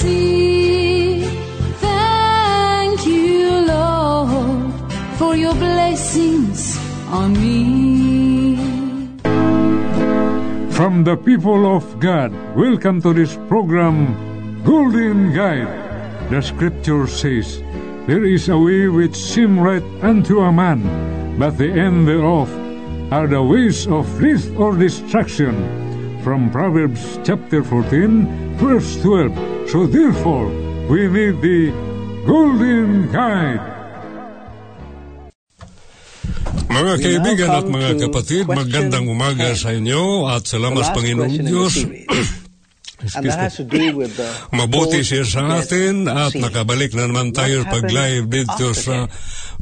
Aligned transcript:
see. 0.00 1.20
Thank 1.84 3.04
you, 3.04 3.68
Lord, 3.68 4.72
for 5.20 5.36
your 5.36 5.54
blessings 5.54 6.80
on 7.12 7.36
me. 7.36 8.56
From 10.72 11.04
the 11.04 11.16
people 11.16 11.76
of 11.76 11.84
God, 12.00 12.32
welcome 12.56 13.02
to 13.02 13.12
this 13.12 13.36
program, 13.48 14.16
Golden 14.64 15.34
Guide. 15.36 15.68
The 16.30 16.40
scripture 16.40 17.06
says, 17.06 17.60
There 18.08 18.24
is 18.24 18.48
a 18.48 18.56
way 18.56 18.88
which 18.88 19.16
seem 19.16 19.60
right 19.60 19.84
unto 20.00 20.40
a 20.40 20.50
man, 20.52 20.80
but 21.38 21.58
the 21.58 21.68
end 21.68 22.08
thereof 22.08 22.48
are 23.12 23.26
the 23.26 23.42
ways 23.42 23.86
of 23.86 24.06
death 24.16 24.48
or 24.56 24.72
destruction. 24.76 25.54
From 26.24 26.50
Proverbs 26.50 27.18
chapter 27.24 27.62
14, 27.64 28.56
verse 28.56 28.96
12. 29.02 29.59
So 29.70 29.86
therefore, 29.86 30.50
we 30.90 31.06
need 31.06 31.38
the 31.38 31.70
Golden 32.26 33.06
Guide. 33.14 33.62
Mga 36.66 36.94
kaibigan 36.98 37.50
at 37.54 37.70
mga 37.70 37.90
kapatid, 38.02 38.50
magandang 38.50 39.06
umaga 39.06 39.54
sa 39.54 39.70
inyo 39.70 40.26
at 40.26 40.42
salamat 40.50 40.90
Panginoong 40.90 41.38
Diyos. 41.46 41.86
Mabuti 44.50 45.06
siya 45.06 45.22
sa 45.22 45.62
atin 45.62 46.10
at 46.10 46.34
nakabalik 46.34 46.90
na 46.98 47.06
naman 47.06 47.30
tayo 47.30 47.62
pag 47.62 47.86
live 47.86 48.26
dito 48.26 48.74
sa 48.74 49.06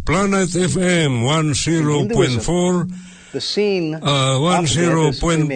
Planet 0.08 0.48
FM 0.48 1.20
104.4 1.20 3.17
the 3.32 3.40
scene 3.40 3.94
uh, 3.94 4.40
after 4.48 4.88
10 5.12 5.12
point- 5.20 5.52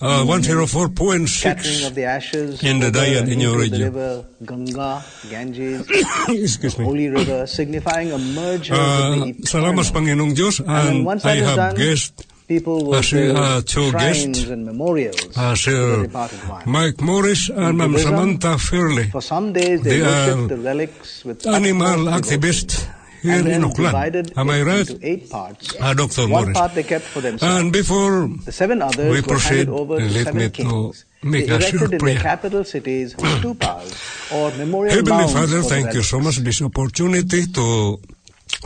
uh, 0.00 0.22
scattering 0.22 0.66
104.6 0.66 1.86
of 1.86 1.94
the 1.94 2.04
ashes 2.04 2.62
in 2.62 2.78
the 2.80 2.90
Dayan 2.90 3.26
in 3.30 3.40
your 3.40 3.58
into 3.62 3.70
the 3.70 3.76
region. 3.76 3.82
river 3.92 4.24
Ganga, 4.44 5.02
Ganges, 5.30 5.82
Excuse 6.28 6.78
me. 6.78 6.84
holy 6.84 7.08
river, 7.08 7.46
signifying 7.46 8.12
a 8.12 8.18
merger 8.18 8.74
Uh, 8.74 9.24
with 9.26 9.42
the 9.42 9.48
salamat. 9.48 9.90
Panginoong 9.92 10.34
Diyos 10.34 10.60
And 10.66 11.04
once 11.04 11.24
I 11.24 11.36
have 11.42 11.56
done, 11.56 11.74
guest 11.76 12.26
people 12.46 12.84
will 12.86 12.94
uh, 12.94 13.02
build 13.12 13.36
uh, 13.36 13.60
two 13.66 13.92
guests, 13.92 14.48
and 14.48 14.64
memorials 14.64 15.20
uh, 15.36 15.52
to 15.52 15.52
the 15.52 15.56
Sir 15.56 16.02
departed 16.06 16.40
one. 16.48 16.62
Mike 16.70 17.00
Morris 17.02 17.50
and 17.50 17.76
Ma'am 17.76 17.98
Samantha 17.98 18.56
Fairley. 18.58 19.10
For 19.10 19.20
some 19.20 19.52
days 19.52 19.82
they, 19.82 19.98
They 20.00 20.02
worship 20.06 20.48
the 20.48 20.56
relics 20.56 21.24
with 21.26 21.44
animal 21.46 22.08
utmost 22.08 22.30
devotion. 22.30 22.40
activist 22.40 22.88
here 23.22 23.32
and 23.38 23.48
in 23.48 23.64
Auckland. 23.64 23.92
divided 23.92 24.32
Am 24.38 24.50
I 24.50 24.62
right? 24.62 24.88
into 24.90 25.06
eight 25.06 25.30
parts. 25.30 25.74
Uh, 25.80 25.94
Dr. 25.94 26.22
One 26.22 26.30
Morris. 26.30 26.58
part 26.58 26.74
they 26.74 26.82
kept 26.82 27.04
for 27.04 27.20
themselves. 27.20 27.54
And 27.60 27.72
before 27.72 28.28
The 28.44 28.52
seven 28.52 28.82
others 28.82 29.10
we 29.10 29.20
were 29.20 29.26
proceed, 29.26 29.68
handed 29.68 29.68
over 29.70 29.98
to 29.98 30.04
let 30.04 30.24
seven 30.24 30.36
me 30.36 30.44
to 30.44 30.50
kings. 30.50 31.04
make 31.22 31.48
a 31.48 31.60
short 31.60 31.72
erected 31.74 31.92
in 31.94 31.98
prayer. 31.98 32.20
capital 32.20 32.64
cities 32.64 33.14
stupas 33.14 34.32
or 34.36 34.50
memorial 34.56 34.94
Heavenly 34.94 35.28
Father, 35.32 35.62
thank 35.62 35.94
you 35.94 36.02
so 36.02 36.20
much 36.20 36.36
this 36.38 36.62
opportunity 36.62 37.46
to 37.46 37.98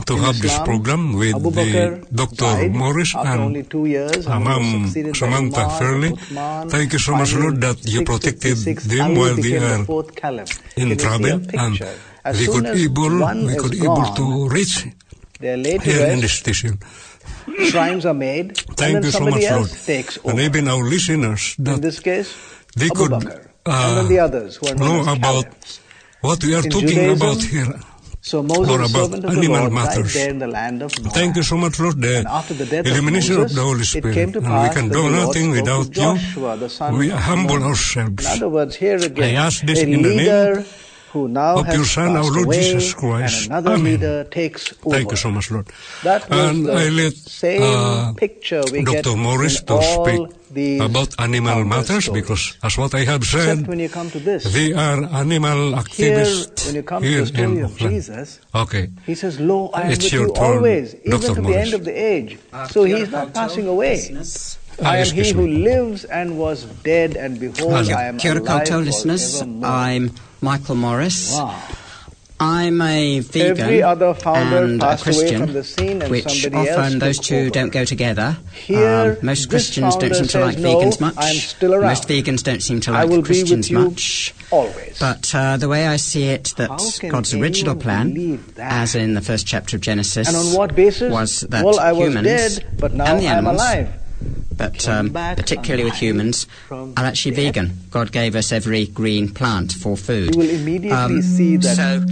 to 0.07 0.13
In 0.15 0.19
have 0.23 0.39
this 0.41 0.57
program 0.59 1.13
with 1.13 1.35
Abu 1.35 1.51
the 1.51 2.07
Dr. 2.13 2.69
Morris 2.69 3.13
and 3.15 3.69
two 3.69 3.85
years, 3.85 4.25
and 4.25 4.41
he 4.41 4.49
was 4.49 4.57
Ma'am 4.63 4.83
succeeded 4.85 5.11
by 5.13 5.17
Samantha 5.19 5.69
Fairley. 5.77 6.09
Uthman. 6.11 6.71
Thank 6.71 6.93
you 6.93 6.99
so 6.99 7.11
much, 7.15 7.35
Lord, 7.35 7.61
that 7.61 7.77
you 7.85 8.03
protected 8.03 8.57
656, 8.57 8.87
them 8.87 9.15
while 9.15 9.35
they 9.35 9.57
are 9.57 9.85
in 10.77 10.87
Can 10.87 10.87
you 10.89 10.93
see 10.93 10.93
a 10.93 10.95
trouble 10.95 11.39
and? 11.59 11.79
As 12.25 12.39
we 12.39 12.47
could 12.47 12.65
as 12.65 12.81
able 12.81 13.09
we 13.45 13.55
could 13.55 13.75
able 13.75 13.95
gone, 13.95 14.15
to 14.15 14.49
reach 14.49 14.85
they're 15.39 15.57
laid 15.57 15.81
to 15.81 15.91
here 15.91 16.07
in 16.07 16.21
this 16.21 16.33
station. 16.33 16.79
shrines 17.69 18.05
are 18.05 18.13
made, 18.13 18.57
Thank 18.57 18.79
and 18.79 18.95
then 18.95 19.03
you 19.03 19.11
so 19.11 19.17
somebody 19.19 19.43
much, 19.43 19.51
Lord. 19.51 19.61
else 19.69 19.85
takes 19.85 20.17
over. 20.19 20.29
And 20.31 20.39
even 20.39 20.67
our 20.67 20.83
listeners 20.83 21.55
In 21.57 21.63
that 21.65 21.81
this 21.81 21.99
case, 21.99 22.33
they 22.75 22.85
Abu 22.87 22.95
could 22.95 23.11
Bakr, 23.11 23.47
uh, 23.65 24.07
the 24.07 24.19
others 24.19 24.55
who 24.57 24.67
are 24.69 24.75
know 24.75 25.01
about 25.11 25.45
what 26.21 26.43
we 26.43 26.55
are 26.55 26.63
In 26.63 26.69
talking 26.71 26.87
Judaism, 26.87 27.17
about 27.21 27.41
here. 27.43 27.73
So 28.21 28.41
Moses, 28.41 28.69
or 28.71 28.81
about 28.87 29.11
of 29.19 29.25
animal 29.35 29.67
Lord, 29.67 29.73
matters. 29.73 30.13
died 30.13 30.21
there 30.21 30.29
in 30.29 30.39
the 30.39 30.47
land 30.47 30.81
of 30.81 30.97
Moab. 31.03 31.11
Thank 31.13 31.35
you 31.35 31.43
so 31.43 31.57
much, 31.57 31.77
Lord, 31.77 31.99
the 32.01 32.19
And 32.19 32.27
after 32.27 32.53
the 32.53 32.65
death 32.65 32.85
of 32.85 32.91
illumination 32.93 33.33
of, 33.35 33.41
Moses, 33.41 33.55
the 33.57 33.61
Holy 33.63 33.81
it 33.81 33.85
Spirit. 33.85 34.13
came 34.13 34.31
to 34.31 34.39
and 34.39 34.63
we 34.63 34.69
can 34.73 34.87
do 34.87 35.09
nothing 35.11 35.51
without 35.51 35.91
Joshua, 35.91 36.55
you. 36.55 36.97
We 36.97 37.11
of 37.11 37.19
humble 37.19 37.61
ourselves. 37.61 38.25
In 38.25 38.31
other 38.31 38.47
words, 38.47 38.77
here 38.77 38.95
again, 38.95 39.35
I 39.35 39.45
ask 39.45 39.61
this 39.65 39.79
a 39.79 39.83
in 39.83 40.01
the 40.01 40.15
name 40.15 40.65
who 41.13 41.27
now 41.27 41.59
of 41.59 41.65
has 41.67 41.75
your 41.75 41.85
Son, 41.85 42.07
our 42.09 42.23
passed 42.23 42.33
Lord 42.35 42.45
away, 42.47 42.57
Jesus 42.63 42.93
Christ. 42.93 43.35
and 43.43 43.51
another 43.51 43.73
Amen. 43.77 43.85
leader 43.93 44.23
takes 44.25 44.73
over. 44.83 44.95
Thank 44.97 45.11
you 45.11 45.17
so 45.17 45.29
much, 45.31 45.51
Lord. 45.51 45.67
That 46.03 46.27
was 46.29 46.39
and 46.39 46.65
the 46.65 46.73
I 46.73 46.89
let 46.89 47.13
same 47.13 47.61
uh, 47.61 48.13
picture 48.13 48.63
we 48.73 48.83
get 48.83 49.05
Dr. 49.05 49.15
Morris 49.15 49.59
in 49.61 49.65
to 49.67 49.73
all 49.73 50.05
speak 50.05 50.21
these 50.51 50.81
about 50.81 51.09
animal 51.19 51.63
matters 51.65 52.05
stories. 52.05 52.21
because, 52.21 52.57
as 52.63 52.77
what 52.77 52.93
I 52.95 53.03
have 53.05 53.23
said, 53.23 53.67
when 53.67 53.79
you 53.79 53.89
come 53.89 54.09
to 54.11 54.19
this. 54.19 54.43
they 54.53 54.73
are 54.73 55.03
animal 55.23 55.59
Here, 55.73 55.81
activists 55.83 56.65
when 56.65 56.75
you 56.75 56.83
come 56.83 57.03
here 57.03 57.25
to 57.25 57.31
the 57.31 57.37
story 57.37 57.57
in 57.57 57.63
of 57.63 57.71
Auckland. 57.73 57.93
Jesus, 57.93 58.39
Okay. 58.53 58.89
He 59.05 59.15
says, 59.15 59.39
Lo, 59.39 59.69
I 59.73 59.81
am 59.83 59.91
It's 59.91 60.03
with 60.05 60.13
your 60.13 60.27
you 60.27 60.33
turn, 60.33 60.57
always, 60.57 60.95
even 61.05 61.21
Dr. 61.21 61.35
to 61.35 61.41
the 61.41 61.57
end 61.57 61.73
of 61.73 61.85
the 61.85 61.93
age. 61.93 62.37
So 62.69 62.83
he's 62.83 63.09
not 63.11 63.33
passing 63.33 63.67
away. 63.67 63.97
Ah, 64.17 64.23
I 64.81 64.97
am 64.97 65.07
he 65.07 65.31
who 65.31 65.47
lives 65.47 66.03
and 66.05 66.37
was 66.37 66.65
dead, 66.83 67.15
and 67.15 67.39
behold. 67.39 67.73
I 67.91 68.05
am 68.05 68.17
Kia 68.17 68.31
ora 68.31 68.41
alive 68.41 68.81
listeners. 68.81 69.41
I'm 69.63 70.11
Michael 70.41 70.75
Morris. 70.75 71.33
Wow. 71.33 71.59
I'm 72.39 72.81
a 72.81 73.19
vegan 73.19 73.57
Every 73.61 73.81
other 73.83 74.13
founder 74.13 74.63
and 74.63 74.83
a 74.83 74.97
Christian, 74.97 75.43
from 75.43 75.53
the 75.53 75.63
scene 75.63 76.01
and 76.01 76.11
which 76.11 76.27
somebody 76.27 76.67
else 76.67 76.79
often 76.79 76.99
those 76.99 77.19
two 77.19 77.35
over. 77.37 77.49
don't 77.51 77.71
go 77.71 77.85
together. 77.85 78.35
Here, 78.53 79.17
Um, 79.21 79.25
most 79.25 79.49
Christians 79.49 79.95
don't 79.95 80.13
seem 80.13 80.27
to 80.27 80.39
like 80.41 80.57
"No, 80.57 80.75
vegans 80.75 80.99
much. 80.99 81.13
I'm 81.17 81.35
still 81.35 81.73
around. 81.73 81.83
Most 81.83 82.07
vegans 82.09 82.43
don't 82.43 82.61
seem 82.61 82.81
to 82.81 82.91
I 82.91 83.03
like 83.03 83.23
Christians 83.23 83.69
with 83.69 83.71
you 83.71 83.79
much. 83.91 84.33
always. 84.51 84.97
But 84.99 85.33
uh, 85.33 85.55
the 85.57 85.69
way 85.69 85.87
I 85.87 85.95
see 85.95 86.23
it, 86.25 86.53
that 86.57 86.69
God's 87.07 87.33
original 87.33 87.75
plan, 87.75 88.43
as 88.57 88.95
in 88.95 89.13
the 89.13 89.21
first 89.21 89.47
chapter 89.47 89.77
of 89.77 89.81
Genesis, 89.81 90.27
and 90.27 90.35
on 90.35 90.47
what 90.53 90.75
basis? 90.75 91.13
was 91.13 91.41
that 91.41 91.63
well, 91.63 91.79
I 91.79 91.93
was 91.93 92.07
humans 92.09 92.27
dead, 92.57 92.65
but 92.77 92.93
now 92.93 93.05
and 93.05 93.21
the 93.21 93.27
I'm 93.27 93.37
animals, 93.37 93.61
alive. 93.61 93.89
But 94.57 94.87
um, 94.87 95.11
particularly 95.11 95.83
with 95.83 95.95
humans, 95.95 96.47
are 96.71 96.93
actually 96.97 97.35
vegan. 97.35 97.73
God 97.91 98.11
gave 98.11 98.35
us 98.35 98.51
every 98.51 98.85
green 98.87 99.29
plant 99.33 99.71
for 99.73 99.97
food. 99.97 100.35
You 100.35 100.39
will 100.41 100.49
immediately 100.49 100.91
Um, 100.97 101.21
see 101.21 101.57
that 101.57 101.75
so 101.75 102.03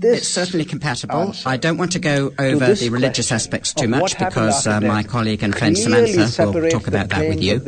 this 0.00 0.18
it's 0.18 0.28
certainly 0.28 0.64
compatible. 0.64 1.34
I 1.44 1.56
don't 1.58 1.76
want 1.76 1.92
to 1.92 1.98
go 1.98 2.32
over 2.38 2.66
this 2.66 2.80
the 2.80 2.88
religious 2.88 3.30
aspects 3.30 3.74
too 3.74 3.88
much 3.88 4.18
because 4.18 4.66
uh, 4.66 4.80
my 4.80 5.02
colleague 5.02 5.42
and 5.42 5.54
friend 5.54 5.76
Samantha 5.76 6.50
will 6.50 6.70
talk 6.70 6.86
about 6.86 7.10
that 7.10 7.28
with 7.28 7.42
you. 7.42 7.60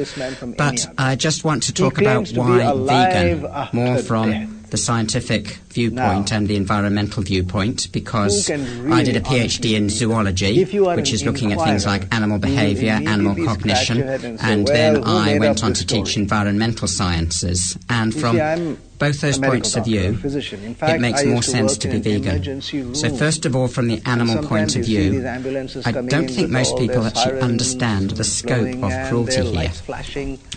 of 2.63 2.87
vegan, 2.87 3.47
more 3.73 3.99
from 3.99 4.62
the 4.73 4.79
scientific 4.79 5.59
viewpoint 5.69 6.31
now, 6.31 6.37
and 6.39 6.49
the 6.49 6.57
environmental 6.57 7.23
viewpoint 7.23 7.93
because 7.93 8.49
really 8.49 8.91
I 8.91 9.05
did 9.05 9.17
a 9.17 9.21
PhD 9.21 9.77
in 9.77 9.91
zoology, 9.91 10.65
which 10.65 11.13
is 11.13 11.25
looking 11.25 11.53
at 11.53 11.59
things 11.61 11.85
like 11.85 12.13
animal 12.13 12.39
behavior, 12.39 12.93
animal 12.93 13.37
cognition, 13.45 14.03
and, 14.03 14.41
say, 14.41 14.53
and 14.53 14.67
then 14.67 15.05
I 15.05 15.39
went 15.39 15.63
on 15.63 15.75
to 15.75 15.83
story? 15.83 16.03
teach 16.03 16.17
environmental 16.17 16.89
sciences. 16.89 17.79
And 17.91 18.15
from 18.15 18.37
see, 18.37 18.77
both 19.03 19.21
those 19.21 19.39
points 19.39 19.75
of 19.75 19.85
view, 19.85 20.15
fact, 20.15 20.95
it 20.95 21.01
makes 21.01 21.25
more 21.25 21.43
sense 21.43 21.77
to 21.77 21.89
be 21.89 21.99
vegan. 21.99 22.63
So, 22.95 23.11
first 23.17 23.45
of 23.45 23.57
all, 23.57 23.67
from 23.67 23.89
the 23.89 24.01
animal 24.07 24.45
point 24.45 24.77
of 24.77 24.85
view, 24.85 25.27
I 25.27 25.91
don't 25.91 26.31
think 26.31 26.51
most 26.51 26.79
people 26.79 27.05
actually 27.05 27.41
understand 27.41 28.11
the 28.13 28.25
scope 28.25 28.83
of 28.83 29.09
cruelty 29.09 29.43
here. 29.43 29.73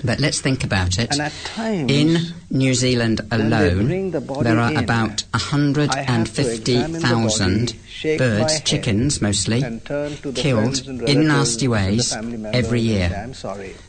But 0.04 0.20
let's 0.20 0.40
think 0.42 0.64
about 0.64 1.00
it. 1.00 1.12
in 1.90 2.18
New 2.56 2.74
Zealand 2.74 3.20
alone, 3.32 4.12
there 4.12 4.60
are 4.60 4.74
about 4.78 5.24
150,000 5.32 7.74
birds, 8.18 8.62
chickens 8.62 9.22
mostly, 9.22 9.62
killed 10.34 10.88
in 10.88 11.28
nasty 11.28 11.68
ways 11.68 12.16
every 12.54 12.80
year. 12.80 13.30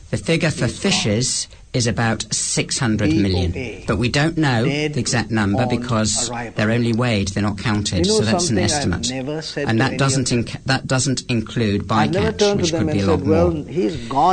The 0.09 0.17
figure 0.17 0.51
for 0.51 0.67
fishes 0.67 1.47
is 1.73 1.87
about 1.87 2.25
600 2.33 3.13
million. 3.13 3.83
But 3.87 3.97
we 3.97 4.09
don't 4.09 4.37
know 4.37 4.63
the 4.65 4.99
exact 4.99 5.31
number 5.31 5.65
because 5.65 6.29
they're 6.55 6.71
only 6.71 6.91
weighed, 6.93 7.29
they're 7.29 7.43
not 7.43 7.57
counted. 7.59 8.05
So 8.05 8.19
that's 8.21 8.49
an 8.49 8.57
estimate. 8.57 9.09
And 9.11 9.79
that 9.79 9.97
doesn't, 9.97 10.27
inc- 10.27 10.61
that 10.65 10.87
doesn't 10.87 11.21
include 11.29 11.83
bycatch, 11.83 12.55
which 12.57 12.73
could 12.73 12.91
be 12.91 12.99
a 13.01 13.05
lot 13.07 13.21
more. 13.23 13.53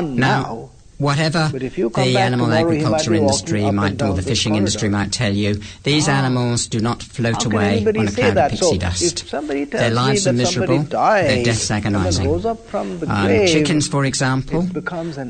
Now 0.02 0.70
whatever 0.98 1.48
the 1.48 2.16
animal 2.18 2.52
agriculture 2.52 3.14
industry 3.14 3.70
might 3.70 4.00
or 4.02 4.14
the 4.14 4.22
fishing 4.22 4.54
industry 4.54 4.88
might 4.88 5.12
tell 5.12 5.32
you, 5.32 5.60
these 5.82 6.08
ah. 6.08 6.12
animals 6.12 6.66
do 6.66 6.80
not 6.80 7.02
float 7.02 7.44
away 7.44 7.84
on 7.84 8.08
a 8.08 8.10
cloud 8.10 8.36
of 8.36 8.50
pixie 8.50 8.66
so 8.66 8.78
dust. 8.78 9.30
Their 9.70 9.90
lives 9.90 10.26
are 10.26 10.32
miserable, 10.32 10.82
dies, 10.84 11.26
their 11.26 11.44
deaths 11.44 11.70
agonizing. 11.70 12.40
The 12.40 13.06
um, 13.08 13.46
chickens, 13.46 13.88
for 13.88 14.04
example, 14.04 14.68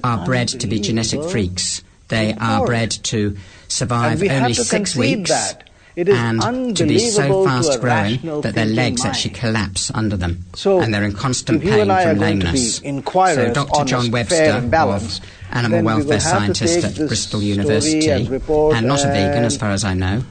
are 0.03 0.25
bred 0.25 0.49
to 0.49 0.67
be 0.67 0.81
genetic 0.81 1.23
freaks. 1.25 1.83
They 2.09 2.35
are 2.35 2.67
bred 2.67 2.91
to 3.05 3.37
survive 3.69 4.23
only 4.23 4.55
six 4.55 4.95
weeks. 4.95 5.31
That 5.31 5.71
and 5.97 6.77
to 6.77 6.87
be 6.87 6.99
so 6.99 7.45
fast 7.45 7.81
growing 7.81 8.19
that 8.41 8.55
their 8.55 8.67
legs 8.67 9.05
actually 9.05 9.35
collapse 9.35 9.91
under 9.95 10.17
them, 10.17 10.45
so 10.55 10.81
and 10.81 10.93
they're 10.93 11.05
in 11.05 11.13
constant 11.13 11.63
pain 11.63 11.87
from 11.87 12.19
lameness. 12.19 12.79
So 12.79 13.53
Dr. 13.53 13.85
John 13.85 14.11
Webster 14.11 14.61
balance, 14.69 15.19
of 15.19 15.27
animal 15.53 15.83
welfare 15.83 16.17
we 16.17 16.21
scientist 16.21 16.85
at 16.85 16.97
Bristol 17.09 17.43
University, 17.43 18.09
and, 18.09 18.31
and 18.31 18.87
not 18.87 19.05
a 19.05 19.09
vegan 19.09 19.45
as 19.45 19.57
far 19.57 19.71
as 19.71 19.85
I 19.85 19.95
know, 19.95 20.25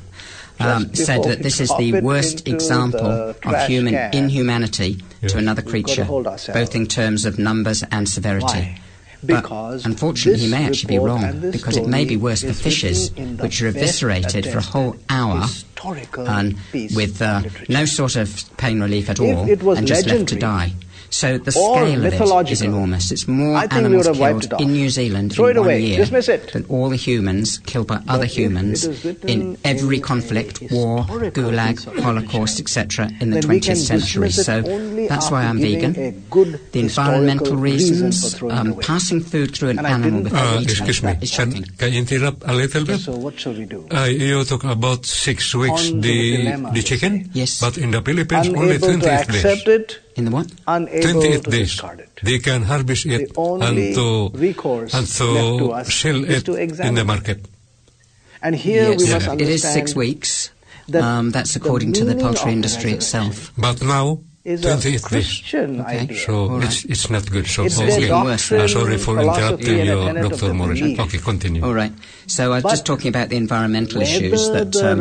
um, 0.59 0.93
said 0.93 1.23
that 1.23 1.43
this 1.43 1.59
is 1.59 1.71
the 1.77 2.01
worst 2.01 2.47
example 2.47 2.99
the 3.03 3.35
of 3.45 3.67
human 3.67 3.95
inhumanity 4.13 5.01
to 5.27 5.37
another 5.37 5.61
creature, 5.61 6.05
both 6.05 6.75
in 6.75 6.87
terms 6.87 7.25
of 7.25 7.39
numbers 7.39 7.83
and 7.91 8.07
severity. 8.07 8.45
Why? 8.45 8.79
Because 9.25 9.83
but 9.83 9.89
unfortunately, 9.91 10.45
he 10.45 10.51
may 10.51 10.65
actually 10.65 10.97
be 10.97 10.99
wrong 10.99 11.51
because 11.51 11.77
it 11.77 11.87
may 11.87 12.05
be 12.05 12.17
worse 12.17 12.43
for 12.43 12.53
fishes, 12.53 13.11
which 13.39 13.61
are 13.61 13.67
eviscerated 13.67 14.45
for 14.51 14.57
a 14.57 14.61
whole 14.61 14.95
hour 15.09 15.45
and 15.85 16.53
um, 16.53 16.59
with 16.95 17.21
uh, 17.21 17.41
no 17.69 17.85
sort 17.85 18.15
of 18.15 18.45
pain 18.57 18.81
relief 18.81 19.09
at 19.09 19.19
all, 19.19 19.49
and 19.75 19.87
just 19.87 20.07
left 20.07 20.27
to 20.27 20.35
die. 20.35 20.73
So 21.13 21.37
the 21.37 21.51
scale 21.51 22.05
of 22.05 22.13
it 22.13 22.51
is 22.51 22.63
enormous. 22.63 23.11
It's 23.11 23.27
more 23.27 23.57
animals 23.71 24.09
killed 24.09 24.51
in 24.59 24.73
New 24.73 24.89
Zealand 24.89 25.33
Throw 25.33 25.45
in 25.45 25.57
one 25.57 25.65
away. 25.67 25.81
year 25.81 26.05
than 26.05 26.65
all 26.69 26.89
the 26.89 26.95
humans 26.95 27.59
killed 27.59 27.87
by 27.87 28.01
other 28.07 28.25
humans 28.25 28.83
in 29.23 29.55
every 29.63 29.99
conflict, 29.99 30.63
war, 30.71 31.03
gulag, 31.37 31.77
Holocaust, 32.01 32.59
etc. 32.59 33.11
in 33.21 33.29
the 33.29 33.41
20th 33.41 33.77
century. 33.77 34.31
So 34.31 34.61
that's 35.07 35.29
why 35.29 35.43
I'm 35.45 35.59
vegan. 35.59 35.93
The 35.93 36.79
environmental 36.79 37.57
reasons, 37.57 38.41
um, 38.41 38.79
passing 38.79 39.21
food 39.21 39.55
through 39.55 39.69
an 39.69 39.85
animal 39.85 40.23
before 40.23 40.39
uh, 40.39 40.61
Excuse 40.61 41.03
me, 41.03 41.15
can, 41.27 41.63
can, 41.77 41.93
you 41.93 41.99
interrupt 41.99 42.41
a 42.43 42.53
little 42.53 42.85
bit? 42.85 42.99
So 42.99 43.15
what 43.15 43.39
shall 43.39 43.53
we 43.53 43.65
do? 43.65 43.87
Uh, 43.91 44.05
you 44.05 44.43
talk 44.45 44.63
about 44.63 45.05
six 45.05 45.53
weeks 45.53 45.91
the, 45.91 46.01
the, 46.01 46.37
dilemma, 46.37 46.71
the 46.73 46.81
chicken, 46.81 47.29
yes. 47.33 47.61
but 47.61 47.77
in 47.77 47.91
the 47.91 48.01
Philippines 48.01 48.47
Unable 48.47 48.63
only 48.63 48.79
20 48.79 48.99
days 48.99 49.99
in 50.15 50.25
the 50.25 50.31
what? 50.31 50.51
Unable 50.67 51.21
20th 51.21 51.97
day, 51.97 52.05
they 52.21 52.39
can 52.39 52.63
harvest 52.63 53.05
it 53.05 53.31
and 53.35 53.95
to, 53.95 54.31
and 54.93 55.07
to 55.07 55.91
sell 55.91 56.23
it 56.25 56.49
in 56.79 56.95
the 56.95 57.03
market. 57.05 57.45
And 58.41 58.55
here 58.55 58.89
yes. 58.89 58.99
we 58.99 59.07
yeah. 59.07 59.13
must 59.13 59.27
understand 59.27 59.41
it 59.41 59.49
is 59.49 59.63
six 59.63 59.95
weeks. 59.95 60.51
That 60.89 61.01
um, 61.01 61.31
that's 61.31 61.55
according 61.55 61.93
to 61.93 62.03
the 62.03 62.15
poultry 62.15 62.51
industry 62.51 62.91
itself. 62.91 63.53
But 63.57 63.81
now 63.81 64.19
is 64.45 64.65
a 64.65 64.99
Christian 64.99 65.81
okay. 65.81 65.99
idea. 65.99 66.17
So 66.17 66.49
right. 66.49 66.65
it's, 66.65 66.83
it's 66.85 67.09
not 67.09 67.29
good. 67.31 67.47
So 67.47 67.63
it's 67.63 67.79
okay. 67.79 68.07
doctrine, 68.07 68.67
sorry 68.67 68.97
for 68.97 69.19
interrupting 69.19 69.85
you, 69.85 70.29
Dr. 70.29 70.53
Morris. 70.53 70.81
Okay, 70.81 71.17
continue. 71.17 71.63
All 71.63 71.73
right. 71.73 71.93
So 72.27 72.51
I 72.51 72.55
was 72.55 72.63
but 72.63 72.69
just 72.71 72.85
talking 72.85 73.07
about 73.07 73.29
the 73.29 73.37
environmental 73.37 74.01
issues 74.01 74.49
that 74.49 74.75
um, 74.77 74.99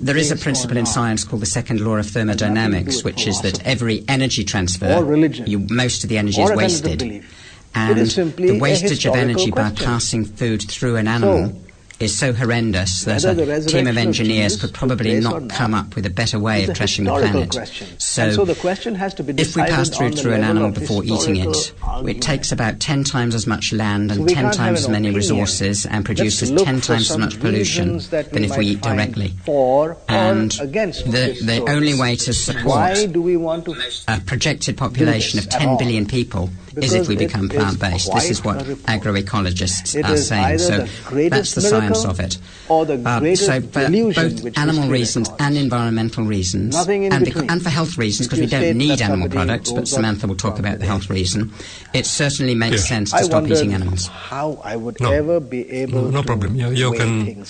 there 0.00 0.16
is 0.16 0.30
a 0.30 0.36
principle 0.36 0.76
in 0.76 0.86
science 0.86 1.24
called 1.24 1.42
the 1.42 1.46
second 1.46 1.80
law 1.80 1.96
of 1.96 2.06
thermodynamics, 2.06 3.02
which 3.02 3.26
is 3.26 3.40
that 3.42 3.64
every 3.66 4.04
energy 4.08 4.44
transfer, 4.44 5.02
religion, 5.02 5.46
you, 5.46 5.60
most 5.70 6.04
of 6.04 6.10
the 6.10 6.18
energy 6.18 6.42
is 6.42 6.50
wasted. 6.52 7.24
And 7.74 7.98
the 7.98 8.58
wastage 8.58 9.04
of 9.04 9.14
energy 9.14 9.50
question. 9.50 9.74
by 9.74 9.84
passing 9.84 10.24
food 10.24 10.62
through 10.62 10.96
an 10.96 11.06
animal 11.06 11.48
so, 11.48 11.65
is 11.98 12.18
so 12.18 12.32
horrendous 12.32 13.04
that 13.04 13.24
a 13.24 13.66
team 13.66 13.86
of 13.86 13.96
engineers 13.96 14.54
of 14.54 14.60
could 14.60 14.74
probably 14.74 15.18
not, 15.20 15.48
come 15.48 15.74
up 15.74 15.96
with 15.96 16.04
a 16.04 16.10
better 16.10 16.38
way 16.38 16.64
of 16.64 16.70
trashing 16.70 17.04
the 17.04 17.10
planet. 17.10 17.50
Question. 17.50 17.98
So, 17.98 18.30
so 18.30 18.44
the 18.44 18.54
question 18.54 18.94
has 18.94 19.14
to 19.14 19.22
be 19.22 19.40
if 19.40 19.56
we 19.56 19.62
pass 19.62 19.88
through 19.88 20.12
through 20.12 20.34
an 20.34 20.44
animal 20.44 20.70
before 20.70 21.04
eating 21.04 21.36
it, 21.36 21.74
argument. 21.82 22.18
it 22.18 22.22
takes 22.22 22.52
about 22.52 22.80
10 22.80 23.04
times 23.04 23.34
as 23.34 23.46
much 23.46 23.72
land 23.72 24.10
and 24.10 24.28
so 24.28 24.34
10 24.34 24.52
times 24.52 24.80
as 24.80 24.88
many 24.88 25.10
resources 25.10 25.86
and 25.86 26.04
produces 26.04 26.50
10 26.50 26.80
times 26.80 27.10
as 27.10 27.18
much 27.18 27.40
pollution 27.40 27.98
than 28.10 28.44
if 28.44 28.56
we 28.56 28.66
eat 28.66 28.82
directly. 28.82 29.32
and 30.08 30.52
the, 30.52 31.38
the 31.42 31.64
only 31.68 31.98
way 31.98 32.16
to 32.16 32.32
support 32.32 32.98
a 34.08 34.20
projected 34.26 34.76
population 34.76 35.38
of 35.38 35.48
10 35.48 35.78
billion 35.78 36.06
people 36.06 36.50
physically 36.80 37.16
become 37.16 37.48
plant 37.48 37.80
based. 37.80 38.12
This 38.12 38.30
is 38.30 38.44
what 38.44 38.58
agroecologists 38.58 40.02
are 40.04 40.16
saying. 40.16 40.58
So 40.58 40.86
that's 41.28 41.54
the 41.54 41.60
science 41.60 42.04
of 42.04 42.20
it. 42.20 42.38
Uh, 42.68 43.34
so 43.36 43.60
for 43.60 43.88
both 43.88 44.58
animal 44.58 44.88
reasons 44.88 45.30
and 45.38 45.56
environmental 45.56 46.24
reasons, 46.24 46.76
and, 46.76 47.24
because, 47.24 47.42
and, 47.48 47.62
for 47.62 47.70
health 47.70 47.96
reasons, 47.96 48.28
because 48.28 48.40
we 48.40 48.46
don't 48.46 48.76
need 48.76 49.00
animal 49.00 49.28
products, 49.28 49.72
but 49.72 49.88
Samantha 49.88 50.26
will 50.26 50.36
talk 50.36 50.58
about 50.58 50.78
the 50.78 50.86
health 50.86 51.08
reason, 51.08 51.52
it 51.94 52.06
certainly 52.06 52.54
makes 52.54 52.82
yeah. 52.82 52.96
sense 52.96 53.10
to 53.10 53.16
I 53.16 53.22
stop 53.22 53.46
eating 53.46 53.72
animals. 53.72 54.08
How 54.08 54.60
I 54.64 54.76
would 54.76 55.00
no. 55.00 55.12
ever 55.12 55.40
be 55.40 55.68
able 55.70 56.02
no, 56.02 56.10
no 56.10 56.22
problem. 56.22 56.54
You, 56.56 56.70
you 56.70 56.92
can, 56.92 57.44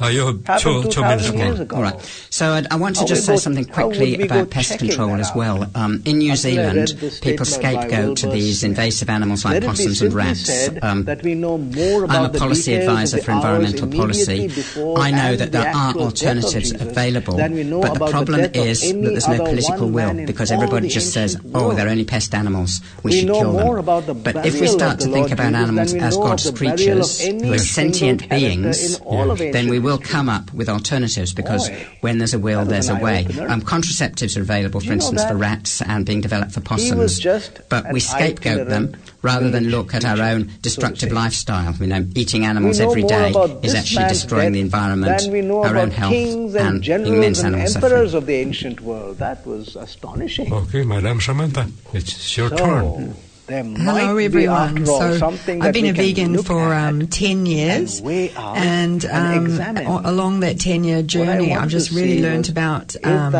uh, 0.00 0.06
you 0.06 0.40
have 0.44 0.60
two, 0.60 0.84
two 0.84 1.02
minutes 1.02 1.32
more. 1.32 1.76
All 1.76 1.82
right. 1.82 2.00
So 2.30 2.52
I'd, 2.52 2.66
i 2.72 2.76
want 2.76 2.96
to 2.96 3.02
how 3.02 3.06
just 3.06 3.26
say 3.26 3.36
something 3.36 3.64
quickly 3.64 4.22
about 4.22 4.50
pest 4.50 4.78
control 4.78 5.14
as 5.16 5.30
well. 5.34 5.70
Um, 5.74 6.02
in 6.06 6.18
New 6.18 6.36
Zealand, 6.36 6.94
people 7.22 7.44
scapegoat 7.44 8.16
to 8.18 8.28
these 8.28 8.62
invasive 8.70 9.10
animals 9.10 9.44
like 9.44 9.64
possums 9.64 10.02
and 10.02 10.12
rats. 10.12 10.68
Um, 10.82 11.06
I'm 11.08 12.24
a 12.24 12.32
policy 12.44 12.74
advisor 12.74 13.18
for 13.22 13.32
environmental 13.32 13.88
policy. 13.88 14.50
I 14.96 15.10
know 15.10 15.36
that 15.36 15.52
there 15.52 15.70
the 15.70 15.76
are 15.76 15.94
alternatives 15.96 16.72
available, 16.72 17.36
but 17.36 17.94
the 17.94 18.08
problem 18.10 18.40
the 18.42 18.56
is 18.56 18.80
that 18.80 19.02
there's 19.02 19.28
no 19.28 19.44
political 19.44 19.88
will 19.90 20.14
because 20.26 20.50
everybody 20.50 20.88
just 20.88 21.12
says, 21.12 21.38
oh, 21.54 21.72
they're 21.74 21.88
only 21.88 22.04
pest 22.04 22.34
animals, 22.34 22.80
we, 23.02 23.10
we 23.10 23.16
should 23.18 23.28
kill 23.28 23.52
them. 23.52 24.06
The 24.06 24.14
but 24.14 24.46
if 24.46 24.60
we 24.60 24.66
start 24.66 25.00
to 25.00 25.08
think 25.08 25.30
about 25.30 25.54
animals 25.54 25.94
as 25.94 26.16
God's 26.16 26.50
creatures, 26.50 27.20
who 27.24 27.52
are 27.52 27.58
sentient 27.58 28.28
beings, 28.28 28.98
then 28.98 29.68
we 29.68 29.78
will 29.78 29.98
come 29.98 30.28
up 30.28 30.52
with 30.52 30.68
alternatives 30.68 31.32
because 31.32 31.68
when 32.00 32.18
there's 32.18 32.34
a 32.34 32.38
will, 32.38 32.64
there's 32.64 32.88
a 32.88 32.96
way. 32.96 33.26
Um, 33.48 33.60
contraceptives 33.62 34.36
are 34.36 34.42
available, 34.42 34.80
for 34.80 34.92
instance, 34.92 35.24
for 35.24 35.36
rats 35.36 35.82
and 35.82 36.06
being 36.06 36.20
developed 36.20 36.52
for 36.52 36.60
possums. 36.60 37.20
But 37.68 37.92
we 37.92 38.00
scapegoat 38.00 38.59
them 38.64 38.96
rather 39.22 39.50
than 39.50 39.68
look 39.68 39.94
at 39.94 40.04
our 40.04 40.20
own 40.20 40.50
destructive 40.62 41.12
lifestyle. 41.12 41.74
You 41.74 41.86
know, 41.86 42.06
eating 42.14 42.44
animals 42.44 42.80
every 42.80 43.02
day 43.02 43.32
is 43.62 43.74
actually 43.74 44.08
destroying 44.08 44.52
the 44.52 44.60
environment, 44.60 45.22
our 45.50 45.76
own 45.76 45.90
health, 45.90 46.12
and, 46.12 46.86
and 46.86 47.06
immense 47.06 47.40
animal 47.40 47.60
and 47.60 47.74
emperors 47.74 48.12
suffering. 48.12 48.14
of 48.14 48.26
the 48.26 48.34
ancient 48.34 48.80
world. 48.80 49.18
That 49.18 49.46
was 49.46 49.76
astonishing. 49.76 50.52
Okay, 50.52 50.84
Madame 50.84 51.20
Samantha, 51.20 51.68
it's 51.92 52.36
your 52.36 52.48
so, 52.50 52.56
turn. 52.56 53.14
Hello, 53.50 54.16
everyone. 54.16 54.86
So 54.86 55.28
I've 55.60 55.74
been 55.74 55.86
a 55.86 55.92
vegan 55.92 56.40
for 56.44 56.72
um, 56.72 57.08
ten 57.08 57.46
years, 57.46 58.00
and, 58.00 59.04
um, 59.06 59.60
along 60.04 60.40
that 60.40 60.60
ten 60.60 60.84
year 60.84 61.02
journey, 61.02 61.52
I've 61.52 61.68
just 61.68 61.90
really 61.90 62.22
learned 62.22 62.48
about 62.48 62.94
um, 63.04 63.34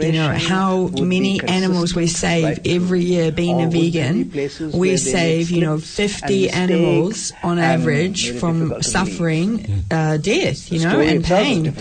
you 0.00 0.12
know 0.12 0.32
how 0.32 0.86
many 0.88 1.42
animals 1.46 1.94
we 1.94 2.06
save 2.06 2.60
every 2.64 3.02
year 3.02 3.30
being 3.32 3.60
a 3.60 3.68
vegan. 3.68 4.30
We 4.72 4.96
save 4.96 5.50
you 5.50 5.60
know 5.60 5.78
fifty 5.78 6.48
animals 6.48 7.32
on 7.42 7.58
average 7.58 8.32
from 8.38 8.82
suffering 8.82 9.84
uh, 9.90 10.16
death, 10.16 10.72
you 10.72 10.80
know, 10.80 11.00
and 11.00 11.22
pain, 11.22 11.74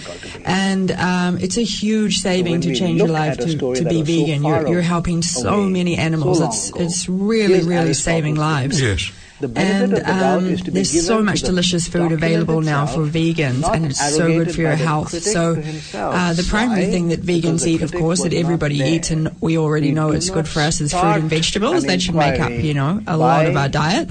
and 0.43 0.91
um, 0.91 1.37
it's 1.37 1.57
a 1.57 1.63
huge 1.63 2.17
saving 2.17 2.59
to 2.61 2.75
change 2.75 2.99
your 2.99 3.07
life 3.07 3.37
to, 3.37 3.57
to 3.57 3.85
be 3.85 4.01
vegan. 4.01 4.43
You're, 4.43 4.67
you're 4.67 4.81
helping 4.81 5.21
so 5.21 5.61
many 5.63 5.95
animals. 5.95 6.41
It's 6.41 6.71
it's 6.75 7.07
really 7.07 7.68
really 7.69 7.93
saving 7.93 8.35
lives. 8.35 8.81
Yes 8.81 9.11
and 9.41 9.93
um, 9.99 10.55
there's 10.55 11.05
so 11.05 11.23
much 11.23 11.41
delicious 11.41 11.87
food 11.87 12.11
available 12.11 12.61
now 12.61 12.85
for 12.85 13.01
vegans, 13.01 13.63
and 13.73 13.85
it's 13.85 14.15
so 14.15 14.27
good 14.27 14.53
for 14.53 14.61
your 14.61 14.75
health. 14.75 15.11
So 15.11 15.55
uh, 15.93 16.33
the 16.33 16.45
primary 16.49 16.85
thing 16.85 17.09
that 17.09 17.21
vegans 17.21 17.65
eat, 17.65 17.81
of 17.81 17.91
course, 17.91 18.23
that 18.23 18.33
everybody 18.33 18.77
eats, 18.77 19.11
and 19.11 19.29
we 19.41 19.57
already 19.57 19.91
know 19.91 20.11
it's 20.11 20.29
good 20.29 20.47
for 20.47 20.61
us, 20.61 20.81
is 20.81 20.91
fruit 20.91 21.03
and 21.03 21.29
vegetables. 21.29 21.85
That 21.85 22.01
should 22.01 22.15
make 22.15 22.39
up, 22.39 22.51
you 22.51 22.73
know, 22.73 23.01
a 23.07 23.17
lot 23.17 23.45
of 23.45 23.55
our 23.55 23.69
diet. 23.69 24.09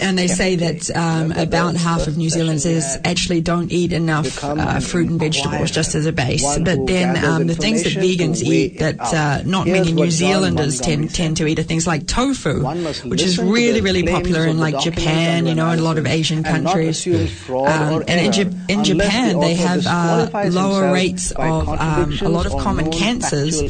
And 0.00 0.18
they 0.18 0.28
say 0.28 0.56
that 0.56 0.94
um, 0.96 1.32
about 1.32 1.76
half 1.76 2.06
of 2.06 2.16
New 2.16 2.30
Zealanders 2.30 2.96
actually 3.04 3.40
don't 3.40 3.70
eat 3.72 3.92
enough 3.92 4.42
uh, 4.44 4.80
fruit 4.80 5.08
and 5.08 5.18
vegetables 5.18 5.70
just 5.70 5.94
as 5.94 6.06
a 6.06 6.12
base. 6.12 6.58
But 6.58 6.86
then 6.86 7.24
um, 7.24 7.46
the 7.46 7.54
things 7.54 7.84
that 7.84 7.94
vegans 7.94 8.42
eat 8.42 8.78
that 8.78 9.00
uh, 9.00 9.42
not 9.44 9.66
many 9.66 9.92
New 9.92 10.10
Zealanders 10.10 10.80
tend, 10.80 11.14
tend 11.14 11.36
to 11.38 11.46
eat 11.46 11.58
are 11.58 11.62
things 11.62 11.86
like 11.86 12.06
tofu, 12.06 12.62
which 13.08 13.22
is 13.22 13.38
really, 13.38 13.80
really 13.80 14.02
popular 14.04 14.49
in 14.50 14.58
like 14.58 14.78
Japan, 14.80 15.46
you 15.46 15.54
know, 15.54 15.70
in 15.70 15.78
a 15.78 15.82
lot 15.82 15.98
of 15.98 16.06
Asian 16.06 16.42
countries. 16.42 17.06
Um, 17.48 18.04
and 18.06 18.10
in, 18.10 18.32
J- 18.32 18.50
in 18.68 18.84
Japan, 18.84 19.40
they 19.40 19.54
have 19.54 19.86
uh, 19.86 20.48
lower 20.50 20.92
rates 20.92 21.30
of 21.32 21.68
um, 21.68 22.18
a 22.22 22.28
lot 22.28 22.46
of 22.46 22.52
common 22.58 22.90
cancers. 22.90 23.60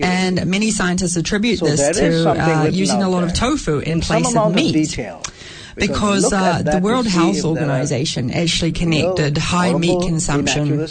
And 0.00 0.46
many 0.46 0.70
scientists 0.70 1.16
attribute 1.16 1.60
so 1.60 1.66
this 1.66 1.98
to 1.98 2.30
uh, 2.30 2.64
using 2.64 3.02
a 3.02 3.08
lot 3.08 3.24
of 3.24 3.34
tofu 3.34 3.78
in, 3.78 3.92
in 3.92 4.00
place 4.00 4.36
of 4.36 4.54
meat. 4.54 4.98
Of 4.98 5.22
because, 5.76 6.24
because 6.24 6.32
uh, 6.32 6.62
the 6.62 6.78
World 6.80 7.06
Health 7.06 7.44
Organization 7.44 8.30
actually 8.30 8.72
connected 8.72 9.36
high 9.38 9.72
meat 9.72 10.00
consumption 10.06 10.86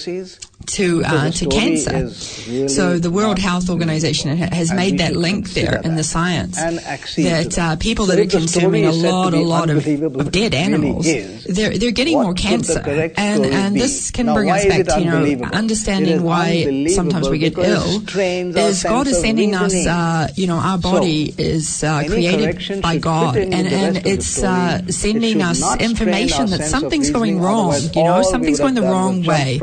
to 0.68 1.04
uh, 1.06 1.32
to 1.32 1.46
cancer. 1.48 2.12
Really 2.50 2.68
so 2.68 2.98
the 3.00 3.12
World 3.12 3.40
Health 3.40 3.70
Organization 3.70 4.36
has 4.38 4.74
made 4.74 5.00
that 5.00 5.16
link 5.16 5.50
there 5.52 5.82
in 5.84 5.96
the 5.96 6.04
science 6.04 6.58
that 6.58 7.58
uh, 7.58 7.76
people 7.78 8.06
so 8.06 8.16
that 8.16 8.20
are 8.20 8.30
consuming 8.30 8.86
a 8.86 8.92
lot, 8.92 9.34
a 9.34 9.42
lot 9.42 9.70
of, 9.70 9.88
of 9.88 10.32
dead 10.32 10.54
animals, 10.54 11.06
really 11.06 11.38
they're 11.50 11.78
they're 11.78 11.92
getting 11.92 12.22
more 12.22 12.34
cancer, 12.34 12.80
and 13.18 13.46
and 13.46 13.76
this 13.76 14.12
can 14.12 14.28
now, 14.28 14.36
bring 14.36 14.50
us 14.50 14.66
back 14.66 14.86
to 14.86 15.00
you 15.00 15.06
know 15.06 15.46
understanding 15.52 16.24
why 16.24 16.88
sometimes 16.88 17.30
we 17.30 17.38
get 17.38 17.58
ill. 17.58 18.02
Is 18.14 18.84
God 18.84 19.08
is 19.08 19.20
sending 19.20 19.56
us, 19.56 19.74
uh, 19.86 20.28
you 20.36 20.48
know, 20.48 20.58
our 20.58 20.78
body 20.78 21.34
so 21.36 21.36
is 21.38 21.84
uh, 21.84 22.04
created 22.08 22.82
by 22.82 22.98
God, 22.98 23.38
and 23.38 23.68
and 23.68 24.06
it's 24.06 24.44
uh, 24.44 24.86
sending 24.88 25.42
us 25.42 25.62
information 25.80 26.48
that 26.48 26.64
something's 26.64 27.10
going 27.10 27.40
wrong, 27.40 27.76
you 27.94 28.04
know, 28.04 28.22
something's 28.24 28.60
going 28.60 28.76
the 28.76 28.82
wrong 28.82 29.24
way, 29.24 29.60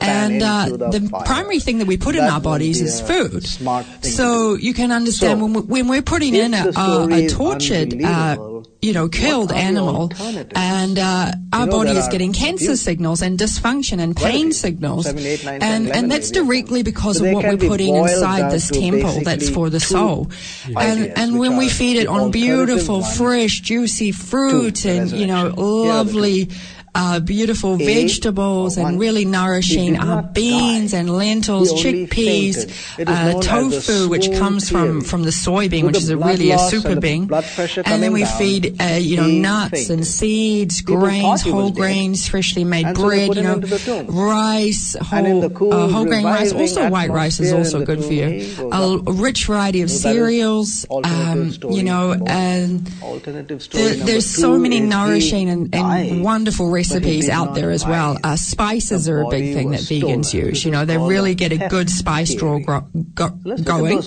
and 0.00 0.23
and 0.24 0.42
uh, 0.42 0.66
the 0.90 1.22
primary 1.24 1.60
thing 1.60 1.78
that 1.78 1.86
we 1.86 1.96
put 1.96 2.14
that 2.14 2.24
in 2.24 2.32
our 2.32 2.40
bodies 2.40 2.80
is 2.80 3.00
food. 3.00 3.46
So 4.04 4.54
you 4.54 4.74
can 4.74 4.92
understand 4.92 5.40
so 5.40 5.60
when, 5.62 5.88
we're 5.88 6.02
putting 6.02 6.34
in 6.34 6.54
a, 6.54 6.70
a, 6.76 7.08
a 7.10 7.28
tortured 7.28 7.94
uh, 8.02 8.36
you 8.84 8.92
know, 8.92 9.08
killed 9.08 9.50
animal, 9.50 10.12
and 10.54 10.98
uh, 10.98 11.32
our 11.54 11.66
body 11.66 11.92
is 11.92 12.06
getting 12.08 12.34
cancer 12.34 12.76
signals 12.76 13.22
and 13.22 13.38
dysfunction 13.38 13.98
and 13.98 14.14
pain 14.14 14.52
signals, 14.52 15.06
Seven, 15.06 15.24
eight, 15.24 15.42
nine, 15.42 15.62
and 15.62 15.86
10, 15.86 15.96
and 15.96 16.10
that's 16.12 16.30
directly 16.30 16.82
because 16.82 17.16
so 17.16 17.24
of 17.24 17.32
what 17.32 17.46
we're 17.46 17.56
putting 17.56 17.94
inside 17.96 18.50
this 18.50 18.68
temple 18.68 19.22
that's 19.22 19.48
for 19.48 19.70
the 19.70 19.80
soul, 19.80 20.30
and 20.76 21.16
and 21.16 21.38
when 21.38 21.56
we 21.56 21.70
feed 21.70 21.96
it 21.96 22.08
on 22.08 22.30
beautiful, 22.30 23.02
fresh, 23.02 23.60
juicy 23.60 24.12
fruit 24.12 24.84
and 24.84 25.10
you 25.12 25.26
know, 25.26 25.48
lovely 25.56 26.50
uh, 26.94 27.18
beautiful 27.20 27.76
vegetables 27.76 28.76
and 28.76 29.00
really 29.00 29.24
nourishing 29.24 29.98
uh, 29.98 30.22
beans 30.22 30.92
die. 30.92 30.98
and 30.98 31.10
lentils, 31.10 31.72
chickpeas, 31.72 32.70
uh, 33.04 33.40
tofu, 33.40 34.08
which 34.08 34.30
comes 34.32 34.70
from, 34.70 35.00
from 35.00 35.24
the 35.24 35.30
soybean, 35.30 35.84
which 35.84 35.96
the 35.96 36.02
is 36.02 36.10
a 36.10 36.16
really 36.16 36.52
a 36.52 36.58
super 36.58 36.94
bean. 37.00 37.28
And 37.84 38.02
then 38.02 38.12
we 38.12 38.22
down, 38.22 38.38
feed, 38.38 38.80
uh, 38.80 38.84
you 38.94 39.16
know, 39.16 39.26
nuts 39.26 39.90
and 39.90 40.06
seeds, 40.06 40.82
grains, 40.82 41.42
whole 41.42 41.72
grains, 41.72 42.28
freshly 42.28 42.62
made 42.62 42.86
and 42.86 42.96
bread, 42.96 43.34
so 43.34 43.34
you 43.34 43.42
know, 43.42 44.02
rice, 44.04 44.94
uh, 44.94 45.02
whole, 45.04 45.50
cool, 45.50 45.88
whole 45.88 46.04
grain 46.04 46.24
rice. 46.24 46.52
Also 46.52 46.88
white 46.90 47.10
rice 47.10 47.40
is 47.40 47.52
also 47.52 47.84
good 47.84 48.04
for 48.04 48.12
you. 48.12 48.70
A 48.70 48.98
rich 49.12 49.46
variety 49.46 49.82
of 49.82 49.90
cereals, 49.90 50.86
um, 50.90 51.50
you 51.70 51.82
know, 51.82 52.12
and 52.26 52.86
there's 53.72 54.26
so 54.26 54.58
many 54.58 54.78
nourishing 54.78 55.48
and, 55.48 55.74
and 55.74 56.22
wonderful 56.22 56.70
recipes 56.70 56.83
recipes 56.90 57.28
out 57.28 57.54
there 57.54 57.70
as 57.70 57.86
well. 57.86 58.18
Uh, 58.22 58.36
spices 58.36 59.08
are 59.08 59.20
a 59.20 59.28
big 59.28 59.54
thing 59.54 59.70
that 59.70 59.80
vegans 59.80 60.32
use. 60.34 60.64
You 60.64 60.70
know, 60.70 60.84
they 60.84 60.98
really 60.98 61.34
get 61.34 61.52
a 61.52 61.68
good 61.68 61.90
spice 61.90 62.34
draw 62.34 62.58
go- 62.58 62.86
go- 63.14 63.28
going, 63.62 64.02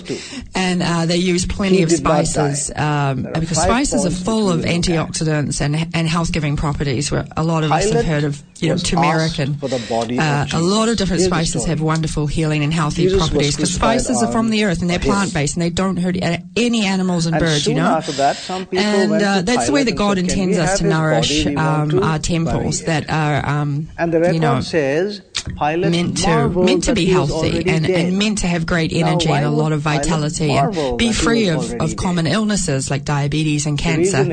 and 0.54 0.82
uh, 0.82 1.06
they 1.06 1.16
use 1.16 1.46
plenty 1.46 1.82
of 1.82 1.90
spices 1.90 2.70
um, 2.76 3.22
because 3.34 3.58
spices 3.62 4.06
are 4.06 4.10
full 4.10 4.50
of 4.50 4.60
antioxidants 4.64 5.60
and 5.60 5.76
and 5.94 6.08
health 6.08 6.32
giving 6.32 6.56
properties. 6.56 7.10
Where 7.10 7.26
a 7.36 7.44
lot 7.44 7.64
of 7.64 7.70
us 7.72 7.84
have 7.92 8.04
heard 8.04 8.24
of 8.24 8.42
you 8.60 8.68
know 8.70 8.76
turmeric 8.76 9.38
and 9.38 9.58
uh, 10.18 10.46
a 10.52 10.60
lot 10.60 10.88
of 10.88 10.96
different 10.96 11.22
spices 11.22 11.64
have 11.66 11.80
wonderful 11.80 12.26
healing 12.26 12.62
and 12.64 12.72
healthy 12.72 13.04
properties 13.18 13.56
because 13.56 13.74
spices 13.74 14.22
are 14.22 14.32
from 14.32 14.50
the 14.50 14.64
earth 14.64 14.80
and 14.80 14.90
they're 14.90 14.98
plant 14.98 15.32
based 15.34 15.54
and 15.56 15.62
they 15.62 15.70
don't 15.70 15.96
hurt 15.96 16.16
uh, 16.22 16.38
any 16.56 16.84
animals 16.84 17.26
and, 17.26 17.38
birds. 17.38 17.66
You 17.66 17.74
know, 17.74 18.00
and 18.72 19.12
uh, 19.22 19.42
that's 19.42 19.66
the 19.66 19.72
way 19.72 19.84
that 19.84 19.96
God 19.96 20.18
intends 20.18 20.58
us 20.58 20.78
to 20.78 20.84
nourish 20.86 21.46
um, 21.46 22.02
our 22.02 22.18
temple 22.18 22.67
that 22.86 23.08
are, 23.10 23.44
um, 23.48 23.88
and 23.98 24.12
the 24.12 24.20
record 24.20 24.34
you 24.34 24.40
know, 24.40 24.60
says 24.60 25.22
Pilate 25.42 25.90
meant 25.90 26.18
to 26.18 26.48
meant 26.48 26.84
to 26.84 26.94
be 26.94 27.06
healthy 27.06 27.68
and, 27.68 27.86
and 27.86 28.18
meant 28.18 28.38
to 28.38 28.46
have 28.46 28.66
great 28.66 28.92
energy 28.92 29.30
and 29.30 29.44
a 29.44 29.50
lot 29.50 29.72
of 29.72 29.80
vitality 29.80 30.50
and 30.50 30.98
be 30.98 31.12
free 31.12 31.48
of, 31.48 31.72
of 31.80 31.96
common 31.96 32.24
dead. 32.24 32.34
illnesses 32.34 32.90
like 32.90 33.04
diabetes 33.04 33.66
and 33.66 33.78
cancer. 33.78 34.24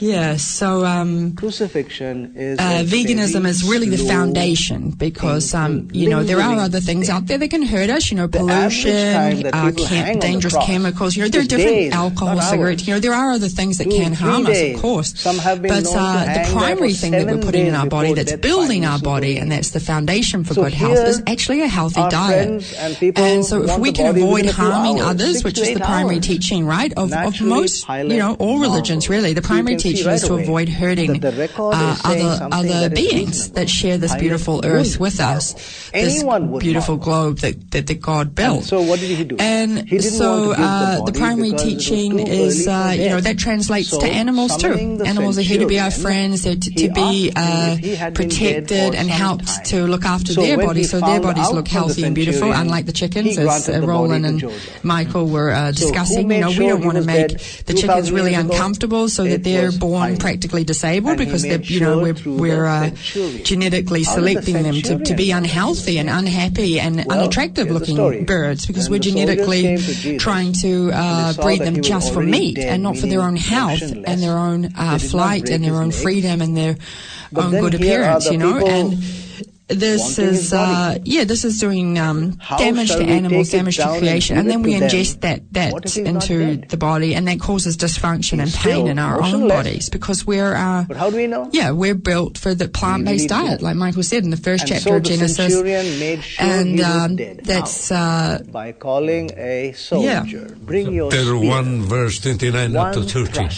yeah, 0.00 0.36
so 0.36 0.84
um, 0.84 1.34
crucifixion 1.36 2.32
is 2.36 2.58
uh, 2.58 2.82
veganism 2.86 3.46
is 3.46 3.64
really 3.68 3.88
the 3.88 3.98
foundation 3.98 4.90
because 4.90 5.54
um, 5.54 5.88
you 5.92 6.08
know 6.08 6.22
there 6.22 6.40
are 6.40 6.58
other 6.58 6.80
things 6.80 7.08
out 7.08 7.26
there 7.26 7.38
that 7.38 7.48
can 7.48 7.62
hurt 7.62 7.90
us. 7.90 8.10
You 8.10 8.16
know, 8.16 8.28
pollution, 8.28 9.46
uh, 9.46 9.72
cam- 9.76 10.18
dangerous 10.18 10.56
chemicals. 10.64 11.16
You 11.16 11.24
know, 11.24 11.28
there 11.28 11.42
are 11.42 11.44
different 11.44 11.76
days, 11.76 11.92
alcohol, 11.92 12.40
cigarettes. 12.40 12.86
You 12.86 12.94
know, 12.94 13.00
there 13.00 13.14
are 13.14 13.32
other 13.32 13.48
things 13.48 13.78
that 13.78 13.84
Two, 13.84 13.96
can 13.96 14.12
harm 14.12 14.46
us, 14.46 14.60
of 14.60 14.80
course. 14.80 15.24
But 15.24 15.86
uh, 15.86 16.24
the 16.24 16.50
primary 16.52 16.92
thing 16.92 17.12
that 17.12 17.26
we're 17.26 17.42
putting 17.42 17.66
in 17.66 17.74
our 17.74 17.86
body 17.86 18.14
that's 18.14 18.34
building 18.36 18.84
our 18.84 18.98
body 18.98 19.38
and 19.38 19.50
that's 19.50 19.70
the 19.70 19.80
foundation 19.80 20.21
foundation 20.22 20.44
for 20.44 20.54
so 20.54 20.62
good 20.62 20.74
health 20.74 20.98
is 20.98 21.22
actually 21.26 21.62
a 21.62 21.68
healthy 21.68 22.02
diet. 22.08 22.48
And, 22.48 23.18
and, 23.18 23.44
so 23.44 23.62
if 23.62 23.78
we 23.78 23.92
can 23.92 24.16
avoid 24.16 24.46
harming 24.46 25.00
hours, 25.00 25.10
others, 25.10 25.44
which 25.44 25.58
is 25.58 25.74
the 25.74 25.80
primary 25.80 26.16
hours, 26.16 26.26
teaching, 26.26 26.66
right, 26.66 26.92
of, 26.96 27.12
of 27.12 27.40
most, 27.40 27.88
you 27.88 28.18
know, 28.18 28.34
all 28.38 28.58
religions 28.58 29.08
really, 29.08 29.32
the 29.32 29.42
primary 29.42 29.76
teaching 29.76 30.06
right 30.06 30.14
is 30.14 30.24
to 30.24 30.34
avoid 30.34 30.68
hurting 30.68 31.24
uh, 31.24 31.96
other, 32.04 32.48
other 32.52 32.88
that 32.88 32.94
beings 32.94 33.52
that 33.52 33.68
share 33.68 33.98
this 33.98 34.14
beautiful 34.16 34.64
earth 34.64 34.98
with 35.00 35.20
us, 35.20 35.90
this 35.92 36.22
beautiful 36.58 36.96
not. 36.96 37.04
globe 37.04 37.38
that, 37.38 37.70
that, 37.72 37.86
that, 37.86 38.02
God 38.02 38.34
built. 38.34 38.58
And 38.58 38.64
so 38.64 38.82
what 38.82 38.98
did 39.00 39.16
he 39.16 39.24
do? 39.24 39.36
And 39.38 39.88
so 40.02 40.48
the, 40.48 40.62
uh, 40.62 41.10
primary 41.12 41.52
teaching 41.52 42.18
is, 42.18 42.66
uh, 42.66 42.94
you 42.96 43.10
know, 43.10 43.20
that 43.20 43.38
translates 43.38 43.96
to 43.96 44.06
animals 44.06 44.56
too. 44.56 44.72
Animals 44.72 45.38
are 45.38 45.42
here 45.42 45.60
to 45.60 45.66
be 45.66 45.78
our 45.78 45.90
friends, 45.90 46.42
they're 46.42 46.56
to, 46.56 46.70
to 46.70 46.92
be 46.92 47.32
uh, 47.34 47.76
protected 48.14 48.94
and 48.94 49.08
helped 49.08 49.66
to 49.66 49.84
look 49.86 50.04
after 50.04 50.11
so 50.18 50.42
their 50.42 50.58
bodies 50.58 50.90
so 50.90 51.00
their 51.00 51.20
bodies 51.20 51.50
look 51.50 51.68
healthy 51.68 52.04
and 52.04 52.14
beautiful, 52.14 52.52
unlike 52.52 52.86
the 52.86 52.92
chickens, 52.92 53.38
as 53.38 53.68
uh, 53.68 53.80
Roland 53.80 54.26
and. 54.26 54.44
Michael 54.82 55.26
were 55.26 55.50
uh, 55.50 55.70
discussing. 55.72 56.30
you 56.30 56.40
know, 56.40 56.48
we 56.50 56.66
don't 56.66 56.84
want 56.84 56.98
to 56.98 57.04
make 57.04 57.28
the 57.66 57.74
chickens 57.74 58.10
really 58.10 58.34
uncomfortable 58.34 59.08
so 59.08 59.24
that 59.24 59.44
they're 59.44 59.72
born 59.72 60.10
fine. 60.10 60.16
practically 60.18 60.64
disabled 60.64 61.18
And 61.18 61.18
because 61.18 61.44
you 61.70 61.80
know, 61.80 62.00
we're, 62.00 62.14
we're 62.26 62.66
uh, 62.66 62.90
genetically 63.44 64.02
How 64.02 64.14
selecting 64.14 64.62
them 64.62 64.74
to, 64.82 64.98
to 64.98 65.14
be 65.14 65.30
unhealthy 65.30 65.98
and 65.98 66.08
unhappy 66.08 66.80
and 66.80 66.96
Well, 66.96 67.20
unattractive 67.20 67.70
looking 67.70 68.24
birds 68.24 68.66
because 68.66 68.90
we're 68.90 68.98
genetically 69.00 69.62
came 69.62 69.78
to 69.78 69.94
Jesus, 69.94 70.22
trying 70.22 70.52
to 70.54 70.90
uh, 70.92 71.32
breed 71.34 71.62
them 71.62 71.82
just 71.82 72.12
for 72.12 72.22
meat 72.22 72.58
and 72.58 72.82
not 72.82 72.96
for 72.96 73.06
their 73.06 73.22
own 73.22 73.36
health 73.36 73.82
and 73.82 74.22
their 74.22 74.36
own 74.36 74.70
uh, 74.76 74.98
flight 74.98 75.48
and 75.48 75.64
their 75.64 75.74
own 75.74 75.90
freedom 75.90 76.40
and 76.40 76.56
their 76.56 76.76
own 77.34 77.52
good 77.52 77.74
appearance, 77.74 78.30
you 78.30 78.38
know. 78.38 78.58
And 78.58 79.02
this 79.68 80.18
is 80.18 80.52
uh, 80.52 80.98
yeah, 81.04 81.24
this 81.24 81.44
is 81.44 81.58
doing 81.58 81.98
um, 81.98 82.32
damage 82.58 82.90
to 82.90 83.02
animals, 83.02 83.50
damage 83.50 83.76
to 83.76 83.82
down 83.82 83.92
and 83.94 84.00
creation, 84.02 84.36
and 84.36 84.50
then 84.50 84.62
we 84.62 84.74
to 84.74 84.80
them? 84.80 84.90
ingest 84.90 85.20
that 85.22 85.40
that 85.52 85.96
into 85.96 86.56
the 86.68 86.76
body, 86.76 87.14
and 87.14 87.26
that 87.28 87.40
causes 87.40 87.76
dysfunction 87.76 88.32
and 88.40 88.42
He's 88.50 88.56
pain 88.58 88.86
in 88.86 88.98
our 88.98 89.16
own 89.16 89.22
motionless. 89.22 89.52
bodies 89.52 89.88
because 89.90 90.26
we're 90.26 90.54
uh, 90.54 90.84
But 90.86 90.96
how 90.96 91.10
do 91.10 91.16
we 91.16 91.26
know? 91.26 91.48
yeah, 91.52 91.70
we're 91.70 91.94
built 91.94 92.36
for 92.38 92.54
the 92.54 92.68
plant-based 92.68 93.28
diet, 93.28 93.60
do. 93.60 93.64
like 93.64 93.76
Michael 93.76 94.02
said 94.02 94.24
in 94.24 94.30
the 94.30 94.36
first 94.36 94.62
And 94.64 94.68
chapter 94.72 94.90
so 94.90 94.96
of 94.96 95.02
Genesis. 95.04 95.62
made 96.00 96.22
sure 96.22 96.46
and 96.46 96.80
um, 96.80 97.16
that's 97.42 97.88
How? 97.88 97.96
uh, 97.96 98.42
By 98.44 98.72
calling 98.72 99.30
a 99.36 99.72
soldier, 99.72 100.54
bring 100.60 100.92
your 100.92 101.10
Peter 101.10 101.36
1 101.36 101.82
verse 101.82 102.18
29 102.20 102.76
up 102.76 102.92
to 102.94 102.98
One 103.00 103.08
30. 103.08 103.48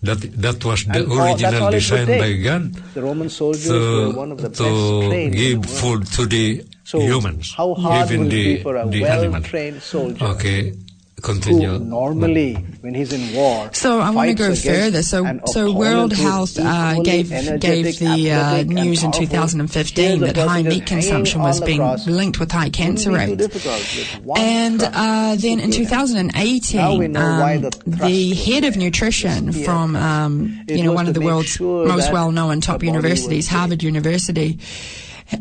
That, 0.00 0.20
that 0.40 0.64
was 0.64 0.84
the 0.84 1.00
And 1.00 1.12
oh, 1.12 1.32
original 1.32 1.62
all 1.64 1.70
design 1.72 2.06
by 2.06 2.32
God 2.34 2.72
The 2.94 3.02
Roman 3.02 3.28
soldiers 3.28 3.68
were 3.68 4.12
to, 4.12 4.16
one 4.16 4.30
of 4.30 4.40
the 4.40 4.48
best 4.48 4.60
to 4.62 5.08
trained 5.08 5.34
give 5.34 5.66
food 5.66 6.06
to 6.12 6.26
the 6.26 6.64
So 6.84 7.00
humans, 7.00 7.52
how 7.54 7.74
hard 7.74 8.06
even 8.06 8.22
will 8.22 8.30
the, 8.30 8.56
be 8.56 8.62
for 8.62 8.76
a 8.76 8.86
the 8.88 9.02
well-trained 9.02 9.82
soldier? 9.82 10.24
Okay, 10.24 10.72
continue. 11.22 11.78
normally, 11.78 12.54
when 12.80 12.94
he's 12.94 13.12
in 13.12 13.34
war, 13.34 13.70
So 13.72 14.00
I 14.00 14.10
want 14.10 14.28
to 14.30 14.34
go 14.34 14.54
further. 14.54 15.02
So, 15.02 15.40
so 15.46 15.72
World 15.72 16.12
Health 16.12 16.58
uh, 16.58 17.00
gave 17.02 17.30
gave 17.60 17.98
the 17.98 18.32
uh, 18.32 18.62
news 18.64 19.02
in 19.02 19.12
2015 19.12 20.20
that 20.20 20.36
high 20.36 20.62
meat 20.62 20.86
consumption 20.86 21.40
was 21.42 21.60
being 21.60 21.78
cross. 21.78 22.06
linked 22.06 22.40
with 22.40 22.50
high 22.52 22.70
cancer 22.70 23.10
Wouldn't 23.10 23.30
be 23.30 23.36
too 23.36 23.42
rates. 23.42 23.54
difficult 23.54 23.80
with 23.96 24.24
one 24.24 24.40
And 24.40 24.82
uh, 24.82 25.36
then 25.36 25.60
in 25.60 25.70
2018, 25.70 26.80
Now 26.80 26.94
we 26.96 27.08
know 27.08 27.20
why 27.40 27.56
um, 27.56 27.62
the 27.62 27.70
the 27.86 28.34
head 28.34 28.64
of 28.64 28.76
nutrition 28.76 29.52
from 29.52 29.96
um, 29.96 30.64
you 30.68 30.82
know 30.84 30.92
one 30.92 31.08
of 31.08 31.14
the 31.14 31.20
world's 31.20 31.48
sure 31.50 31.86
most 31.86 32.12
well-known 32.12 32.60
top 32.60 32.82
universities, 32.82 33.48
Harvard 33.48 33.82
University. 33.82 34.58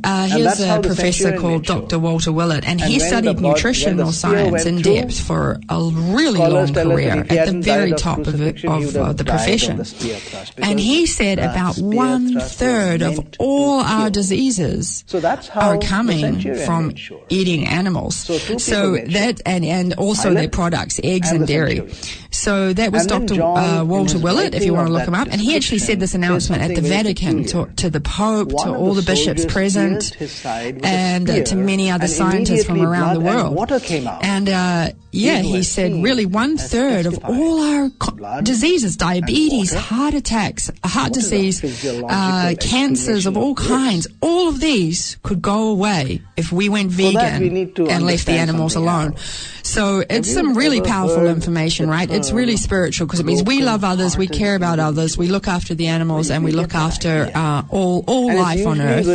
Uh, 0.04 0.28
here's 0.28 0.60
a 0.60 0.82
professor 0.82 1.38
called. 1.38 1.64
Dr. 1.64 2.00
Walter 2.00 2.32
Willett, 2.32 2.66
and, 2.66 2.82
And 2.82 2.92
he 2.92 3.00
studied 3.00 3.30
the 3.30 3.34
bod- 3.34 3.44
when 3.44 3.44
the 3.44 3.50
nutritional 3.50 4.12
science 4.12 4.66
in 4.66 4.82
depth 4.82 5.20
for 5.20 5.60
a 5.70 5.84
really 5.92 6.40
long 6.40 6.50
tell 6.50 6.58
us 6.58 6.72
that 6.72 6.86
career 6.86 7.26
at 7.30 7.48
the 7.48 7.62
very 7.62 7.92
top 7.94 8.20
of, 8.20 8.38
the, 8.38 8.50
of 8.68 8.96
uh, 8.96 9.14
the 9.14 9.24
profession. 9.24 9.78
the 9.78 10.54
And 10.58 10.80
he 10.80 11.06
said 11.06 11.40
about 11.40 11.78
one 11.78 12.40
third 12.40 13.02
of 13.02 13.20
all 13.40 13.80
our 13.80 14.10
diseases 14.10 15.04
So 15.08 15.20
are 15.56 15.78
coming 15.80 16.42
from 16.66 16.94
eating 17.30 17.66
animals. 17.68 18.16
So 18.18 18.38
two 18.38 18.58
people 18.58 18.92
made 18.92 19.12
sure. 19.12 19.22
that 19.22 19.42
and 19.46 19.66
and 19.66 19.94
also 19.96 20.34
their 20.34 20.50
products, 20.50 21.00
eggs 21.04 21.32
and 21.32 21.40
and, 21.40 21.48
dairy. 21.48 21.90
So 22.38 22.72
that 22.74 22.92
was 22.92 23.08
Dr. 23.08 23.36
John, 23.36 23.58
Uh, 23.58 23.84
Walter 23.84 24.20
Willett, 24.20 24.54
if 24.54 24.64
you 24.64 24.74
want 24.74 24.88
to 24.88 24.94
look 24.94 25.08
him 25.08 25.16
up, 25.16 25.28
and 25.32 25.42
he 25.42 25.56
actually 25.56 25.80
said 25.80 26.00
this 26.00 26.14
announcement 26.14 26.62
at 26.62 26.70
the 26.70 26.76
says 26.76 26.84
something 26.84 26.90
very 26.92 27.04
Vatican 27.04 27.44
to, 27.46 27.76
to 27.78 27.90
the 27.90 28.00
Pope, 28.00 28.52
One 28.52 28.68
to 28.68 28.76
all 28.76 28.94
the 28.94 29.02
the 29.02 29.12
bishops 29.12 29.46
present, 29.46 29.94
pierced 29.94 30.14
his 30.16 30.32
side 30.32 30.76
with 30.76 30.86
a 30.86 30.88
and 30.88 31.30
uh, 31.30 31.44
to 31.44 31.56
many 31.56 31.90
other 31.90 32.04
and 32.04 32.12
scientists 32.12 32.66
from 32.66 32.82
around 32.82 33.16
the 33.16 33.20
and 33.22 33.36
world. 33.44 33.56
water 33.56 33.80
came 33.80 34.08
out. 34.08 34.24
And 34.24 34.50
uh, 34.50 34.90
yeah, 35.12 35.42
he 35.42 35.64
said 35.64 36.04
really 36.04 36.26
one 36.26 36.58
third 36.58 37.06
of 37.06 37.20
all 37.24 37.62
our 37.62 37.90
co- 37.92 38.42
diseases, 38.42 38.98
diabetes, 38.98 39.74
heart 39.74 40.14
attacks, 40.14 40.70
heart 40.84 41.10
What 41.10 41.18
is 41.18 41.32
a 41.32 41.38
disease, 41.38 42.04
uh, 42.10 42.54
cancers 42.60 43.26
of 43.26 43.38
all 43.38 43.56
kinds, 43.56 44.08
all 44.22 44.50
of 44.50 44.60
these 44.60 45.18
could 45.24 45.42
go 45.42 45.70
away 45.70 46.22
if 46.36 46.52
we 46.52 46.70
went 46.70 46.92
vegan 46.92 47.42
we 47.42 47.50
need 47.50 47.76
to 47.76 47.88
and 47.88 48.06
left 48.06 48.26
the 48.26 48.34
animals 48.34 48.76
alone. 48.76 49.16
So 49.64 50.04
it's 50.10 50.32
some 50.32 50.56
really 50.56 50.82
powerful 50.82 51.28
information, 51.28 51.90
right? 51.90 52.10
It's 52.10 52.32
really 52.32 52.56
spiritual 52.58 53.06
because 53.08 53.20
it 53.20 53.26
means 53.26 53.44
we 53.44 53.62
love 53.62 53.84
others, 53.84 54.18
we 54.18 54.28
care 54.28 54.56
about 54.56 54.80
others, 54.80 55.18
we 55.18 55.28
look 55.28 55.48
after 55.48 55.76
the 55.76 55.88
animals, 55.88 56.30
and 56.30 56.44
we 56.44 56.52
look 56.52 56.74
after 56.74 57.30
uh, 57.34 57.64
all 57.70 58.04
all 58.08 58.28
life 58.34 58.66
on 58.66 58.80
earth. 58.82 59.08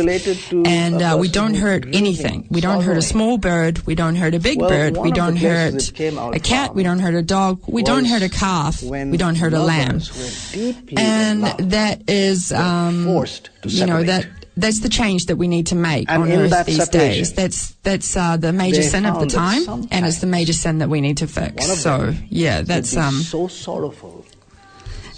And 0.65 1.01
uh, 1.01 1.17
we 1.19 1.27
don't 1.29 1.55
hurt 1.55 1.85
anything. 1.93 2.47
We 2.49 2.61
don't 2.61 2.83
hurt 2.83 2.97
a 2.97 3.01
small 3.01 3.37
bird. 3.37 3.85
We 3.85 3.95
don't 3.95 4.15
hurt 4.15 4.35
a 4.35 4.39
big 4.39 4.59
bird. 4.59 4.97
We 4.97 5.11
don't 5.11 5.37
hurt 5.37 5.92
came 5.93 6.17
out 6.17 6.35
a 6.35 6.39
cat. 6.39 6.67
from 6.67 6.77
We 6.77 6.83
don't 6.83 6.99
hurt 6.99 7.15
a 7.15 7.21
dog. 7.21 7.61
We 7.67 7.83
don't 7.83 8.05
hurt 8.05 8.21
a 8.21 8.29
calf. 8.29 8.81
We 8.81 9.17
don't 9.17 9.35
hurt 9.35 9.53
a 9.53 9.59
lamb. 9.59 9.99
lovers 9.99 10.11
were 10.11 10.57
deeply 10.57 10.93
in 10.93 10.99
And 10.99 11.43
that 11.71 12.09
is, 12.09 12.51
um, 12.51 13.05
forced 13.05 13.49
to 13.61 13.69
you 13.69 13.85
know, 13.85 14.03
that 14.03 14.27
that's 14.55 14.81
the 14.81 14.89
change 14.89 15.25
that 15.27 15.37
we 15.37 15.47
need 15.47 15.67
to 15.67 15.75
make 15.75 16.09
And 16.09 16.23
on 16.23 16.31
earth 16.31 16.65
these 16.65 16.89
days. 16.89 17.33
That's 17.33 17.71
that's 17.83 18.15
uh, 18.15 18.37
the 18.37 18.53
major 18.53 18.83
sin 18.83 19.05
of 19.05 19.19
the 19.19 19.27
time, 19.27 19.87
and 19.91 20.05
it's 20.05 20.19
the 20.19 20.27
major 20.27 20.53
sin 20.53 20.79
that 20.79 20.89
we 20.89 21.01
need 21.01 21.17
to 21.17 21.27
fix. 21.27 21.65
So 21.81 22.13
yeah, 22.29 22.61
that's 22.61 22.95
um. 22.95 23.15
so 23.15 23.47
sorrowful. 23.47 24.25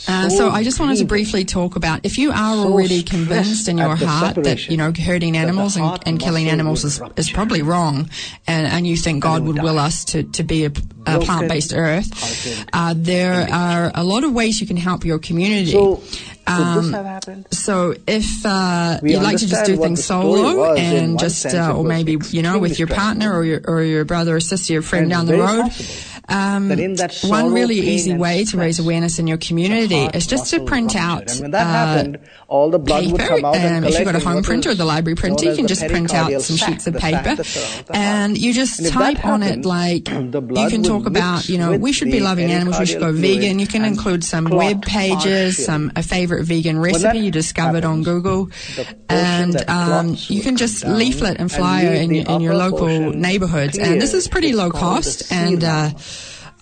Uh, 0.08 0.30
so 0.30 0.50
I 0.50 0.64
just 0.64 0.80
wanted 0.80 0.98
to 0.98 1.06
briefly 1.06 1.46
talk 1.46 1.76
about 1.76 2.02
if 2.04 2.18
you 2.18 2.32
are 2.32 2.56
already 2.58 3.02
convinced 3.04 3.68
in 3.68 3.78
your 3.78 3.96
heart 3.96 4.36
that 4.36 4.70
you 4.70 4.78
know 4.78 4.92
hurting 4.92 5.36
animals 5.36 5.76
and, 5.78 6.00
and 6.06 6.20
killing 6.20 6.48
animals 6.50 6.84
is, 6.84 7.02
is 7.18 7.32
probably 7.32 7.62
wrong, 7.62 8.10
and, 8.48 8.68
and 8.68 8.86
you 8.88 8.98
think 8.98 9.24
God 9.24 9.44
would 9.44 9.62
will 9.62 9.80
us 9.80 10.06
to, 10.06 10.24
to 10.24 10.44
be 10.44 10.66
a, 10.66 10.72
a 11.08 11.20
plant-based 11.20 11.74
earth, 11.74 12.66
uh, 12.74 12.94
there 12.96 13.48
are 13.52 13.92
a 13.96 14.04
lot 14.04 14.24
of 14.24 14.34
ways 14.34 14.62
you 14.62 14.68
can 14.68 14.78
help 14.78 15.06
your 15.06 15.20
community. 15.20 15.72
So, 15.72 16.02
Um, 16.48 16.84
this 16.84 16.94
have 16.94 17.06
happened? 17.06 17.48
So 17.52 17.96
if 18.06 18.46
uh, 18.46 19.00
you'd 19.02 19.24
like 19.24 19.38
to 19.38 19.48
just 19.48 19.66
do 19.66 19.78
things 19.78 20.06
solo 20.06 20.76
and 20.76 21.18
just, 21.18 21.46
uh, 21.48 21.74
or 21.76 21.84
maybe 21.84 22.18
you 22.30 22.44
know 22.44 22.60
with 22.60 22.78
your 22.78 22.88
partner 22.88 23.34
or 23.34 23.44
your 23.44 23.62
or 23.66 23.82
your 23.82 24.06
brother 24.06 24.36
or 24.36 24.40
sister, 24.40 24.78
or 24.78 24.82
friend 24.84 25.10
down 25.10 25.26
the 25.26 25.38
road. 25.38 25.64
possible 25.72 26.15
Um, 26.28 26.70
that 26.70 26.80
in 26.80 26.96
that 26.96 27.20
one 27.24 27.54
really 27.54 27.76
easy 27.76 28.16
way 28.16 28.46
to 28.46 28.58
raise 28.58 28.80
awareness 28.80 29.20
in 29.20 29.28
your 29.28 29.38
community 29.38 30.06
is 30.18 30.26
just 30.26 30.50
to 30.52 30.64
print 30.66 30.96
out. 30.96 31.32
And 31.32 31.42
when 31.42 31.52
that 31.52 31.68
uh, 31.68 31.72
happened, 31.72 32.20
all 32.48 32.70
the 32.70 32.78
blood 32.80 33.12
would 33.12 33.20
paper. 33.20 33.36
come 33.36 33.46
out 33.46 33.56
and 33.56 33.86
Um, 33.86 33.90
if 33.92 33.98
you've 33.98 34.06
got 34.06 34.16
a 34.16 34.20
home 34.20 34.44
printer 34.44 34.70
or 34.70 34.76
the 34.76 34.86
library 34.86 35.16
printer, 35.16 35.46
you 35.46 35.56
can 35.56 35.68
just 35.68 35.86
print 35.88 36.14
out 36.14 36.32
some 36.42 36.58
sheets 36.58 36.86
of 36.88 36.96
paper, 36.96 37.36
that 37.36 37.46
surrounds 37.46 37.88
the 37.88 37.96
and 37.96 38.38
you 38.38 38.54
just 38.54 38.88
type 38.92 39.26
on 39.26 39.42
it 39.44 39.66
like 39.66 40.08
you 40.10 40.70
can 40.70 40.84
talk 40.84 41.06
about, 41.08 41.50
you 41.50 41.58
know, 41.58 41.76
we 41.78 41.92
should 41.92 42.12
be 42.12 42.20
loving 42.20 42.52
animals. 42.52 42.80
We 42.80 42.86
should 42.86 43.00
go 43.00 43.12
vegan. 43.12 43.60
You 43.60 43.68
can 43.68 43.84
include 43.84 44.24
some 44.24 44.46
web 44.46 44.84
pages, 44.84 45.66
some 45.66 45.92
a 45.96 46.04
favorite 46.04 46.44
vegan 46.46 46.78
recipe 46.80 47.20
you 47.20 47.32
discovered 47.32 47.84
on 47.86 48.04
Google, 48.04 48.50
and 49.10 49.56
um, 49.70 50.16
you 50.28 50.42
can 50.42 50.56
just 50.58 50.86
leaflet 50.86 51.38
and 51.40 51.52
flyer 51.52 51.94
in, 51.94 52.14
your- 52.14 52.26
in 52.30 52.42
your 52.42 52.56
local 52.56 52.88
neighborhoods, 53.12 53.78
and 53.78 54.02
this 54.02 54.14
is 54.14 54.28
pretty 54.28 54.54
low 54.54 54.70
cost. 54.70 55.32
And 55.32 55.64
uh. 55.64 55.90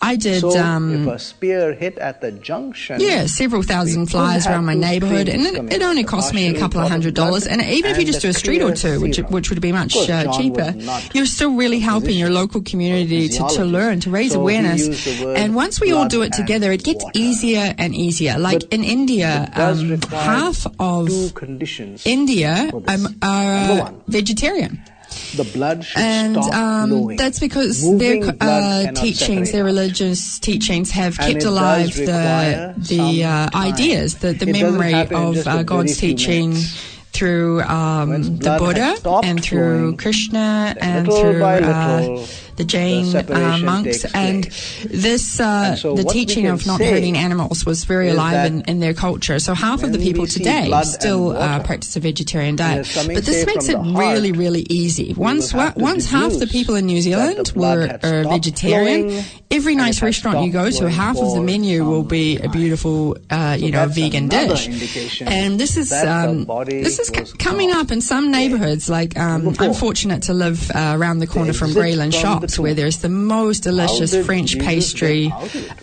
I 0.04 0.16
did. 0.18 0.42
So 0.42 0.60
um, 0.60 1.08
if 1.08 1.08
a 1.16 1.20
spear 1.20 1.74
hit 1.74 1.98
at 1.98 2.20
the 2.22 2.32
junction, 2.32 3.00
yeah, 3.00 3.26
several 3.26 3.64
thousand 3.64 4.08
flyers 4.08 4.46
around 4.46 4.66
my 4.66 4.74
neighborhood, 4.74 5.30
and 5.30 5.42
it, 5.48 5.76
it 5.76 5.82
only 5.82 6.04
cost 6.04 6.34
me 6.34 6.48
a 6.54 6.60
couple 6.60 6.82
of 6.82 6.90
hundred 6.90 7.14
dollars. 7.16 7.48
And 7.48 7.62
even 7.62 7.92
if 7.92 7.98
you 7.98 8.06
just 8.06 8.22
do 8.22 8.30
a 8.30 8.34
street 8.34 8.62
or 8.62 8.74
two, 8.76 9.00
which 9.00 9.18
which 9.36 9.50
would 9.50 9.62
be 9.62 9.72
much 9.72 9.96
uh, 10.10 10.32
cheaper, 10.38 10.74
you're 11.14 11.26
still 11.26 11.56
really 11.56 11.80
helping 11.80 12.18
your 12.20 12.30
local 12.30 12.62
community 12.62 13.30
to, 13.30 13.48
to 13.58 13.64
learn, 13.66 14.00
to 14.02 14.10
raise 14.12 14.34
So 14.34 14.42
awareness. 14.42 14.88
used 14.88 15.06
the 15.08 15.26
word 15.26 15.38
And 15.38 15.56
once 15.56 15.80
we 15.80 15.92
all 15.94 16.08
do 16.08 16.22
it 16.22 16.34
together, 16.34 16.72
it 16.72 16.84
gets 16.84 17.04
water. 17.04 17.18
easier 17.20 17.74
and 17.78 17.96
easier. 17.96 18.38
Like 18.38 18.60
But 18.62 18.74
in 18.74 18.84
India, 18.84 19.50
um, 19.56 20.00
half 20.12 20.68
of 20.80 21.10
India 22.06 22.72
um, 22.88 23.08
are 23.22 23.82
uh, 23.82 23.92
vegetarian 24.08 24.82
the 25.36 25.44
blood 25.44 25.84
should 25.86 25.98
and 26.02 26.36
stop 26.44 26.54
um, 26.54 26.90
flowing. 26.90 27.18
that's 27.18 27.40
because 27.40 27.84
Moving 27.84 28.22
their 28.22 28.36
uh, 28.42 28.92
teachings, 28.94 29.52
their 29.52 29.64
religious 29.64 30.40
teachings, 30.40 30.92
have 30.92 31.18
And 31.20 31.34
kept 31.34 31.46
alive 31.46 31.94
the 31.96 32.74
the 32.78 33.24
uh, 33.24 33.50
ideas, 33.56 34.16
the, 34.20 34.34
the 34.34 34.50
It 34.50 34.54
memory 34.54 34.94
of 34.94 35.48
uh, 35.48 35.64
God's 35.64 35.98
teaching 35.98 36.52
minutes. 36.52 36.90
through 37.14 37.62
um, 37.64 38.38
the 38.38 38.58
Buddha 38.58 38.96
and 39.24 39.42
through 39.44 39.80
flowing, 39.80 39.98
Krishna 39.98 40.76
and 40.80 41.06
through 41.08 41.44
uh, 41.44 42.26
the 42.56 42.64
Jain 42.64 43.16
uh, 43.16 43.58
monks. 43.64 44.06
And 44.14 44.46
this, 44.86 45.40
uh, 45.40 45.44
And 45.44 45.80
so 45.80 45.96
the 45.96 46.04
teaching 46.04 46.48
of 46.48 46.66
not 46.68 46.80
hurting 46.80 47.18
animals 47.18 47.66
was 47.66 47.84
very 47.86 48.10
alive 48.10 48.46
in, 48.46 48.62
in 48.64 48.80
their 48.80 48.94
culture. 48.94 49.40
So 49.40 49.54
half 49.54 49.84
of 49.84 49.92
the 49.92 50.00
people 50.00 50.28
today 50.28 50.72
still 50.84 51.32
uh, 51.32 51.60
water, 51.60 51.64
practice 51.64 51.96
a 51.96 52.00
vegetarian 52.00 52.56
diet. 52.56 52.88
But 52.96 53.26
this 53.26 53.46
makes 53.46 53.70
it 53.70 53.78
really, 53.78 54.32
really 54.32 54.66
easy. 54.70 55.14
Once 55.14 55.54
once 55.54 56.10
half 56.10 56.34
the 56.34 56.48
people 56.48 56.76
in 56.76 56.86
New 56.86 57.02
Zealand 57.02 57.52
were 57.56 58.00
are 58.04 58.24
vegetarian, 58.24 59.10
flowing, 59.10 59.26
every 59.52 59.76
nice 59.76 60.02
restaurant 60.02 60.46
you 60.46 60.52
go 60.52 60.70
to, 60.70 60.90
half 60.90 61.18
of 61.18 61.34
the 61.34 61.42
menu 61.42 61.86
will 61.86 62.04
be 62.04 62.38
a 62.38 62.50
beautiful, 62.50 63.18
uh, 63.30 63.56
you 63.60 63.72
So 63.72 63.72
know, 63.72 63.86
vegan 63.88 64.28
dish. 64.28 64.68
And 65.22 65.60
this 65.60 65.78
is 65.78 65.92
um, 65.92 66.46
this 66.68 67.00
is 67.00 67.08
c- 67.08 67.38
coming 67.38 67.72
up 67.72 67.92
in 67.92 68.02
some 68.02 68.32
neighbourhoods. 68.32 68.90
Like 68.90 69.18
um, 69.18 69.56
I'm 69.60 69.74
fortunate 69.74 70.24
to 70.24 70.34
live 70.34 70.70
uh, 70.72 70.94
around 70.98 71.20
the 71.20 71.28
corner 71.28 71.54
from 71.54 71.74
where 72.60 72.74
there's 72.74 72.98
the 73.00 73.10
most 73.10 73.62
delicious 73.64 74.14
French 74.26 74.60
pastry 74.60 75.32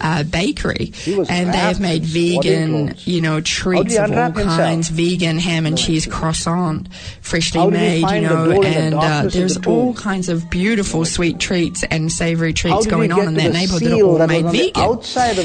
uh, 0.00 0.22
bakery, 0.24 0.92
and 1.06 1.48
they 1.52 1.58
have 1.58 1.80
made 1.80 2.04
vegan, 2.04 2.94
you 3.04 3.20
know, 3.20 3.40
treats 3.40 3.96
of 3.96 4.10
all 4.12 4.32
kinds, 4.32 4.88
vegan 4.90 5.38
ham 5.38 5.66
and 5.66 5.76
cheese 5.78 6.06
croissant, 6.06 6.92
freshly 7.20 7.60
made, 7.70 8.04
you 8.10 8.20
know, 8.20 8.62
and 8.62 8.94
uh, 8.94 9.22
there's 9.28 9.56
all 9.66 9.94
kinds 9.94 10.28
of 10.28 10.48
beautiful 10.50 11.04
sweet 11.04 11.38
treats 11.38 11.82
and 11.84 12.12
savory 12.12 12.52
treats 12.52 12.86
going 12.86 13.10
on 13.12 13.28
in 13.28 13.34
that 13.34 13.52
neighborhood 13.52 13.82
that 13.82 13.92
are 13.92 14.04
all 14.04 14.26
made 14.26 14.44
vegan. 14.52 14.82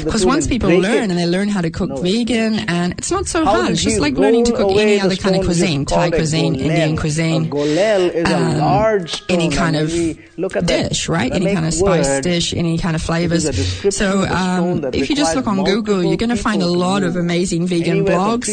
Because 0.04 0.26
once 0.26 0.46
people 0.46 0.68
learn 0.82 1.10
and 1.10 1.18
they 1.18 1.26
learn 1.26 1.48
how 1.48 1.60
to 1.60 1.70
cook 1.70 1.90
vegan, 2.02 2.58
and 2.68 2.92
it's 2.98 3.10
not 3.10 3.26
so 3.26 3.44
hard. 3.44 3.70
It's 3.72 3.82
just 3.82 4.00
like 4.00 4.14
learning 4.14 4.44
to 4.46 4.52
cook 4.52 4.70
any 4.76 5.00
other 5.00 5.16
kind 5.16 5.36
of 5.36 5.44
cuisine, 5.44 5.84
Thai 5.84 6.10
cuisine, 6.10 6.54
Indian 6.56 6.96
cuisine, 6.96 7.50
um, 8.26 8.60
any 9.28 9.48
kind 9.50 9.76
of 9.76 9.90
dish 10.66 11.05
right? 11.08 11.32
Any 11.32 11.52
kind 11.54 11.66
of 11.66 11.74
spice 11.74 12.20
dish, 12.20 12.54
any 12.54 12.78
kind 12.78 12.96
of 12.96 13.02
flavors. 13.02 13.44
So 13.94 14.22
um, 14.22 14.84
if 14.92 15.08
you 15.10 15.16
just 15.16 15.36
look 15.36 15.46
on 15.46 15.64
Google, 15.64 16.02
you're 16.02 16.16
going 16.16 16.30
to 16.30 16.36
find 16.36 16.62
a 16.62 16.66
lot 16.66 17.02
of 17.02 17.16
amazing 17.16 17.66
vegan 17.66 18.04
blogs 18.04 18.46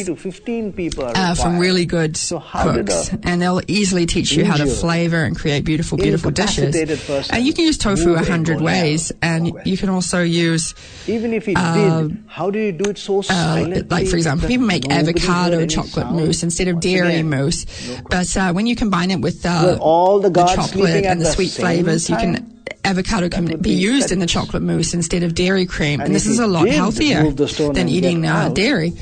from, 0.94 1.12
uh, 1.16 1.36
from 1.36 1.58
really 1.58 1.86
good 1.86 2.16
cooks, 2.16 3.12
and 3.24 3.42
they'll 3.42 3.62
easily 3.68 4.06
teach 4.06 4.32
you 4.34 4.46
how 4.46 4.58
to 4.58 4.66
flavor 4.66 5.24
and 5.24 5.38
create 5.38 5.66
beautiful, 5.66 5.98
beautiful 5.98 6.32
dishes. 6.32 6.76
And 6.76 7.32
uh, 7.32 7.38
you 7.38 7.54
can 7.54 7.66
use 7.66 7.78
tofu 7.78 8.14
a 8.14 8.24
hundred 8.24 8.62
ways, 8.62 9.12
and 9.22 9.52
you 9.66 9.78
can 9.78 9.90
also 9.90 10.22
use 10.22 10.74
even 11.08 11.34
if 11.34 11.48
it 11.48 11.58
uh, 11.58 12.04
did, 12.04 12.24
how 12.28 12.50
do 12.50 12.60
you 12.60 12.72
do 12.72 12.90
it 12.90 12.98
so 12.98 13.20
uh, 13.20 13.24
silently? 13.24 13.82
Like 13.84 14.08
for 14.08 14.16
example, 14.16 14.48
people 14.48 14.66
make 14.66 14.90
avocado 14.90 15.66
chocolate 15.66 16.12
mousse 16.12 16.44
instead 16.44 16.68
of 16.68 16.80
dairy 16.80 17.24
mousse, 17.24 17.66
but 18.10 18.36
uh, 18.38 18.54
when 18.54 18.68
you 18.68 18.76
combine 18.76 19.12
it 19.12 19.22
with 19.22 19.46
uh, 19.46 19.78
all 19.80 20.20
the, 20.20 20.30
the 20.30 20.46
chocolate 20.46 21.06
and 21.06 21.22
the, 21.22 21.26
the 21.26 21.32
sweet 21.32 21.52
flavors, 21.52 22.08
time? 22.08 22.20
you 22.20 22.40
can 22.40 22.43
avocado 22.84 23.30
can 23.30 23.46
be, 23.46 23.56
be 23.56 23.72
used 23.72 24.12
in 24.12 24.20
the 24.20 24.26
chocolate 24.26 24.64
mousse 24.64 24.94
instead 24.94 25.24
of 25.24 25.34
dairy 25.34 25.66
cream. 25.66 26.00
And, 26.00 26.08
and 26.08 26.16
this 26.16 26.26
is 26.26 26.40
a 26.40 26.48
lot 26.48 26.68
healthier 26.68 27.32
than 27.32 27.90
eating 27.90 28.26
uh, 28.26 28.50
dairy. 28.50 28.94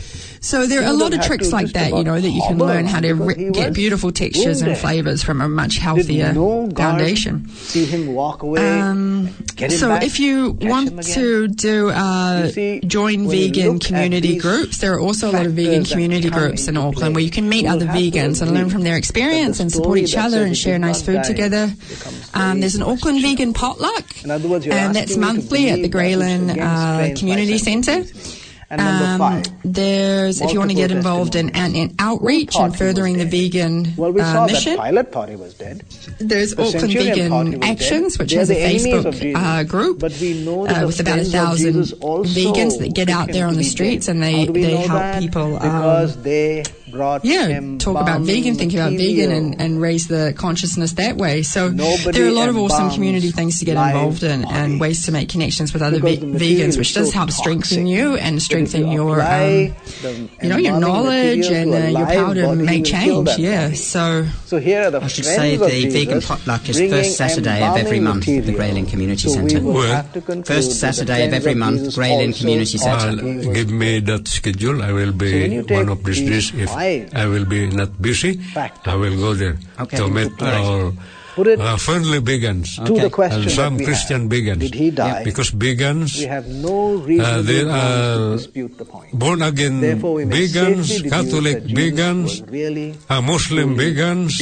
So 0.44 0.66
there 0.66 0.82
are 0.82 0.90
a 0.90 0.94
lot 0.94 1.14
of 1.14 1.22
tricks 1.22 1.52
like 1.54 1.68
that, 1.74 1.94
you 1.94 2.04
know, 2.04 2.20
that 2.20 2.30
you 2.30 2.42
can 2.48 2.58
learn 2.58 2.88
how 2.88 3.00
to 3.00 3.14
re- 3.14 3.52
get 3.52 3.74
beautiful 3.74 4.12
textures 4.12 4.62
and 4.62 4.76
flavors 4.76 5.22
from 5.24 5.40
a 5.40 5.48
much 5.48 5.78
healthier 5.78 6.34
foundation. 6.76 7.48
See 7.50 7.86
him 7.86 8.14
walk 8.14 8.42
away. 8.42 8.80
Um, 8.80 9.30
so 9.70 9.94
if 10.02 10.20
you 10.20 10.58
want 10.60 11.04
to 11.04 11.48
do 11.48 11.90
uh, 11.92 12.50
join 12.88 13.30
vegan 13.30 13.78
community 13.80 14.38
groups, 14.40 14.80
there 14.80 14.94
are 14.96 15.00
also 15.00 15.30
a 15.30 15.34
lot 15.34 15.46
of 15.46 15.54
vegan 15.54 15.84
community 15.86 16.30
groups 16.32 16.68
in 16.68 16.76
Auckland 16.76 17.14
where 17.14 17.24
you 17.24 17.30
can 17.30 17.48
meet 17.48 17.68
other 17.68 17.86
vegans 17.86 18.42
and 18.42 18.52
learn 18.52 18.70
from 18.72 18.82
their 18.82 18.98
experience 18.98 19.60
and 19.60 19.72
support 19.72 20.00
each 20.00 20.18
other 20.18 20.44
and 20.44 20.58
share 20.58 20.80
nice 20.80 21.04
food 21.04 21.24
together. 21.24 21.72
Um, 22.34 22.60
there's 22.62 22.76
an 22.76 22.82
Auckland 22.84 23.22
vegan 23.22 23.54
potluck, 23.54 24.06
and 24.24 24.96
that's 24.96 25.18
monthly 25.18 25.70
at 25.70 25.84
the 25.84 25.88
Grey 25.88 26.16
Lynn 26.16 26.50
uh, 26.60 27.14
Community 27.16 27.60
Centre. 27.60 28.06
Um. 28.80 29.44
There's, 29.66 30.40
if 30.42 30.54
you 30.54 30.60
want 30.60 30.72
to 30.72 30.76
get 30.76 30.92
involved 30.92 31.36
in, 31.36 31.50
in, 31.50 31.76
in 31.76 31.96
outreach 32.00 32.56
and 32.56 32.76
furthering 32.76 33.18
the 33.18 33.26
vegan 33.26 33.94
well, 33.98 34.12
we 34.12 34.22
uh, 34.22 34.48
mission. 34.48 34.78
Pilate 34.80 35.12
party 35.12 35.36
was 35.36 35.54
dead. 35.54 35.84
There's 36.20 36.56
the 36.56 36.64
Auckland 36.64 36.92
Centurion 36.92 37.52
Vegan 37.52 37.64
Actions, 37.64 38.18
which 38.18 38.32
has 38.32 38.50
a 38.50 38.56
Facebook 38.56 39.14
Jesus, 39.14 39.36
uh, 39.36 39.64
group 39.64 40.04
uh, 40.04 40.08
with 40.86 41.00
about 41.00 41.20
a 41.20 41.26
thousand 41.26 41.76
vegans 41.76 42.80
that 42.80 42.94
get 42.96 43.10
out 43.10 43.28
there 43.28 43.48
on 43.48 43.56
the 43.56 43.64
streets 43.64 44.08
and 44.08 44.24
they, 44.24 44.46
they 44.46 44.78
help 44.78 45.20
people. 45.20 45.54
because 45.54 46.16
um, 46.16 46.24
they 46.24 46.64
brought 46.92 47.26
yeah, 47.26 47.78
talk 47.78 48.00
about 48.00 48.22
vegan, 48.22 48.56
think 48.56 48.74
about 48.74 48.92
vegan, 48.94 49.32
and, 49.32 49.62
and 49.62 49.82
raise 49.82 50.08
the 50.08 50.34
consciousness 50.38 50.94
that 50.94 51.18
way. 51.18 51.44
So 51.44 51.70
Nobody 51.70 52.18
there 52.18 52.28
are 52.28 52.30
a 52.30 52.34
lot 52.34 52.50
of 52.50 52.58
awesome 52.58 52.92
community 52.92 53.32
things 53.32 53.60
to 53.60 53.66
get 53.66 53.78
involved 53.78 54.24
in 54.24 54.46
and 54.46 54.80
ways 54.80 55.06
to 55.06 55.12
make 55.12 55.30
connections 55.30 55.74
with 55.74 55.82
other 55.82 56.00
ve- 56.00 56.18
vegans, 56.18 56.78
which 56.78 56.94
does 56.94 57.14
help 57.14 57.32
strengthen 57.32 57.88
you 57.88 58.16
and 58.16 58.42
strengthen 58.42 58.90
you 58.90 59.02
your 59.02 59.22
um, 59.22 60.30
you 60.42 60.50
know 60.50 60.58
your 60.58 60.80
knowledge 60.80 61.48
and 61.48 61.74
uh, 61.74 62.00
your 62.00 62.06
power 62.06 62.34
to 62.36 62.56
make 62.56 62.86
change. 62.86 63.30
Yeah, 63.38 63.72
so, 63.74 64.28
so 64.46 64.60
here 64.60 64.84
are 64.84 64.92
the 64.92 65.02
I 65.02 65.08
should 65.08 65.26
say 65.26 65.58
the 65.58 65.70
Jesus 65.70 65.94
vegan 65.94 66.22
potluck 66.22 66.70
is 66.70 66.80
first 66.80 67.18
Saturday 67.18 67.64
of 67.68 67.78
every 67.78 68.00
month 68.00 68.28
at 68.28 68.46
the 68.46 68.54
Grey 68.54 68.72
Lynn 68.72 68.86
Community 68.86 69.28
so 69.28 69.36
Centre. 69.36 69.62
First 70.44 70.80
Saturday 70.80 71.28
of 71.28 71.34
every 71.34 71.56
month, 71.56 71.96
Grey 71.96 72.18
Lynn 72.18 72.34
Community 72.34 72.78
Centre. 72.78 73.22
give 73.54 73.72
me 73.72 74.00
that 74.00 74.28
schedule. 74.28 74.82
I 74.82 74.92
will 74.92 75.14
be 75.14 75.62
one 75.62 75.90
of 75.90 76.04
these 76.04 76.22
days 76.22 76.54
if 76.54 76.70
I, 77.14 77.26
will 77.28 77.46
be 77.46 77.68
not 77.68 78.02
busy. 78.02 78.40
I 78.56 78.96
will 78.96 79.18
go 79.18 79.34
there 79.34 79.58
okay. 79.80 79.98
to 79.98 80.08
meet 80.10 80.34
our 80.42 80.94
put 81.36 81.48
it 81.48 81.60
uh, 81.60 81.78
friendly 81.78 82.20
vegans 82.20 82.80
okay. 82.80 82.88
to 82.88 83.02
the 83.08 83.10
question 83.10 83.42
and 83.42 83.52
some 83.52 83.78
Christian 83.80 84.22
have. 84.28 84.32
vegans. 84.32 84.60
Did 84.60 84.76
he 84.76 84.92
die? 84.92 85.24
Because 85.24 85.52
vegans 85.52 86.20
we 86.20 86.26
have 86.26 86.48
no 86.48 86.96
reason 87.00 87.26
uh, 87.26 87.42
they 87.42 87.64
are 87.64 88.36
dispute 88.36 88.78
the 88.78 88.86
point. 88.86 89.12
born 89.18 89.42
again 89.42 89.82
vegans, 89.82 91.10
Catholic 91.10 91.64
vegans, 91.64 92.44
really 92.52 92.96
uh, 93.10 93.22
Muslim 93.22 93.76
vegans. 93.76 94.42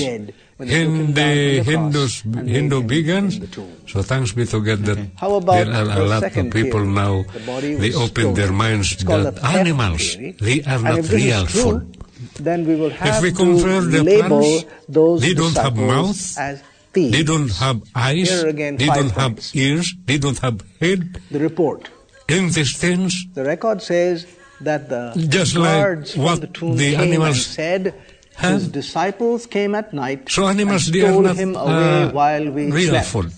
Hindi, 0.59 1.63
Hindus, 1.63 2.19
Hindu 2.27 2.83
vegans. 2.83 3.39
So 3.87 4.03
thanks 4.03 4.33
be 4.33 4.43
to 4.51 4.59
God 4.59 4.83
that 4.83 4.99
okay. 4.99 5.63
there 5.63 5.71
are 5.71 5.87
a 5.87 6.03
lot 6.03 6.35
of 6.35 6.51
people 6.51 6.83
now, 6.83 7.23
the 7.23 7.79
they 7.79 7.93
open 7.95 8.11
stolen. 8.11 8.33
their 8.35 8.51
minds 8.51 8.97
that 8.97 9.39
animals, 9.39 10.19
theory. 10.19 10.35
they 10.35 10.59
are 10.67 10.83
not 10.83 11.07
real 11.07 11.45
food 11.47 11.98
then 12.39 12.65
we 12.65 12.75
will 12.75 12.89
have 12.89 13.15
if 13.15 13.21
we 13.21 13.31
compare 13.31 13.81
to 13.81 13.87
the 13.87 14.03
label 14.03 14.39
plants, 14.41 14.65
those 14.87 15.21
they 15.21 15.33
don't 15.33 15.55
have 15.55 15.75
mouth, 15.75 16.37
as 16.37 16.63
thieves. 16.93 17.11
they 17.11 17.23
don't 17.23 17.51
have 17.51 17.81
eyes, 17.95 18.29
Here 18.29 18.47
again, 18.47 18.77
they 18.77 18.87
don't 18.87 19.13
points. 19.13 19.51
have 19.51 19.55
ears, 19.55 19.93
they 20.05 20.17
don't 20.17 20.39
have 20.39 20.61
head. 20.79 21.21
The 21.31 21.39
report. 21.39 21.89
In 22.27 22.49
these 22.51 22.77
things, 22.77 23.25
the 23.33 23.43
record 23.43 23.81
says 23.81 24.27
that 24.61 24.89
the 24.89 25.13
just 25.29 25.55
guards 25.55 26.17
like 26.17 26.25
what 26.25 26.41
the 26.41 26.47
tomb 26.47 26.77
the 26.77 26.95
animals 26.95 27.45
said 27.45 27.95
have. 28.35 28.53
his 28.53 28.67
disciples 28.67 29.45
came 29.45 29.73
at 29.73 29.93
night 29.93 30.29
so 30.29 30.47
animals 30.47 30.87
and 30.87 30.95
stole 30.95 31.21
not, 31.21 31.35
him 31.35 31.55
away 31.55 32.03
uh, 32.03 32.11
while 32.11 32.49
we 32.51 32.71
real 32.71 32.89
slept. 32.89 33.07
Food. 33.07 33.31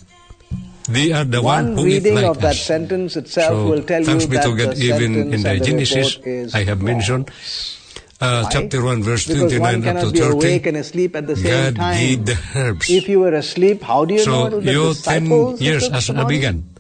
They 0.90 1.14
are 1.14 1.24
the 1.24 1.42
one, 1.42 1.76
one 1.76 1.86
reading 1.86 2.16
like 2.16 2.26
of 2.26 2.38
us. 2.38 2.44
that 2.44 2.56
sentence 2.56 3.16
itself 3.16 3.54
so, 3.54 3.70
will 3.70 3.84
tell 3.84 4.02
you 4.02 4.18
that 4.18 4.76
the 4.76 4.84
even 4.84 5.14
sentence 5.14 5.36
in 5.36 5.44
the 5.44 5.66
Genesis 5.66 6.56
I 6.56 6.64
have 6.64 6.82
mentioned 6.82 7.32
uh, 8.22 8.50
chapter 8.50 8.84
1, 8.84 9.04
verse 9.04 9.28
because 9.28 9.52
29 9.52 9.84
one 9.84 9.98
up 9.98 10.04
to 10.04 10.12
30. 10.12 10.30
awake 10.30 10.66
and 10.68 10.78
asleep 10.78 11.16
at 11.16 11.28
the 11.28 11.36
same 11.36 11.74
God 11.74 11.76
time. 11.76 11.98
Did 11.98 12.26
the 12.26 12.38
herbs. 12.56 12.90
If 12.90 13.10
you 13.10 13.20
were 13.20 13.34
asleep, 13.34 13.82
how 13.82 14.06
do 14.06 14.14
you 14.14 14.22
so 14.22 14.48
know 14.48 14.60
the 14.60 14.72
your 14.72 14.94
10 14.94 15.58
years 15.58 15.90
as 15.90 16.10
a 16.10 16.26
vegan? 16.26 16.72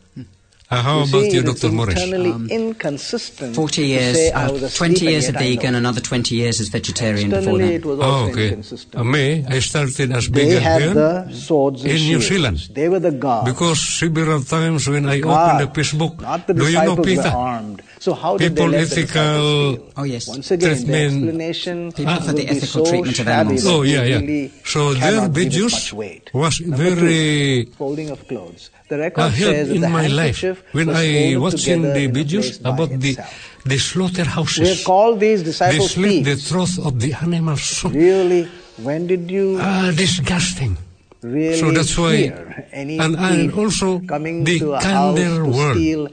Uh, 0.71 0.81
how 0.81 0.99
you 0.99 1.09
about 1.09 1.23
see, 1.23 1.31
you, 1.33 1.43
Dr. 1.43 1.69
Morris? 1.69 2.01
Um, 2.01 3.53
40 3.53 3.85
years, 3.85 4.31
uh, 4.33 4.69
20 4.73 5.05
years 5.05 5.27
a 5.27 5.33
vegan, 5.33 5.75
another 5.75 5.99
20 5.99 6.33
years 6.33 6.61
as 6.61 6.69
vegetarian 6.69 7.29
before 7.29 7.57
that. 7.57 7.83
oh, 7.85 8.29
okay. 8.29 8.55
Uh, 8.95 9.03
me, 9.03 9.45
I 9.49 9.59
started 9.59 10.13
as 10.13 10.29
they 10.29 10.45
vegan 10.45 10.81
here 10.81 10.93
the 10.93 11.29
swords 11.33 11.83
in 11.83 11.97
New 11.97 12.21
Zealand. 12.21 12.69
They 12.71 12.87
were 12.87 12.99
the 12.99 13.11
gods. 13.11 13.51
Because 13.51 13.85
several 13.85 14.41
times 14.43 14.87
when 14.87 15.03
the 15.03 15.11
I 15.11 15.19
God, 15.19 15.61
opened 15.61 15.69
a 15.69 15.73
peace 15.73 15.91
Facebook, 15.91 16.55
do 16.55 16.65
you 16.71 16.81
know 16.85 16.95
Peter? 16.95 17.81
So 18.01 18.15
how 18.17 18.33
did 18.35 18.57
people 18.57 18.73
they 18.73 18.81
ethical? 18.81 19.77
Oh 19.95 20.01
yes. 20.09 20.27
Once 20.27 20.49
again, 20.49 20.73
the 20.89 21.05
explanation 21.05 21.91
people 21.91 22.17
ah, 22.17 22.19
for 22.25 22.33
the 22.33 22.49
ethical 22.49 22.81
so 22.81 22.89
treatment 22.89 23.19
of 23.21 23.27
animals. 23.27 23.65
Oh 23.69 23.83
yeah, 23.85 24.01
yeah. 24.01 24.17
Really 24.17 24.49
so 24.65 24.97
their 24.97 25.29
videos 25.29 25.93
was 26.33 26.61
Number 26.65 26.97
very 26.97 27.69
two, 27.69 27.77
folding 27.77 28.09
of 28.09 28.25
clothes. 28.27 28.73
The 28.89 28.97
record 28.97 29.21
uh, 29.21 29.29
says 29.29 29.69
in 29.69 29.85
the 29.85 29.89
my 29.93 30.07
life 30.09 30.41
when 30.73 30.89
I 30.89 31.37
was 31.37 31.61
in 31.67 31.85
the 31.85 32.09
videos 32.09 32.57
about 32.65 32.89
the 32.89 33.21
the 33.69 33.77
slaughterhouses. 33.77 34.65
We 34.65 34.83
call 34.83 35.13
these 35.13 35.45
disciples 35.45 35.93
they 35.93 36.01
slit 36.01 36.25
the 36.25 36.37
throats 36.41 36.81
of 36.81 36.97
the 36.97 37.13
animals. 37.13 37.85
Really, 37.85 38.49
when 38.81 39.05
did 39.05 39.29
you? 39.29 39.61
Ah, 39.61 39.69
uh, 39.85 39.91
disgusting. 39.93 40.73
Really 41.21 41.53
so 41.53 41.69
that's 41.69 41.93
why, 42.01 42.33
and, 42.73 42.97
and 42.97 43.53
also 43.53 44.01
a 44.01 44.81
candle 44.81 45.53
world 45.53 46.09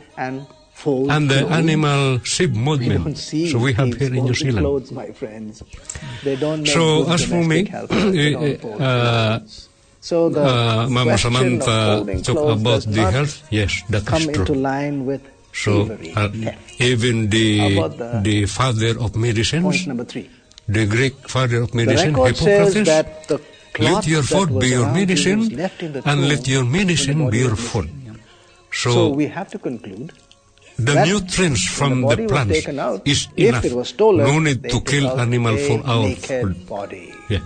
and 0.87 1.31
the 1.31 1.47
animal 1.51 2.21
sheep 2.21 2.51
movement. 2.51 3.19
So 3.19 3.59
we 3.59 3.73
have 3.75 3.95
here 3.95 4.15
in 4.15 4.25
New 4.25 4.35
Zealand. 4.35 4.65
Clothes, 4.65 4.93
my 4.93 5.11
friends. 5.13 5.63
They 6.23 6.37
don't 6.37 6.67
so 6.67 7.11
as 7.11 7.25
for 7.25 7.43
me, 7.43 7.69
eh, 7.71 8.59
eh, 8.63 8.83
uh, 8.83 9.41
so 10.01 10.29
the 10.29 10.41
uh, 10.41 11.17
Samantha 11.17 12.05
talked 12.23 12.61
about 12.61 12.83
the 12.83 13.11
health. 13.11 13.43
Yes, 13.51 13.83
that 13.91 14.07
come 14.07 14.23
is 14.23 14.27
true. 14.27 14.47
Into 14.47 14.55
line 14.55 15.07
with 15.07 15.23
so 15.53 15.91
uh, 16.15 16.31
even 16.79 17.31
the, 17.31 17.59
the, 17.59 18.21
the 18.23 18.47
father 18.47 18.99
of 19.01 19.17
medicine, 19.17 19.65
the 20.69 20.87
Greek 20.87 21.29
father 21.29 21.63
of 21.63 21.75
medicine, 21.75 22.15
Hippocrates, 22.15 22.87
let 23.81 24.07
your 24.07 24.23
food 24.23 24.61
be 24.61 24.69
your 24.69 24.93
medicine, 24.93 25.51
and 26.05 26.29
let 26.29 26.47
your 26.47 26.65
medicine 26.65 27.31
be 27.31 27.39
your 27.39 27.57
food. 27.57 27.91
So, 28.71 28.91
so 28.93 29.09
we 29.09 29.27
have 29.27 29.49
to 29.51 29.59
conclude 29.59 30.13
the 30.79 30.95
that 30.95 31.09
nutrients 31.09 31.67
from 31.67 32.03
the, 32.03 32.15
the 32.15 32.27
plants 32.29 32.55
is 33.05 33.29
if 33.37 33.49
enough. 33.49 33.65
It 33.65 33.73
was 33.75 33.89
stolen, 33.89 34.25
no 34.25 34.39
need 34.39 34.63
to 34.63 34.81
kill 34.81 35.19
animal 35.19 35.57
for 35.57 35.83
our 35.85 36.15
food. 36.15 36.67
Body. 36.69 37.13
Yeah. 37.29 37.43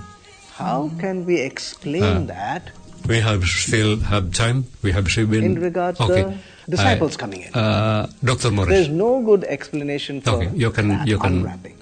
How 0.53 0.91
can 1.01 1.25
we 1.25 1.41
explain 1.41 2.29
uh, 2.29 2.35
that? 2.37 2.71
We 3.09 3.21
have 3.21 3.45
still 3.45 3.97
have 4.01 4.33
time. 4.33 4.67
We 4.83 4.93
have 4.93 5.09
still 5.09 5.27
been 5.27 5.45
in 5.45 5.55
regards 5.57 5.99
okay. 5.99 6.37
disciples 6.69 7.17
I, 7.17 7.21
coming 7.21 7.43
in. 7.43 7.55
Uh, 7.55 8.07
Dr. 8.23 8.51
Morris. 8.51 8.69
There's 8.69 8.89
no 8.89 9.23
good 9.23 9.45
explanation 9.45 10.21
for 10.21 10.31
okay, 10.33 10.51
you 10.55 10.71
can, 10.71 11.07
you 11.07 11.19
can, 11.19 11.37
unwrapping. 11.41 11.77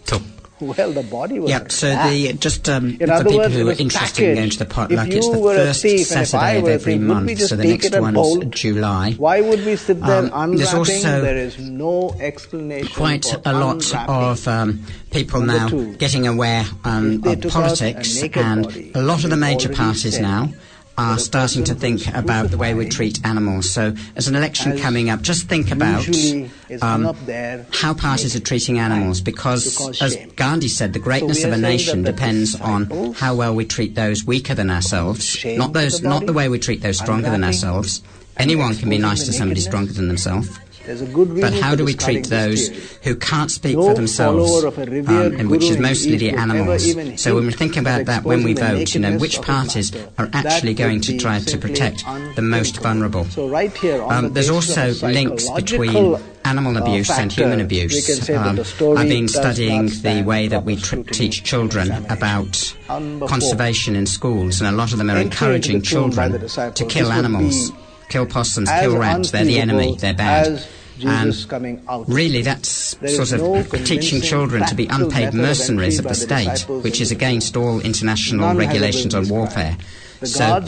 well, 0.78 0.92
the 0.92 1.02
body 1.02 1.40
was. 1.40 1.50
Yeah, 1.50 1.66
So 1.68 1.88
the 1.88 2.34
just 2.34 2.68
um, 2.68 2.96
for 2.98 3.06
people 3.06 3.36
words, 3.38 3.54
who 3.54 3.68
are 3.68 3.72
interested 3.72 4.28
in 4.28 4.34
going 4.36 4.50
to 4.50 4.58
the 4.58 4.66
potluck, 4.66 5.08
it's 5.08 5.28
the 5.28 5.42
first 5.42 6.30
Saturday 6.30 6.58
of 6.58 6.68
every 6.68 6.94
thief, 6.94 7.02
month. 7.02 7.40
So 7.40 7.56
the 7.56 7.64
next 7.64 7.98
one's 7.98 8.14
bolt? 8.14 8.50
July. 8.50 9.12
Why 9.12 9.40
would 9.40 9.64
we 9.64 9.76
sit 9.76 10.00
there 10.00 10.18
um, 10.18 10.24
unwrapping? 10.26 10.56
There's 10.56 10.74
also 10.74 11.20
there 11.22 11.36
is 11.36 11.58
no 11.58 12.14
explanation. 12.20 12.94
Quite 12.94 13.26
a 13.46 13.52
lot 13.52 13.94
of 14.08 14.46
um, 14.46 14.84
people 15.10 15.40
Number 15.40 15.58
now 15.58 15.68
two, 15.68 15.96
getting 15.96 16.26
aware 16.26 16.64
um, 16.84 17.22
of 17.24 17.40
politics, 17.48 18.22
and 18.22 18.64
body, 18.64 18.92
a 18.94 19.02
lot 19.02 19.24
of 19.24 19.30
the 19.30 19.36
major 19.36 19.70
parties 19.70 20.14
said, 20.14 20.22
now 20.22 20.52
are 20.98 21.18
starting 21.18 21.64
to 21.64 21.74
think 21.74 22.06
about 22.14 22.50
the 22.50 22.58
way 22.58 22.74
we 22.74 22.88
treat 22.88 23.24
animals. 23.24 23.70
So, 23.70 23.94
as 24.16 24.28
an 24.28 24.34
election 24.34 24.78
coming 24.78 25.08
up, 25.08 25.22
just 25.22 25.48
think 25.48 25.70
about 25.70 26.06
um, 26.82 27.14
how 27.72 27.94
parties 27.94 28.36
are 28.36 28.40
treating 28.40 28.78
animals 28.78 29.20
because, 29.20 30.00
as 30.02 30.16
Gandhi 30.36 30.68
said, 30.68 30.92
the 30.92 30.98
greatness 30.98 31.44
of 31.44 31.52
a 31.52 31.56
nation 31.56 32.02
depends 32.02 32.60
on 32.60 33.12
how 33.14 33.34
well 33.34 33.54
we 33.54 33.64
treat 33.64 33.94
those 33.94 34.24
weaker 34.24 34.54
than 34.54 34.70
ourselves, 34.70 35.44
not, 35.44 35.72
those, 35.72 36.02
not 36.02 36.26
the 36.26 36.32
way 36.32 36.48
we 36.48 36.58
treat 36.58 36.82
those 36.82 36.98
stronger 36.98 37.30
than 37.30 37.44
ourselves. 37.44 38.02
Anyone 38.36 38.74
can 38.74 38.88
be 38.88 38.98
nice 38.98 39.24
to 39.26 39.32
somebody 39.32 39.60
stronger 39.60 39.92
than 39.92 40.08
themselves. 40.08 40.58
But 41.40 41.54
how 41.54 41.74
do 41.74 41.84
we 41.84 41.94
treat 41.94 42.26
those 42.28 42.68
who 43.02 43.14
can't 43.16 43.50
speak 43.50 43.76
no 43.76 43.88
for 43.88 43.94
themselves, 43.94 44.64
um, 44.64 45.34
and 45.38 45.50
which 45.50 45.64
is 45.64 45.78
mostly 45.78 46.16
the 46.16 46.30
animals? 46.30 46.84
So 47.20 47.34
when 47.34 47.46
we 47.46 47.52
think 47.52 47.76
about 47.76 48.06
that 48.06 48.24
when 48.24 48.42
we 48.42 48.54
vote, 48.54 48.94
you 48.94 49.00
know, 49.00 49.16
which 49.18 49.40
parties 49.42 49.92
are 50.18 50.28
actually 50.32 50.74
going 50.74 51.00
to 51.02 51.16
try 51.18 51.38
to 51.40 51.58
protect 51.58 52.04
the 52.36 52.42
most 52.42 52.82
vulnerable? 52.82 53.24
So 53.26 53.48
right 53.48 53.74
here 53.76 54.02
um, 54.02 54.32
there's 54.32 54.50
also 54.50 54.92
links 55.06 55.48
between 55.50 56.16
animal 56.44 56.76
abuse 56.76 57.10
uh, 57.10 57.18
and 57.20 57.32
human 57.32 57.60
abuse. 57.60 58.28
Um, 58.30 58.58
I've 58.96 59.08
been 59.08 59.28
studying 59.28 59.86
the 59.88 60.22
way 60.26 60.48
that 60.48 60.64
we 60.64 60.76
tr- 60.76 61.02
teach 61.02 61.44
children 61.44 61.92
about 62.08 62.74
conservation 63.26 63.94
in 63.96 64.06
schools, 64.06 64.60
and 64.60 64.68
a 64.68 64.76
lot 64.76 64.92
of 64.92 64.98
them 64.98 65.10
are 65.10 65.18
encouraging 65.18 65.82
children 65.82 66.40
to 66.48 66.84
kill 66.86 67.12
animals, 67.12 67.70
kill 68.08 68.26
possums, 68.26 68.70
kill 68.70 68.96
rats. 68.98 69.30
They're 69.30 69.44
the 69.44 69.60
enemy, 69.60 69.96
they're 69.96 70.14
bad. 70.14 70.62
Jesus 71.00 71.46
and 71.50 72.08
really, 72.08 72.42
that's 72.42 72.94
there 72.94 73.08
sort 73.08 73.32
of 73.32 73.40
no 73.40 73.62
teaching 73.84 74.20
children 74.20 74.64
to 74.66 74.74
be 74.74 74.86
unpaid 74.86 75.34
mercenaries 75.34 75.98
of 75.98 76.06
the 76.06 76.14
state, 76.14 76.60
which 76.68 77.00
is 77.00 77.10
against 77.10 77.56
all 77.56 77.80
international 77.80 78.54
regulations 78.54 79.14
on 79.14 79.28
warfare. 79.28 79.76
The 80.20 80.26
so 80.26 80.60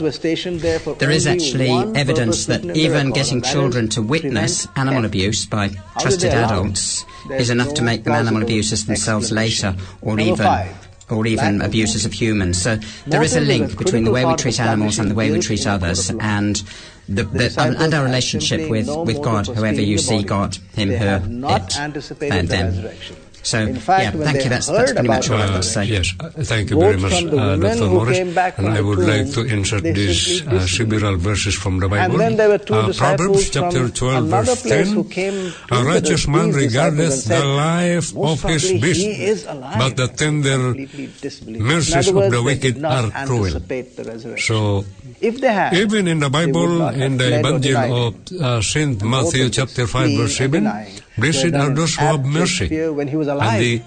there 0.95 1.11
is 1.11 1.27
actually 1.27 1.71
evidence 1.95 2.47
that 2.47 2.65
even 2.75 3.11
getting 3.11 3.43
children 3.43 3.87
to 3.91 4.01
witness 4.01 4.67
animal 4.77 5.05
abuse 5.05 5.45
by 5.45 5.69
trusted 6.01 6.33
adults 6.33 7.05
is 7.31 7.51
enough 7.51 7.75
to 7.75 7.83
make 7.83 8.05
them 8.05 8.15
animal 8.15 8.43
abusers 8.43 8.87
themselves 8.87 9.31
later, 9.31 9.77
or 10.01 10.19
even 10.19 10.47
or 11.11 11.27
even 11.27 11.61
abuses 11.61 12.07
of 12.07 12.15
humans. 12.15 12.63
So 12.63 12.77
there 13.07 13.23
is 13.23 13.37
a 13.37 13.41
link 13.41 13.77
between 13.77 14.05
the 14.05 14.11
way 14.11 14.25
we 14.25 14.35
treat 14.37 14.59
animals 14.59 14.99
and 14.99 15.11
the 15.11 15.15
way 15.15 15.31
we 15.31 15.41
treat 15.41 15.67
others, 15.67 16.11
and 16.11 16.63
the, 17.17 17.25
the, 17.25 17.55
um, 17.59 17.77
and 17.79 17.95
our 17.95 18.05
relationship 18.05 18.69
with, 18.71 18.89
with 18.89 19.23
God, 19.23 19.47
whoever 19.47 19.81
you 19.81 19.99
see 19.99 20.23
God, 20.23 20.57
Him, 20.75 20.91
her, 20.91 21.23
it, 21.25 21.79
and 21.79 22.49
them. 22.49 22.93
So, 23.43 23.75
fact, 23.75 24.15
yeah, 24.15 24.23
thank 24.23 24.45
you. 24.45 24.51
That's, 24.51 24.69
that's 24.69 24.93
pretty 24.93 25.09
much 25.09 25.31
all 25.31 25.43
I've 25.43 25.57
to 25.57 25.63
say. 25.63 25.85
Yes, 25.85 26.15
uh, 26.21 26.31
thank 26.31 26.71
you 26.71 26.79
very 26.79 26.97
much, 26.97 27.13
uh, 27.13 27.57
Dr. 27.57 27.87
Morris. 27.91 28.19
And 28.19 28.69
I 28.69 28.81
would 28.81 29.01
like 29.01 29.33
to 29.33 29.43
insert 29.43 29.83
these 29.83 30.47
uh, 30.47 30.65
several 30.67 31.17
verses 31.17 31.55
from 31.57 31.81
the 31.81 31.89
Bible. 31.89 32.23
Uh, 32.23 32.93
Proverbs 32.93 33.51
chapter 33.51 33.89
12, 33.89 34.29
verse 34.29 34.63
10. 34.63 35.53
A 35.73 35.85
righteous 35.85 36.29
man 36.29 36.53
regardeth 36.53 37.25
the 37.25 37.45
life 37.45 38.17
of 38.17 38.43
his 38.45 38.73
beast, 38.81 39.47
but 39.47 39.97
the 39.97 40.07
tender 40.07 40.75
mercies 41.59 42.09
of 42.09 42.31
the 42.31 42.43
wicked 42.45 42.85
are 42.85 43.11
cruel. 43.27 43.59
So, 44.39 44.85
If 45.23 45.41
they 45.41 45.53
had, 45.53 45.73
Even 45.75 46.09
in 46.09 46.19
the 46.19 46.29
Bible, 46.29 46.89
in 46.89 47.17
the 47.17 47.39
Evangel 47.39 48.09
of 48.09 48.15
uh, 48.43 48.61
St. 48.61 49.01
Matthew 49.05 49.49
chapter 49.51 49.87
5 49.87 50.19
verse 50.19 50.37
7, 50.37 50.67
blessed 51.17 51.55
are 51.55 51.71
those 51.71 51.95
who 51.95 52.05
have 52.05 52.25
mercy, 52.27 52.67
and 52.67 53.07
they 53.63 53.83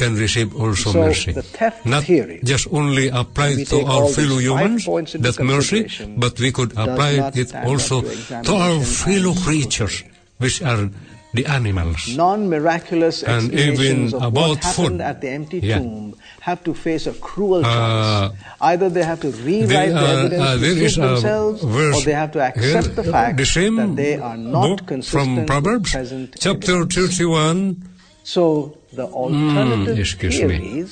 can 0.00 0.16
receive 0.16 0.56
also 0.56 0.92
so 0.92 0.98
mercy. 0.98 1.36
Not 1.84 2.04
just 2.42 2.72
only 2.72 3.08
applied 3.12 3.66
to 3.68 3.84
our 3.84 4.08
fellow 4.08 4.38
humans, 4.40 5.12
that 5.20 5.36
mercy, 5.44 5.84
but 6.16 6.40
we 6.40 6.50
could 6.50 6.72
apply 6.72 7.28
it 7.36 7.54
also 7.54 8.00
to 8.00 8.52
our 8.56 8.80
fellow 8.80 9.34
creatures, 9.34 10.02
which 10.38 10.62
are 10.62 10.88
the 11.32 11.46
animals. 11.46 12.16
Non-miraculous 12.16 13.22
and 13.22 13.52
explanations 13.52 14.14
of 14.14 14.32
what 14.32 14.62
happened 14.62 14.88
food. 14.88 15.00
at 15.00 15.20
the 15.20 15.28
empty 15.28 15.60
tomb 15.60 16.14
yeah. 16.16 16.24
have 16.40 16.64
to 16.64 16.74
face 16.74 17.06
a 17.06 17.12
cruel 17.14 17.64
uh, 17.64 18.28
choice. 18.28 18.38
Either 18.60 18.88
they 18.88 19.04
have 19.04 19.20
to 19.20 19.30
rewrite 19.30 19.90
the, 19.90 19.96
uh, 19.96 20.28
the 20.28 20.36
evidence 20.36 20.42
uh, 20.42 20.56
to 20.56 20.88
suit 20.88 21.00
themselves, 21.00 21.64
or 21.64 22.00
they 22.02 22.12
have 22.12 22.32
to 22.32 22.40
accept 22.40 22.86
here, 22.86 22.94
the 22.94 23.04
fact 23.04 23.36
the 23.36 23.46
same 23.46 23.76
that 23.76 23.96
they 23.96 24.16
are 24.16 24.36
not 24.36 24.86
consistent 24.86 25.36
from 25.36 25.46
Proverbs, 25.46 25.92
chapter 26.38 26.82
evidence. 26.82 27.16
31. 27.16 27.88
So 28.22 28.78
the 28.92 29.06
alternative 29.06 29.96
mm, 29.96 30.48
me. 30.48 30.84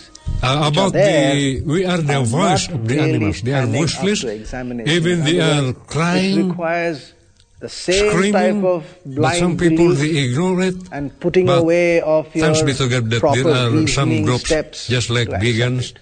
Uh, 0.43 0.71
about 0.71 0.93
there, 0.93 1.35
the 1.35 1.61
we 1.63 1.85
are 1.85 1.99
the 1.99 2.23
voice 2.23 2.69
of 2.69 2.87
the 2.87 2.95
really 2.95 3.15
animals. 3.15 3.43
They 3.43 3.55
are 3.55 3.67
voiceless. 3.67 4.25
Even 4.25 5.25
they 5.25 5.41
are 5.41 5.73
crying. 5.73 6.39
It 6.39 6.49
requires 6.49 7.13
the 7.61 7.69
same 7.69 8.11
Screaming, 8.11 8.33
type 8.33 8.65
of 8.65 8.99
blind 9.05 9.39
some 9.39 9.57
people 9.57 9.93
they 9.95 10.17
ignore 10.25 10.63
it 10.63 10.77
and 10.93 11.19
putting 11.19 11.49
away 11.49 12.01
of 12.01 12.33
your 12.35 12.47
thanks 12.47 12.63
be 12.63 12.73
to 12.75 12.89
God 12.89 13.11
that 13.11 13.21
there 13.21 13.49
are 13.49 13.87
some 13.89 14.23
groups 14.23 14.87
just 14.87 15.11
like 15.11 15.29
vegans 15.29 15.95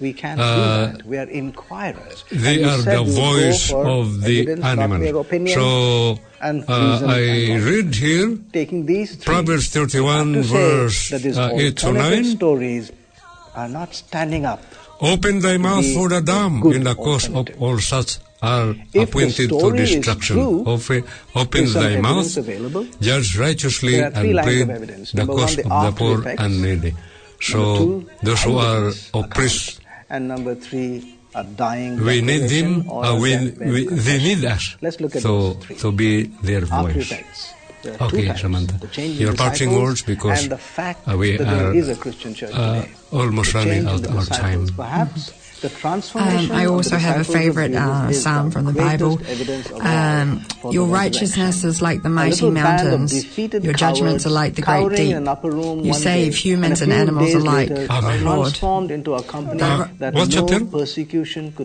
we 0.00 0.12
can't 0.14 0.40
uh, 0.40 0.86
do 0.86 0.96
that. 0.96 1.06
We 1.06 1.18
are 1.18 1.28
inquirers. 1.28 2.24
They 2.32 2.64
are 2.64 2.78
the 2.78 3.04
voice 3.04 3.70
of 3.70 4.22
the 4.22 4.48
animals. 4.62 5.52
So 5.52 6.18
uh, 6.40 7.02
I 7.06 7.60
read 7.60 7.94
here 7.94 8.38
taking 8.52 8.86
these 8.86 9.16
Proverbs 9.16 9.68
31, 9.68 10.42
verse 10.42 11.12
uh, 11.12 11.50
8 11.52 11.76
to 11.76 11.92
9. 11.92 12.24
Stories 12.24 12.92
are 13.54 13.68
not 13.68 13.94
standing 13.94 14.46
up. 14.46 14.62
Open 15.00 15.40
thy 15.40 15.56
mouth 15.56 15.86
for 15.94 16.08
the 16.08 16.20
dumb 16.20 16.62
in 16.72 16.84
the 16.84 16.94
cause 16.94 17.28
of 17.28 17.48
all 17.60 17.78
such 17.78 18.18
are 18.42 18.74
if 18.92 19.08
appointed 19.08 19.50
for 19.50 19.72
destruction. 19.72 20.36
True, 20.36 20.64
opens 21.34 21.74
thy 21.74 22.00
mouth, 22.00 22.28
judge 23.00 23.36
righteously, 23.38 24.00
and 24.00 24.14
pray 24.14 24.64
the 24.64 25.26
cause 25.26 25.58
of 25.58 25.64
the 25.64 25.92
poor 25.96 26.20
effects. 26.20 26.42
and 26.42 26.62
needy. 26.62 26.94
So 27.40 27.76
two, 27.76 28.10
those 28.22 28.42
who 28.42 28.58
are 28.58 28.92
oppressed, 29.14 29.80
and 30.08 30.28
number 30.28 30.54
three, 30.54 31.16
are 31.34 31.44
dying. 31.44 32.02
We 32.02 32.20
need 32.20 32.48
them. 32.48 32.88
Uh, 32.88 33.18
we, 33.20 33.50
we, 33.50 33.86
they 33.86 34.18
need 34.18 34.44
us. 34.44 34.76
Let's 34.80 35.00
look 35.00 35.16
at 35.16 35.22
so 35.22 35.56
so 35.76 35.92
be 35.92 36.24
their 36.42 36.64
voice. 36.64 37.12
Okay, 37.86 38.26
types, 38.26 38.42
Samantha. 38.42 38.76
You're 39.00 39.34
parting 39.34 39.72
words 39.72 40.02
because 40.02 40.48
we 41.16 41.38
are 41.38 42.86
almost 43.10 43.54
running 43.54 43.86
out 43.86 44.04
of 44.04 44.28
time. 44.28 44.68
Perhaps. 44.68 45.30
Mm-hmm 45.30 45.40
um, 45.62 46.52
I 46.52 46.66
also 46.66 46.96
have 46.96 47.20
a 47.20 47.24
favorite 47.24 47.74
uh, 47.74 48.12
psalm 48.12 48.50
from 48.50 48.64
the 48.64 48.72
Bible. 48.72 49.20
Um, 49.80 50.44
your 50.70 50.86
righteousness 50.86 51.64
is 51.64 51.82
like 51.82 52.02
the 52.02 52.08
mighty 52.08 52.50
mountains. 52.50 53.38
Your 53.38 53.74
judgments 53.74 54.26
are 54.26 54.30
like 54.30 54.54
the 54.54 54.62
great 54.62 54.96
deep. 54.96 55.84
You 55.84 55.94
save 55.94 56.34
humans 56.34 56.80
and 56.80 56.92
animals 56.92 57.34
alike, 57.34 57.70
Amen. 57.70 58.24
Lord. 58.24 58.58
Uh, 58.62 60.10
what 60.12 60.30
chapter? 60.30 60.60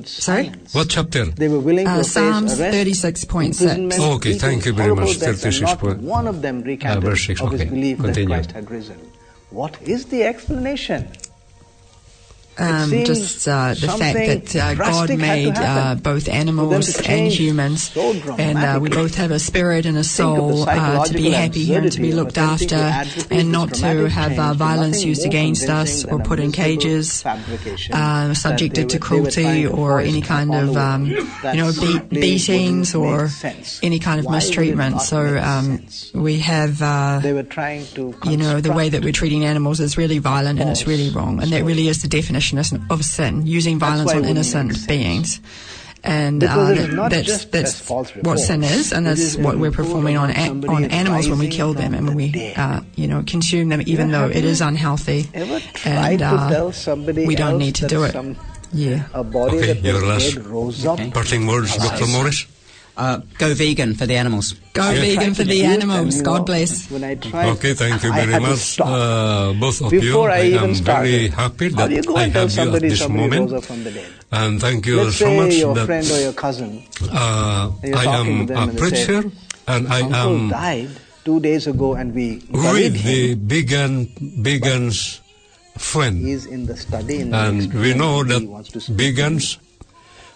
Sorry? 0.05 0.51
What 0.71 0.89
chapter? 0.89 1.21
Uh, 1.23 2.03
Psalms 2.03 2.59
36.6. 2.59 3.97
Oh, 3.99 4.15
okay, 4.15 4.33
thank 4.33 4.65
you 4.65 4.73
very 4.73 4.93
much. 4.93 5.17
36.6. 5.17 5.99
One 6.01 6.27
of 6.27 6.41
them 6.41 6.61
recanted 6.61 7.03
verse 7.03 7.25
6. 7.25 7.41
Okay. 7.41 7.53
of 7.53 7.59
his 7.59 7.69
belief 7.69 7.97
Continue. 7.99 8.29
that 8.29 8.35
Christ 8.35 8.51
had 8.51 8.71
risen. 8.71 9.11
What 9.51 9.81
is 9.81 10.05
the 10.05 10.23
explanation? 10.23 11.07
Um, 12.57 12.89
just 13.03 13.47
uh, 13.49 13.73
the 13.73 13.87
fact 13.99 14.15
that 14.15 14.55
uh, 14.55 14.75
God 14.75 15.09
made 15.17 15.57
uh, 15.57 15.95
both 15.95 16.29
animals 16.29 17.01
and 17.01 17.29
humans, 17.29 17.91
so 17.91 18.13
and 18.37 18.57
uh, 18.57 18.79
we 18.81 18.87
both 18.87 19.15
have 19.15 19.31
a 19.31 19.39
spirit 19.39 19.85
and 19.85 19.97
a 19.97 20.05
soul 20.05 20.63
uh, 20.67 21.03
to 21.03 21.13
be 21.13 21.31
happy 21.31 21.73
and 21.75 21.91
to 21.91 21.99
be 21.99 22.13
looked 22.13 22.37
after, 22.37 22.75
and 23.29 23.51
not 23.51 23.73
to 23.73 24.07
have 24.09 24.39
uh, 24.39 24.53
violence 24.53 25.03
used 25.03 25.25
against 25.25 25.69
us 25.69 26.05
or 26.05 26.19
put 26.19 26.39
in 26.39 26.53
cages, 26.53 27.11
subjected 28.33 28.89
to 28.89 28.99
cruelty 28.99 29.67
or 29.67 29.99
um, 29.99 30.05
any 30.07 30.21
kind 30.21 30.55
of 30.55 30.77
um, 30.77 31.07
you 31.07 31.25
know 31.55 31.73
be- 31.73 31.99
beatings 32.21 32.95
or 32.95 33.27
any 33.83 33.99
kind 33.99 34.21
of 34.21 34.31
mistreatment. 34.31 35.01
So 35.01 35.37
um, 35.39 35.85
we 36.13 36.39
have 36.39 36.79
you 38.23 38.37
know 38.37 38.61
the 38.61 38.71
way 38.71 38.87
that 38.87 39.03
we're 39.03 39.11
treating 39.11 39.43
animals 39.43 39.81
is 39.81 39.97
really 39.97 40.19
violent 40.19 40.61
and 40.61 40.69
it's 40.69 40.87
really 40.87 41.09
wrong, 41.09 41.41
and 41.43 41.51
that 41.51 41.65
really 41.65 41.89
is 41.89 42.01
the 42.01 42.07
definition 42.07 42.44
of- 42.53 42.81
of 42.89 43.03
sin, 43.05 43.45
using 43.47 43.79
violence 43.79 44.11
on 44.11 44.25
innocent 44.25 44.87
beings. 44.87 45.39
and 46.03 46.43
uh, 46.43 46.47
that- 46.75 47.09
that's 47.09 47.25
just 47.25 47.51
that's 47.51 47.73
as 47.73 47.79
false 47.81 48.11
what 48.21 48.37
sin 48.37 48.61
is, 48.63 48.93
and 48.93 49.07
that's 49.07 49.19
is 49.19 49.37
what 49.39 49.57
we're 49.57 49.71
performing 49.71 50.17
on 50.17 50.29
a- 50.29 50.49
on 50.69 50.85
animals 50.85 51.27
when 51.27 51.39
we 51.39 51.47
kill 51.47 51.73
them 51.73 51.95
and 51.95 52.05
when 52.07 52.15
we 52.15 52.53
uh, 52.55 52.81
you 52.95 53.07
know 53.07 53.23
consume 53.25 53.69
them, 53.69 53.81
even 53.87 54.11
know, 54.11 54.27
though 54.27 54.27
have 54.27 54.37
it 54.37 54.43
you 54.43 54.49
is 54.49 54.61
unhealthy. 54.61 55.27
And 55.33 56.21
uh, 56.21 56.71
we 57.31 57.35
don't 57.35 57.57
need 57.57 57.75
to 57.75 57.87
do 57.87 58.03
it. 58.03 58.15
Yeah. 58.73 59.03
a 59.13 59.23
body 59.23 59.57
Okay, 59.57 59.73
that 59.73 59.93
was 59.93 60.01
your 60.01 60.05
last- 60.11 60.35
dead 60.35 60.45
rose 60.45 60.85
up? 60.85 60.99
Parting 61.13 61.47
words, 61.47 61.75
Dr. 61.77 62.07
Morris? 62.07 62.45
Uh, 62.97 63.19
go 63.37 63.53
vegan 63.53 63.93
for 63.93 64.05
the 64.05 64.15
animals. 64.15 64.53
Go 64.71 64.81
I 64.81 64.95
vegan 64.95 65.33
for 65.35 65.43
the 65.43 65.51
do 65.51 65.59
it, 65.59 65.65
and, 65.67 65.83
animals. 65.83 66.21
God 66.21 66.37
know, 66.39 66.43
bless. 66.45 66.89
When 66.89 67.03
I 67.03 67.15
tried, 67.15 67.49
Okay, 67.59 67.73
thank 67.73 68.01
you 68.03 68.13
very 68.13 68.31
had 68.31 68.41
much, 68.41 68.79
uh, 68.79 69.51
both 69.59 69.81
of 69.81 69.91
you. 69.91 69.99
Before 69.99 70.31
I 70.31 70.37
I 70.37 70.43
even 70.55 70.63
am 70.71 70.75
started. 70.75 71.09
very 71.11 71.27
happy 71.27 71.69
How 71.71 71.75
that 71.87 71.91
you 71.91 72.03
go 72.03 72.15
I 72.15 72.23
and 72.23 72.33
tell 72.33 72.47
have 72.47 72.55
you 72.55 72.61
at 72.61 72.65
somebody 72.65 72.89
this 72.89 72.99
somebody 72.99 73.23
moment. 73.29 73.51
rose 73.51 73.65
from 73.65 73.83
the 73.83 73.91
dead? 73.91 74.07
And 74.31 74.61
thank 74.61 74.85
you 74.85 75.03
Let's 75.03 75.17
so 75.17 75.25
say 75.25 75.37
much 75.37 75.53
your 75.55 75.75
that 75.75 75.85
friend 75.87 76.07
or 76.09 76.19
your 76.21 76.33
cousin, 76.33 76.83
uh, 77.11 77.71
you're 77.83 77.97
I 77.97 78.03
talking 78.05 78.39
am 78.39 78.47
to 78.47 78.53
them 78.53 78.57
a 78.57 78.61
and 78.63 78.71
they 78.71 78.89
say, 78.89 79.05
preacher 79.05 79.31
and 79.67 79.87
I 79.91 79.99
Uncle 80.01 80.19
am 80.19 80.49
died 80.49 80.89
two 81.25 81.39
days 81.41 81.67
ago 81.67 81.95
and 81.95 82.15
we 82.15 82.39
buried 82.47 82.93
with 82.93 83.03
the 83.03 83.31
him. 83.35 83.39
vegan, 83.47 84.05
vegans 84.39 85.19
friend. 85.77 86.17
He's 86.23 86.45
in 86.45 86.65
the 86.65 86.77
study 86.77 87.19
in 87.19 87.31
the 87.31 87.37
And 87.37 87.59
next 87.59 87.73
we 87.75 87.93
know 87.93 88.23
that 88.23 88.39
he 88.39 88.47
wants 88.47 88.71
vegans, 88.87 89.57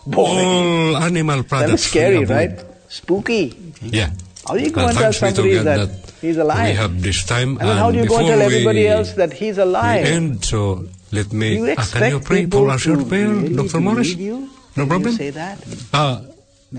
Boring. 0.05 0.45
all 0.45 0.97
animal 0.97 1.43
products. 1.43 1.69
That 1.69 1.73
is 1.75 1.83
scary, 1.85 2.25
right? 2.25 2.59
Spooky. 2.89 3.55
Yeah. 3.81 4.11
How 4.47 4.55
do 4.55 4.63
you 4.63 4.71
go 4.71 4.81
And 4.81 4.89
and 4.89 4.97
tell 4.97 5.11
thanks 5.13 5.35
to 5.37 5.41
somebody 5.43 5.55
God 5.63 5.65
that, 5.89 6.11
he's 6.21 6.37
alive? 6.37 6.69
We 6.69 6.75
have 6.75 7.01
this 7.01 7.23
time. 7.25 7.57
and 7.59 7.69
then 7.69 7.77
how 7.77 7.91
do 7.91 7.97
you 7.99 8.07
go 8.07 8.17
and 8.17 8.25
before 8.25 8.37
tell 8.37 8.41
everybody 8.41 8.79
we- 8.79 8.87
else 8.87 9.13
that 9.13 9.33
he's 9.33 9.57
alive? 9.57 10.05
end, 10.05 10.43
so 10.45 10.85
let 11.11 11.31
me. 11.33 11.55
you 11.57 11.65
uh, 11.65 11.67
expect 11.67 11.93
can 12.03 12.11
you 12.13 12.19
pray 12.19 12.41
people 12.45 12.61
for 12.65 12.69
our 12.71 12.79
short 12.79 12.99
to 12.99 13.05
prayer, 13.05 13.29
really 13.29 13.55
Dr. 13.55 13.79
Morris? 13.79 14.13
believe 14.13 14.19
you 14.19 14.37
No 14.75 14.83
when 14.83 14.87
problem? 14.87 15.11
You 15.11 15.17
say 15.17 15.29
that. 15.31 15.57
Uh, 15.93 16.21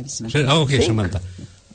say- 0.06 0.44
oh, 0.46 0.62
okay, 0.62 0.78
Think 0.78 0.84
Samantha. 0.90 1.20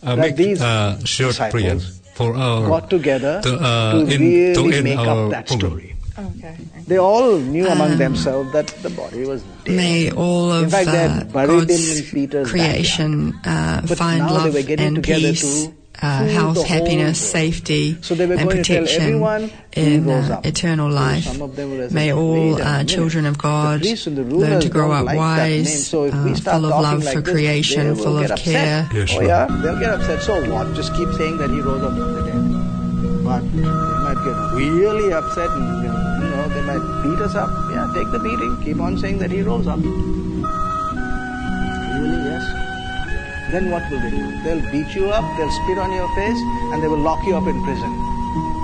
Uh, 0.03 0.15
that 0.15 0.17
make 0.21 0.36
these 0.36 0.62
uh, 0.62 0.99
short 1.05 1.31
disciples 1.31 1.63
prayer 1.63 1.79
for 2.15 2.36
our 2.36 2.67
got 2.67 2.89
together 2.89 3.41
to, 3.41 3.55
uh, 3.55 3.91
to 3.93 3.99
in- 4.13 4.21
really 4.21 4.53
to 4.53 4.75
end 4.75 4.84
make 4.84 4.99
our 4.99 5.25
up 5.25 5.31
that 5.31 5.47
program. 5.47 5.71
story. 5.71 5.95
Okay. 6.17 6.55
They 6.88 6.97
all 6.97 7.38
knew 7.39 7.67
among 7.67 7.97
themselves 7.97 8.51
that 8.53 8.67
the 8.84 8.89
body 8.89 9.25
was 9.25 9.41
dead. 9.43 9.54
May 9.67 10.12
all 10.12 10.51
of 10.51 10.71
fact, 10.71 10.88
uh, 10.88 10.91
had 10.91 11.34
buried 11.34 11.69
him 11.69 12.28
God's 12.28 12.49
creation 12.51 13.34
uh, 13.43 13.82
find 13.88 14.21
love 14.21 14.56
and 14.56 15.04
peace, 15.04 15.67
uh, 16.01 16.25
health, 16.28 16.65
happiness, 16.67 17.21
world. 17.21 17.32
safety, 17.32 17.97
So 18.01 18.15
they 18.15 18.25
were 18.28 18.36
and 18.36 18.49
going 18.49 18.63
to 18.63 18.63
tell 18.63 18.84
protection 18.84 19.49
in 19.73 20.10
uh, 20.10 20.36
up. 20.38 20.45
eternal 20.45 20.89
So 20.89 20.95
life. 20.95 21.23
some 21.23 21.41
of 21.41 21.56
them 21.56 21.93
May 21.93 22.12
all 22.13 22.56
"Wait 22.56 22.62
uh, 22.62 22.84
children 22.84 23.25
of 23.25 23.38
God 23.38 23.80
priests 23.82 24.06
and 24.08 24.17
the 24.17 24.23
learn 24.23 24.62
to 24.62 24.69
grow 24.69 24.91
up 24.91 25.06
like 25.06 25.17
wise, 25.17 25.88
So 25.88 26.04
if 26.06 26.13
we 26.23 26.32
uh, 26.32 26.36
start 26.36 26.62
full 26.62 26.65
of 26.73 26.82
love 26.84 27.04
like 27.04 27.13
for 27.15 27.21
this, 27.21 27.34
creation, 27.34 27.95
full 27.95 28.17
of 28.19 28.30
upset. 28.32 28.39
care. 28.39 28.89
Yes, 28.93 29.13
oh 29.15 29.21
yeah, 29.21 29.47
they'll 29.63 29.80
get 29.80 29.89
upset. 29.91 30.21
So 30.21 30.34
what? 30.54 30.75
Just 30.75 30.93
keep 30.95 31.10
saying 31.13 31.38
that 31.38 31.49
he 31.49 31.60
rose 31.62 31.82
up 31.82 31.93
from 31.93 32.13
the 32.13 32.21
dead. 32.21 33.23
But 33.23 33.41
they 33.56 33.63
might 33.63 34.21
get 34.23 34.38
really 34.54 35.12
upset 35.13 35.49
and 35.49 35.84
you 35.84 35.85
know, 36.47 36.53
they 36.53 36.62
might 36.62 37.03
beat 37.03 37.19
us 37.21 37.36
up. 37.36 37.49
Yeah, 37.71 37.91
take 37.93 38.12
the 38.12 38.19
beating. 38.19 38.58
Keep 38.63 38.79
on 38.79 38.97
saying 38.97 39.19
that 39.19 39.31
he 39.31 39.41
rose 39.41 39.67
up. 39.67 39.79
Really, 39.79 39.93
yes. 42.23 42.43
Then 43.51 43.69
what 43.71 43.89
will 43.89 43.99
they 43.99 44.12
do? 44.12 44.41
They'll 44.43 44.71
beat 44.71 44.95
you 44.95 45.10
up, 45.10 45.23
they'll 45.38 45.51
spit 45.63 45.77
on 45.77 45.91
your 45.93 46.08
face, 46.15 46.39
and 46.73 46.81
they 46.84 46.88
will 46.88 46.97
lock 46.97 47.23
you 47.25 47.36
up 47.36 47.47
in 47.47 47.63
prison. 47.63 47.91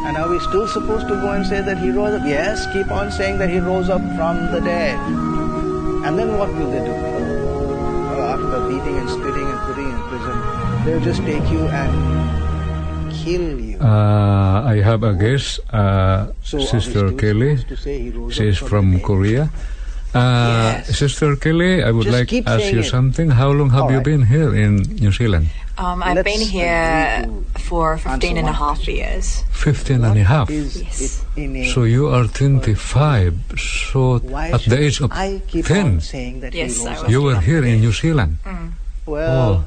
And 0.05 0.17
are 0.17 0.29
we 0.29 0.39
still 0.39 0.67
supposed 0.67 1.07
to 1.07 1.15
go 1.15 1.31
and 1.31 1.45
say 1.45 1.61
that 1.61 1.77
he 1.77 1.91
rose 1.91 2.19
up? 2.19 2.25
Yes, 2.25 2.65
keep 2.73 2.91
on 2.91 3.11
saying 3.11 3.37
that 3.37 3.49
he 3.49 3.59
rose 3.59 3.89
up 3.89 4.01
from 4.15 4.51
the 4.51 4.59
dead. 4.59 4.97
And 6.03 6.17
then 6.17 6.37
what 6.37 6.49
will 6.53 6.71
they 6.71 6.83
do? 6.83 6.91
Well, 6.91 8.27
after 8.27 8.49
the 8.49 8.67
beating 8.67 8.97
and 8.97 9.09
spitting 9.09 9.45
and 9.45 9.59
putting 9.61 9.89
in 9.89 10.01
prison, 10.09 10.41
they'll 10.85 11.01
just 11.01 11.21
take 11.21 11.47
you 11.51 11.67
and 11.67 12.40
kill 13.23 13.59
you. 13.59 13.77
Uh, 13.79 14.63
I 14.73 14.81
have 14.81 15.03
a 15.03 15.13
guest, 15.13 15.59
uh, 15.73 16.27
So 16.43 16.59
Sister 16.59 17.11
Kelly. 17.13 17.57
supposed 17.57 17.69
to 17.69 17.77
say 17.77 17.99
he 18.01 18.09
rose 18.09 18.33
She 18.35 18.47
is 18.47 18.57
from 18.57 18.67
from 18.69 18.85
the 18.91 18.97
dead? 18.97 19.05
Korea. 19.05 19.43
Uh, 20.13 20.19
Yes. 20.83 20.97
Sister 20.99 21.35
Kelly, 21.37 21.83
I 21.83 21.91
would 21.91 22.03
Just 22.05 22.17
like 22.17 22.27
to 22.29 22.43
ask 22.49 22.67
you 22.73 22.79
it. 22.83 22.89
something. 22.91 23.29
How 23.31 23.49
long 23.51 23.69
have 23.71 23.83
All 23.87 23.91
you 23.91 23.97
right. 24.03 24.11
been 24.11 24.23
here 24.27 24.51
in 24.53 24.83
New 24.99 25.11
Zealand? 25.11 25.47
Um, 25.77 26.03
I've 26.03 26.15
Let's 26.19 26.27
been 26.27 26.43
here 26.43 27.25
for 27.67 27.97
15 27.97 28.35
and 28.37 28.47
a 28.47 28.51
half 28.53 28.85
years. 28.87 29.43
15 29.51 30.03
and 30.03 30.17
a 30.19 30.23
half. 30.27 30.49
Is 30.51 30.83
Yes. 30.83 31.23
it 31.35 31.41
in 31.41 31.55
a 31.55 31.71
So 31.71 31.83
you 31.87 32.09
are 32.11 32.27
25. 32.27 33.33
So 33.57 34.19
Why 34.19 34.51
at 34.51 34.61
the 34.67 34.77
age 34.77 34.99
of 34.99 35.09
I 35.15 35.41
keep 35.47 35.65
10, 35.65 36.01
saying 36.01 36.41
that 36.41 36.53
Yes, 36.53 36.83
I 36.85 37.01
was- 37.01 37.09
you 37.09 37.21
were 37.23 37.39
here 37.39 37.63
in? 37.63 37.79
New 37.79 37.93
Zealand. 37.95 38.37
Well, 39.07 39.63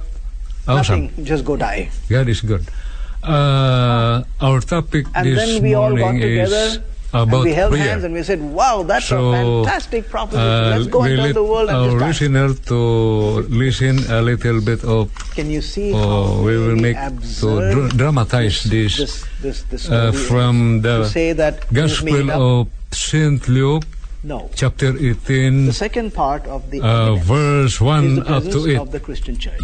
Oh, 0.69 0.77
awesome. 0.77 1.09
nothing. 1.09 1.25
Just 1.25 1.45
go 1.49 1.57
die. 1.57 1.89
God 2.13 2.29
is 2.29 2.41
good. 2.45 2.69
Uh, 3.25 4.25
our 4.41 4.61
topic 4.61 5.07
And 5.15 5.27
this 5.27 5.39
then 5.39 5.63
we 5.63 5.75
all 5.75 5.91
got 5.97 6.01
morning 6.01 6.23
together 6.23 6.57
is 6.57 6.79
about 7.15 7.45
we 7.45 7.53
held 7.55 7.73
prayer. 7.73 7.89
hands 7.89 8.03
and 8.05 8.13
we 8.13 8.23
said, 8.23 8.41
"Wow, 8.43 8.83
that's 8.83 9.07
So, 9.07 9.31
a 9.31 9.33
fantastic 9.39 10.11
proposition. 10.11 10.45
Uh, 10.45 10.75
Let's 10.77 10.89
go 10.91 11.03
and 11.03 11.17
tell 11.17 11.33
the 11.33 11.45
world 11.53 11.71
our 11.71 11.87
just 11.87 11.99
die." 12.01 12.09
listener 12.09 12.49
to 12.71 12.79
listen 13.63 13.95
a 14.11 14.21
little 14.21 14.61
bit 14.61 14.83
of 14.85 15.09
Can 15.39 15.49
you 15.49 15.63
see 15.63 15.93
Oh, 15.95 16.43
we 16.43 16.59
will 16.59 16.77
make 16.77 16.99
to 17.41 17.49
dr- 17.73 17.97
dramatize 17.97 18.65
this, 18.65 18.97
this, 18.99 19.25
this, 19.41 19.63
this 19.71 19.83
uh, 19.89 20.11
from 20.13 20.83
the 20.83 21.07
Gospel 21.73 22.31
of 22.31 22.67
Saint 22.91 23.47
Luke, 23.49 23.87
no. 24.25 24.51
chapter 24.55 24.91
18, 24.99 25.67
The 25.67 25.73
second 25.73 26.15
part 26.15 26.47
of 26.47 26.69
the 26.71 26.81
uh, 26.83 27.15
verse 27.15 27.75
is 27.75 27.81
1 27.81 28.15
the 28.17 28.27
up 28.37 28.43
to 28.43 28.59
8. 28.75 28.79
of 28.79 28.91
the 28.91 28.99
Christian 29.01 29.39
church. 29.39 29.63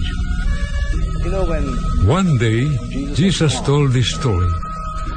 You 1.25 1.31
know 1.31 1.45
when 1.45 1.65
One 2.09 2.39
day, 2.39 2.61
Jesus 2.91 3.17
Jesus 3.19 3.53
was 3.55 3.67
told 3.67 3.93
this 3.93 4.09
story. 4.15 4.49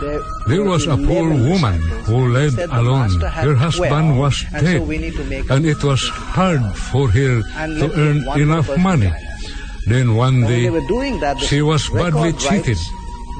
there, 0.02 0.20
There 0.48 0.64
were 0.64 0.72
was 0.76 0.84
a 0.88 0.98
poor 0.98 1.32
11 1.32 1.50
woman 1.50 1.76
disciples, 1.80 2.08
who 2.08 2.18
he 2.28 2.34
lived 2.40 2.56
said 2.58 2.70
the 2.70 2.80
alone. 2.82 3.00
master 3.08 3.30
had 3.30 3.44
Her 3.48 3.56
husband 3.56 4.08
12, 4.14 4.18
was 4.20 4.36
and 4.54 4.66
dead, 4.66 4.78
so 4.78 4.84
we 4.84 4.98
need 4.98 5.16
to 5.16 5.24
make 5.32 5.50
and 5.50 5.66
it 5.66 5.82
was 5.84 6.02
hard 6.36 6.64
for 6.92 7.08
her 7.10 7.34
and 7.62 7.70
to 7.80 7.88
let 7.88 7.98
earn 7.98 8.18
one 8.26 8.42
enough 8.42 8.68
person 8.68 8.84
money. 8.84 9.08
join 9.08 9.16
us. 9.16 9.86
Then 9.88 10.16
one 10.16 10.42
Now, 10.42 10.48
when 10.48 10.56
day, 10.56 10.64
they 10.64 10.70
were 10.80 10.88
doing 10.88 11.20
that, 11.22 11.40
the 11.40 11.46
she 11.48 11.62
was 11.62 11.82
badly 11.90 12.32
record 12.32 12.40
cheated. 12.40 12.80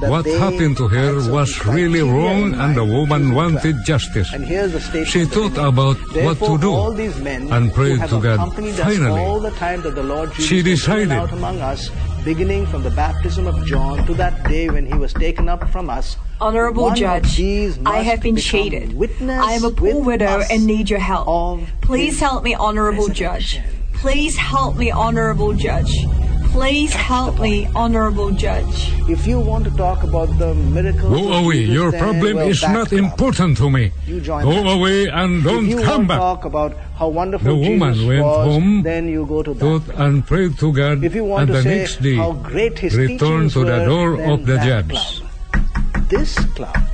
that 0.00 0.10
What 0.10 0.26
happened 0.26 0.76
to 0.78 0.88
her 0.88 1.30
was 1.30 1.66
really 1.66 2.02
wrong, 2.02 2.54
and 2.54 2.76
the 2.76 2.84
woman 2.84 3.34
wanted 3.34 3.76
justice. 3.84 4.32
And 4.32 4.44
here's 4.44 4.72
the 4.72 4.80
statement. 4.80 5.08
She 5.08 5.24
thought 5.24 5.56
about 5.58 5.96
what 6.14 6.38
to 6.38 6.58
do 6.58 6.72
all 6.72 6.92
these 6.92 7.16
men 7.20 7.52
and 7.52 7.72
prayed 7.72 7.98
have 7.98 8.10
to 8.10 8.20
God. 8.20 8.34
accompanied 8.34 8.80
us 8.80 8.80
Finally, 8.80 9.20
all 9.20 9.40
the 9.40 9.50
time 9.52 9.82
that 9.82 9.94
the 9.94 10.02
Lord 10.02 10.32
Jesus 10.32 10.46
she 10.46 10.56
was 10.56 10.64
in 10.64 10.70
and 10.70 10.76
decided. 10.76 11.12
out 11.12 11.32
among 11.32 11.60
us, 11.60 11.90
beginning 12.24 12.66
from 12.66 12.82
the 12.82 12.90
baptism 12.90 13.46
of 13.46 13.64
John 13.66 14.06
to 14.06 14.14
that 14.14 14.44
day 14.48 14.68
when 14.68 14.86
he 14.86 14.94
was 14.94 15.12
taken 15.12 15.48
up 15.48 15.68
from 15.70 15.90
us. 15.90 16.16
Honorable 16.40 16.84
one 16.84 16.96
Judge, 16.96 17.40
I 17.86 18.02
have 18.02 18.20
been 18.20 18.36
cheated. 18.36 18.96
I 19.22 19.52
am 19.52 19.64
a 19.64 19.70
poor 19.70 20.02
widow 20.02 20.42
and 20.50 20.66
need 20.66 20.90
your 20.90 20.98
help. 20.98 21.60
Please 21.80 22.18
help 22.20 22.42
me, 22.44 22.54
Honorable 22.54 23.08
Judge. 23.08 23.60
Please 23.94 24.36
help 24.36 24.76
me, 24.76 24.90
Honorable 24.90 25.54
Judge. 25.54 25.94
Please 26.54 26.94
help 26.94 27.40
me, 27.40 27.66
Honorable 27.74 28.30
Judge. 28.30 28.92
If 29.10 29.26
you 29.26 29.40
want 29.40 29.64
to 29.64 29.72
talk 29.76 30.04
about 30.04 30.28
the 30.38 30.54
miracle. 30.54 31.10
Go 31.10 31.32
away. 31.32 31.62
Your 31.64 31.90
problem 31.90 32.36
well, 32.36 32.48
is 32.48 32.62
not 32.62 32.86
up. 32.86 32.92
important 32.92 33.56
to 33.58 33.68
me. 33.68 33.90
You 34.06 34.20
join 34.20 34.44
Go 34.44 34.52
that. 34.62 34.76
away 34.76 35.08
and 35.08 35.42
don't 35.42 35.66
you 35.66 35.82
come 35.82 35.86
want 35.88 36.02
to 36.02 36.08
back. 36.08 36.18
talk 36.20 36.44
about 36.44 36.76
how 36.96 37.08
wonderful 37.08 37.48
The 37.48 37.56
woman 37.70 37.94
Jesus 37.94 38.06
went 38.08 38.22
was, 38.24 38.46
home, 38.46 38.82
then 38.84 39.08
you 39.08 39.26
go 39.26 39.42
to 39.42 39.52
that. 39.52 39.60
Thought 39.60 39.98
and 39.98 40.24
prayed 40.24 40.56
to 40.58 40.72
God, 40.72 41.02
If 41.02 41.12
you 41.16 41.24
want 41.24 41.40
and 41.42 41.48
to 41.48 41.54
the 41.54 41.62
say 41.64 41.78
next 41.78 42.00
day 42.02 42.14
how 42.16 42.32
great 42.34 42.78
his 42.78 42.94
returned 42.96 43.18
teachings 43.18 43.52
to 43.54 43.64
the 43.64 43.78
were, 43.80 43.86
door 43.86 44.16
then 44.16 44.30
of 44.30 44.46
the 44.46 44.52
that 44.54 44.64
judge. 44.64 44.90
cloud. 44.94 46.08
This 46.08 46.34
cloud. 46.54 46.93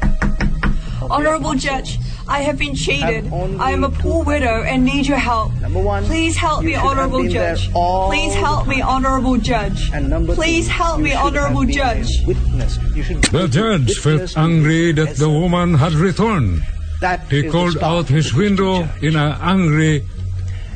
Of 1.10 1.18
Honorable 1.18 1.54
Judge, 1.54 1.98
I 2.28 2.42
have 2.42 2.58
been 2.58 2.74
cheated. 2.74 3.32
I 3.32 3.72
am 3.72 3.84
a 3.84 3.90
poor 3.90 4.24
widow 4.24 4.62
and 4.62 4.84
need 4.84 5.06
your 5.06 5.18
help. 5.18 5.52
Number 5.60 5.80
one, 5.80 6.04
Please 6.04 6.36
help 6.36 6.64
me, 6.64 6.74
Honorable 6.74 7.26
Judge. 7.28 7.70
Please 7.72 8.34
help 8.34 8.66
me. 8.66 8.80
Honorable 8.80 9.36
Judge. 9.36 9.90
And 9.92 10.10
number 10.10 10.34
Please 10.34 10.68
help 10.68 11.00
me, 11.00 11.12
Honorable 11.12 11.64
Judge. 11.64 12.08
Witness. 12.26 12.78
You 12.94 13.02
should 13.02 13.22
The 13.24 13.48
judge 13.48 13.98
felt 13.98 14.36
angry 14.36 14.92
that 14.92 15.16
the 15.16 15.28
woman 15.28 15.74
had 15.74 15.92
returned. 15.94 16.62
That 17.00 17.20
He 17.30 17.48
called 17.48 17.78
out 17.78 18.08
his 18.08 18.34
window 18.34 18.88
in 19.00 19.16
an 19.16 19.36
angry 19.40 20.04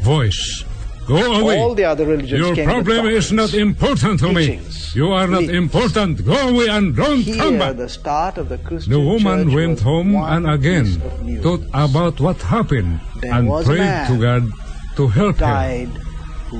voice. 0.02 0.64
Go 1.06 1.20
away. 1.40 1.58
All 1.58 1.74
the 1.74 1.84
other 1.84 2.06
religions 2.06 2.40
Your 2.40 2.54
problem 2.64 3.06
is 3.06 3.30
not 3.32 3.52
important 3.54 4.20
to 4.20 4.32
me. 4.32 4.60
You 4.94 5.12
are 5.12 5.26
not 5.26 5.44
important. 5.44 6.24
Go 6.24 6.36
away 6.48 6.68
and 6.68 6.96
don't 6.96 7.24
come 7.24 7.34
Here, 7.54 7.58
back. 7.58 7.76
the 7.76 7.88
start 7.88 8.38
of 8.38 8.48
the 8.48 8.58
Christian 8.58 8.92
The 8.92 9.00
woman 9.00 9.52
went 9.52 9.80
home 9.80 10.14
and 10.16 10.48
again 10.48 10.84
piece 10.86 10.96
of 11.04 11.22
news. 11.22 11.42
thought 11.42 11.64
about 11.74 12.20
what 12.20 12.38
happened 12.42 13.00
There 13.20 13.32
and 13.34 13.48
prayed 13.66 14.06
to 14.08 14.14
God 14.20 14.42
to 14.96 15.08
help 15.08 15.36
her. 15.36 15.40
died 15.46 15.88
who 15.88 16.03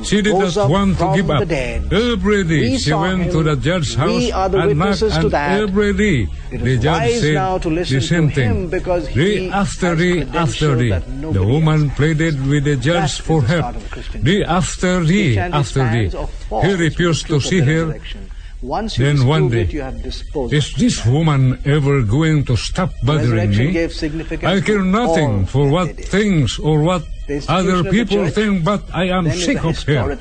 She 0.03 0.21
did 0.23 0.33
rose 0.33 0.57
not 0.57 0.65
up 0.65 0.71
want 0.71 0.91
to 0.93 0.97
from 0.99 1.17
give 1.17 1.27
the 1.27 1.35
up. 1.35 1.49
dead. 1.49 1.93
Every 1.93 2.45
day 2.45 2.61
We 2.61 2.79
she 2.79 2.91
saw 2.91 3.03
went 3.03 3.23
him. 3.23 3.31
to 3.33 3.43
the 3.43 3.57
judge's 3.57 3.95
house 3.95 4.09
We 4.11 4.33
are 4.33 4.49
the 4.49 4.59
and 4.59 4.79
knocked, 4.79 5.01
witnesses 5.01 5.13
to 5.15 5.21
and 5.21 5.31
that. 5.31 5.61
every 5.63 5.93
day 5.95 6.29
It 6.51 6.59
the 6.59 6.67
is 6.71 6.83
judge 6.83 7.01
wise 7.03 7.21
said 7.21 7.35
now 7.35 7.59
to 7.59 7.69
listen 7.71 7.95
the 7.97 8.01
same 8.03 8.29
to 8.29 8.35
thing. 8.35 8.51
him 8.51 8.69
because 8.71 9.05
day 9.09 9.39
he 9.39 9.51
after 9.51 9.87
has 9.95 9.99
day 9.99 10.21
after 10.21 10.25
credentials 10.25 10.79
day, 10.81 10.89
that 10.91 11.07
the 11.07 11.13
nobody 11.13 11.47
woman 11.47 11.81
else. 11.85 11.95
pleaded 11.97 12.47
with 12.47 12.65
the 12.65 12.77
judge 12.77 13.17
That 13.19 13.25
for 13.25 13.39
is 13.39 13.43
the 13.45 13.49
help. 13.55 13.63
start 13.63 13.77
of 13.77 13.85
a 13.87 13.89
Christian 13.89 14.23
Day 14.25 14.33
journey. 14.33 14.45
after 14.45 14.93
day 15.01 15.07
Christianity 15.07 15.57
after 15.59 15.81
day, 15.85 16.09
stands 16.09 16.15
or 16.15 16.27
falls 16.49 16.65
he 16.65 16.69
with 16.71 16.79
the 16.79 16.85
refused 16.85 17.21
to 17.23 17.27
truth 17.29 17.45
of 17.45 17.49
see 17.51 17.61
the 17.61 17.67
her. 17.67 17.85
resurrection. 17.87 18.31
Once 18.63 18.97
you 18.99 19.05
Then 19.05 19.15
disprove 19.17 19.29
one 19.29 19.49
day, 19.51 19.61
it, 19.61 19.73
you 19.75 19.83
have 19.83 20.03
disposed 20.03 20.55
Is 20.55 20.73
of 20.73 20.79
this 20.81 21.05
it. 21.07 21.13
woman 21.13 21.59
ever 21.67 22.01
going 22.03 22.45
to 22.47 22.57
stop 22.57 22.91
bothering 23.03 23.31
Resurrection 23.31 23.67
me? 23.67 23.73
gave 23.73 23.93
significance 23.93 24.51
I 24.51 24.61
care 24.65 24.79
to 24.79 24.85
nothing 24.85 25.41
all 25.41 25.47
for 25.47 25.67
that 25.67 25.73
what 25.73 25.87
they 25.89 25.93
did. 26.01 26.07
things 26.07 26.59
or 26.59 26.81
what 26.81 27.03
The 27.03 27.05
institution 27.05 27.14
other 27.49 27.85
people 27.85 28.25
church 28.25 28.35
think, 28.35 28.65
but 28.65 28.83
I 28.93 29.05
am 29.09 29.31
sick 29.31 29.65
of 29.65 29.83
her. 29.85 30.17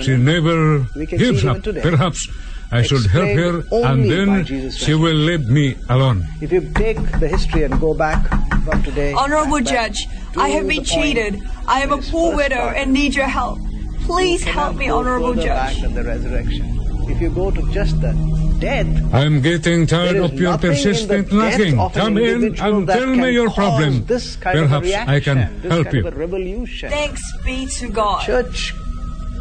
She 0.00 0.16
never 0.16 0.80
gives 1.06 1.44
up. 1.44 1.56
even 1.56 1.62
today. 1.62 1.80
Perhaps 1.82 2.28
I 2.72 2.82
should 2.82 3.06
help 3.06 3.28
her, 3.28 3.64
and 3.84 4.10
then 4.10 4.70
she 4.70 4.94
will 4.94 5.14
leave 5.14 5.48
me 5.48 5.76
alone. 5.88 6.26
If 6.40 6.52
you 6.52 6.60
take 6.74 6.98
the 7.18 7.28
history 7.28 7.64
and 7.64 7.78
go 7.80 7.94
back 7.94 8.28
from 8.64 8.82
today, 8.82 9.12
Honorable 9.12 9.60
Judge, 9.60 10.06
I 10.36 10.48
have 10.50 10.66
been 10.68 10.84
cheated. 10.84 11.42
I 11.66 11.82
am 11.82 11.92
a 11.92 11.98
poor 11.98 12.36
widow 12.36 12.68
and 12.74 12.92
need 12.92 13.14
your 13.14 13.26
help. 13.26 13.58
Please 14.02 14.42
help 14.42 14.76
me, 14.76 14.88
Honorable 14.88 15.34
further 15.34 15.54
back 15.54 15.74
Judge. 15.74 16.89
Than 17.14 17.22
the 17.22 17.22
resurrection. 17.22 17.22
If 17.22 17.22
you 17.22 17.30
go 17.30 17.50
to 17.50 17.72
just 17.72 18.00
the 18.00 18.12
death, 18.60 19.14
I'm 19.14 19.40
getting 19.42 19.86
tired 19.86 20.16
of 20.16 20.32
your 20.34 20.52
nothing 20.52 20.70
in 20.70 20.76
the 20.76 20.82
persistent 20.82 21.30
death 21.30 21.58
knocking. 21.58 21.90
Come 21.92 22.18
in 22.18 22.44
and 22.60 22.86
tell 22.86 23.06
me 23.06 23.30
your 23.30 23.50
problem. 23.50 24.04
This 24.06 24.36
kind 24.36 24.58
Perhaps 24.58 24.86
of 24.86 24.92
a 24.92 25.10
I 25.10 25.20
can 25.20 25.60
this 25.60 25.72
help 25.72 25.84
kind 25.86 25.96
you. 25.96 26.10
Revolution. 26.10 26.90
Thanks 26.90 27.22
be 27.44 27.66
to 27.66 27.88
God. 27.88 28.22
Church 28.24 28.74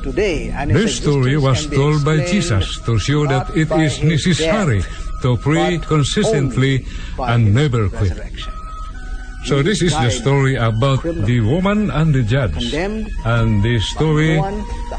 today 0.03 0.49
and 0.49 0.72
its 0.72 0.82
This 0.82 0.97
story 0.97 1.38
was 1.38 1.67
told 1.67 2.05
by 2.05 2.26
Jesus 2.26 2.80
to 2.86 2.97
show 2.99 3.28
that 3.28 3.49
not 3.49 3.57
it 3.57 3.70
by 3.70 3.84
is 3.84 3.97
his 3.97 4.39
necessary 4.39 4.82
death, 4.82 5.22
to 5.22 5.38
pray 5.38 5.78
consistently 5.78 6.86
and 7.20 7.53
never 7.53 7.89
quit. 7.89 8.17
So 9.46 9.64
this 9.64 9.82
is 9.82 9.94
the 9.94 10.10
story 10.10 10.56
about 10.56 11.02
the 11.04 11.40
woman 11.42 11.90
and 11.92 12.14
the 12.14 12.24
judge. 12.24 12.74
And 12.74 13.64
the 13.64 13.80
story 13.80 14.38
One, 14.38 14.58
the 14.90 14.98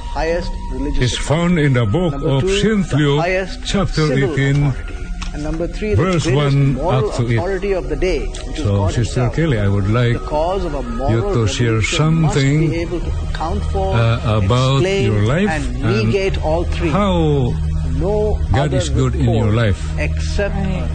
is 1.00 1.16
found 1.18 1.58
in 1.58 1.74
the 1.74 1.86
book 1.86 2.14
of 2.14 2.42
the 2.42 2.96
Luke, 2.96 3.24
chapter 3.64 4.08
civil 4.08 4.32
18. 4.32 4.56
authority. 4.66 4.96
And 5.32 5.44
number 5.44 5.68
three, 5.68 5.94
verse 5.94 6.26
1 6.26 6.74
moral 6.74 7.10
up 7.10 7.16
to 7.16 7.22
authority 7.22 7.72
of 7.72 7.88
the 7.88 7.94
day, 7.94 8.26
So, 8.56 8.88
Sister 8.88 9.30
himself. 9.30 9.36
Kelly, 9.36 9.58
I 9.60 9.68
would 9.68 9.88
like 9.88 10.16
cause 10.26 10.64
of 10.64 10.74
a 10.74 10.82
moral 10.82 11.12
you 11.12 11.46
to 11.46 11.46
share 11.46 11.82
something, 11.82 12.70
to 12.70 13.60
for, 13.70 13.94
uh, 13.94 14.38
about 14.42 14.82
your 14.82 15.22
life 15.22 15.48
and 15.48 15.84
and 15.84 16.38
all 16.38 16.64
three. 16.64 16.90
how 16.90 17.54
no 18.00 18.40
God 18.52 18.72
is 18.72 18.88
good 18.88 19.14
in 19.14 19.28
your 19.30 19.52
life. 19.52 19.80
except 19.98 20.54
a 20.54 20.86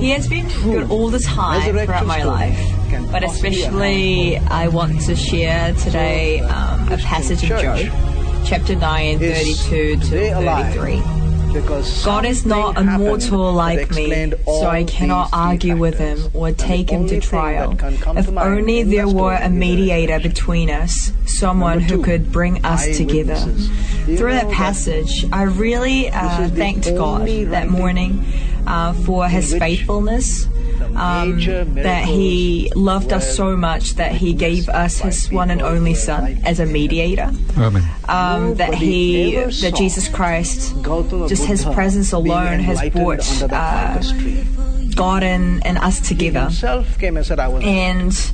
He 0.00 0.10
has 0.10 0.28
been 0.28 0.48
good 0.62 0.90
all 0.90 1.08
the 1.08 1.18
time 1.18 1.62
throughout 1.84 2.06
my 2.06 2.22
life. 2.22 2.58
But 3.10 3.24
especially, 3.24 4.38
I 4.38 4.68
want 4.68 5.00
to 5.02 5.16
share 5.16 5.72
today 5.74 6.40
um, 6.40 6.92
a 6.92 6.98
passage 6.98 7.42
of 7.42 7.48
Church 7.48 7.82
Job, 7.82 8.46
chapter 8.46 8.74
9, 8.76 9.18
32 9.18 9.96
to 9.96 10.00
33. 10.06 11.21
Because 11.52 12.04
God 12.04 12.24
is 12.24 12.46
not 12.46 12.78
a 12.78 12.82
mortal 12.84 13.52
like 13.52 13.90
me, 13.90 14.32
so 14.44 14.66
I 14.66 14.84
cannot 14.84 15.30
argue 15.32 15.76
with 15.76 15.98
him 15.98 16.30
or 16.34 16.52
take 16.52 16.90
him 16.90 17.06
to 17.08 17.20
trial. 17.20 17.70
that 17.70 17.78
can 17.78 17.98
come 17.98 18.18
If 18.18 18.28
only 18.36 18.82
there 18.82 19.08
were 19.08 19.34
a 19.34 19.50
mediator 19.50 20.18
between 20.18 20.70
us, 20.70 21.12
someone 21.26 21.80
who 21.80 22.02
could 22.02 22.32
bring 22.32 22.64
us 22.64 22.96
together. 22.96 23.34
eyewitnesses. 23.34 23.68
Do 24.04 24.12
you 24.12 24.18
Through 24.18 24.32
that 24.32 24.50
passage, 24.50 25.26
I 25.32 25.42
really 25.42 26.10
uh, 26.10 26.48
thanked 26.48 26.86
God 26.86 27.28
that 27.28 27.68
morning 27.68 28.24
uh, 28.66 28.92
for 28.92 29.28
His 29.28 29.54
faithfulness. 29.54 30.46
Um, 30.96 31.38
that 31.74 32.04
he 32.04 32.70
loved 32.74 33.12
us 33.12 33.36
so 33.36 33.56
much 33.56 33.94
that 33.94 34.12
he 34.12 34.34
gave 34.34 34.68
us 34.68 34.98
his 34.98 35.30
one 35.30 35.50
and 35.50 35.62
only 35.62 35.94
son 35.94 36.38
as 36.44 36.60
a 36.60 36.66
mediator 36.66 37.30
Amen. 37.56 37.82
um, 38.08 38.54
that 38.56 38.74
he 38.74 39.34
that 39.34 39.74
Jesus 39.74 40.08
Christ 40.08 40.74
just 41.28 41.46
his 41.46 41.64
presence 41.64 42.12
alone 42.12 42.60
has 42.60 42.78
enlightened 42.82 42.92
brought 42.92 43.52
uh. 43.52 44.02
God 44.94 45.22
and, 45.22 45.64
and 45.66 45.78
us 45.78 46.06
together 46.06 46.50
and 46.50 47.26
said, 47.26 47.40
"I 47.40 47.48
was." 47.48 47.64
and 47.64 48.32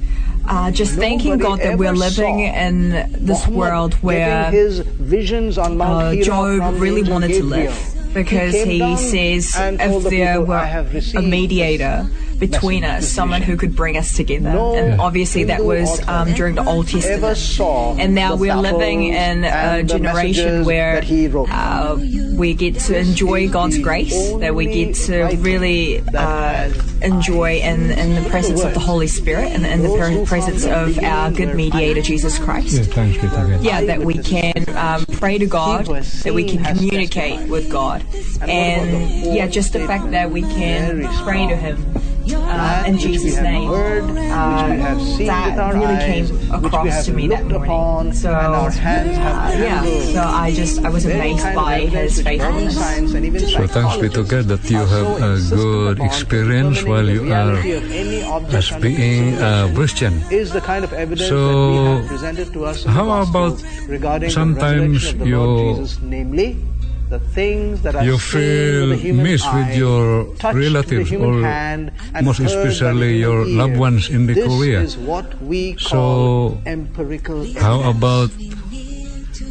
uh, 0.48 0.70
just 0.70 0.94
thanking 0.94 1.38
God 1.38 1.60
that 1.60 1.78
we're 1.78 1.92
living 1.92 2.40
in 2.40 2.90
this 2.90 3.46
Muhammad 3.46 3.54
world 3.54 3.94
where 3.94 4.50
his 4.50 4.80
visions 4.80 5.58
on 5.58 5.76
Mount 5.76 6.18
uh, 6.18 6.22
Job 6.22 6.80
really 6.80 7.00
angel 7.00 7.12
wanted 7.12 7.34
to 7.34 7.44
live 7.44 7.94
because 8.14 8.52
came 8.52 8.68
he 8.68 8.96
says 8.96 9.54
if 9.56 10.04
there 10.04 10.34
people, 10.34 10.46
were 10.46 10.56
a 10.56 10.88
received 10.92 11.26
mediator 11.26 12.08
between 12.38 12.84
us, 12.84 13.08
someone 13.08 13.42
who 13.42 13.56
could 13.56 13.74
bring 13.74 13.96
us 13.96 14.16
together. 14.16 14.50
No 14.50 14.74
and 14.74 15.00
obviously 15.00 15.44
that 15.44 15.64
was 15.64 16.06
um, 16.08 16.32
during 16.34 16.54
the 16.54 16.64
Old 16.64 16.86
ever 16.94 17.34
Testament. 17.34 18.00
And 18.00 18.14
now 18.14 18.36
we're 18.36 18.56
living 18.56 19.04
in 19.04 19.44
a 19.44 19.82
generation 19.82 20.64
where 20.64 20.94
that 20.94 21.04
he 21.04 21.28
wrote. 21.28 21.48
uh, 21.50 21.96
we 22.34 22.54
get 22.54 22.78
to 22.78 22.96
enjoy 22.96 23.48
God's 23.48 23.78
grace, 23.78 24.32
that 24.38 24.54
we 24.54 24.66
get 24.66 24.94
to 25.06 25.36
really 25.38 26.00
uh, 26.14 26.70
enjoy 27.02 27.56
in, 27.56 27.90
in 27.90 28.22
the 28.22 28.28
presence 28.30 28.62
of 28.62 28.74
the 28.74 28.80
Holy 28.80 29.08
Spirit 29.08 29.52
and 29.52 29.66
in 29.66 29.82
the 29.82 30.24
presence 30.26 30.64
of 30.64 30.98
our 31.02 31.30
good 31.30 31.54
mediator, 31.54 32.00
Jesus 32.00 32.38
Christ. 32.38 32.76
Yeah, 32.78 32.94
thanks 32.94 33.16
be 33.16 33.22
to 33.22 33.28
God. 33.28 33.62
Yeah, 33.62 33.84
that 33.84 34.00
we 34.00 34.18
can 34.18 34.64
um, 34.76 35.04
pray 35.06 35.38
to 35.38 35.46
God, 35.46 35.86
that 35.86 36.34
we 36.34 36.44
can 36.44 36.64
communicate 36.64 37.48
with 37.48 37.70
God, 37.70 38.04
and 38.42 39.34
yeah, 39.34 39.46
just 39.48 39.72
the 39.72 39.86
fact 39.86 40.10
that 40.12 40.30
we 40.30 40.42
can 40.42 41.06
pray 41.24 41.46
to 41.46 41.56
Him 41.56 41.84
uh, 42.34 42.84
in 42.86 42.98
Jesus' 42.98 43.36
name. 43.40 43.68
heard, 43.68 44.04
which 44.04 44.16
we 44.16 44.80
have 44.82 45.00
seen 45.00 45.26
that 45.26 45.74
really 45.74 45.86
eyes, 45.94 46.30
came 46.30 46.54
across 46.64 47.04
to 47.06 47.12
me 47.12 47.28
that 47.28 47.40
looked 47.46 47.52
morning. 47.52 47.70
upon, 47.70 48.12
so 48.12 48.28
and 48.34 48.54
our 48.54 48.70
hands 48.70 49.16
have 49.16 49.54
uh, 49.54 49.62
yeah, 49.64 49.82
so 50.14 50.20
I 50.22 50.52
just 50.54 50.84
I 50.84 50.88
was 50.90 51.04
amazed 51.06 51.44
by 51.54 51.80
evidence 51.82 52.16
His 52.16 52.24
which 52.24 52.26
modern 52.26 52.38
faithfulness. 52.38 52.74
science 52.76 53.14
and 53.14 53.24
even 53.26 53.40
So 53.40 53.66
thanks 53.66 53.96
be 53.96 54.08
to 54.10 54.22
God 54.24 54.44
that 54.52 54.62
you 54.70 54.78
have 54.78 55.08
a 55.22 55.32
good 55.50 56.00
experience 56.00 56.82
while 56.84 57.04
the 57.04 57.12
you 57.12 57.22
reality 57.24 57.72
are 57.74 57.76
of 57.78 57.90
any 57.90 58.22
object 58.22 58.72
as 58.72 58.82
being 58.82 59.34
a 59.38 59.70
Christian. 59.74 60.12
is 60.30 60.52
the 60.52 60.60
kind 60.60 60.84
of 60.84 60.92
evidence 60.92 61.28
So, 61.28 61.38
that 61.38 61.56
we 61.70 61.76
have 62.00 62.06
presented 62.08 62.52
to 62.52 62.64
us 62.64 62.84
how 62.84 63.22
about 63.22 63.62
regarding 63.88 64.30
sometimes 64.30 65.02
the 65.12 65.18
resurrection 65.18 65.20
of 65.22 65.24
the 65.24 65.28
you- 65.28 66.77
the 67.08 67.18
things 67.18 67.80
that 67.82 68.04
you 68.04 68.18
feel 68.18 68.88
miss 69.14 69.42
with 69.54 69.74
your 69.76 70.24
relatives 70.52 71.12
or 71.12 71.40
most 72.22 72.40
especially 72.40 73.18
your 73.18 73.46
loved 73.46 73.76
ones 73.76 74.08
in 74.10 74.26
the 74.26 74.34
Korea. 74.34 74.80
is 74.80 74.96
what 74.96 75.26
we 75.42 75.72
call 75.74 76.60
So, 76.64 77.60
how 77.60 77.80
about 77.88 78.30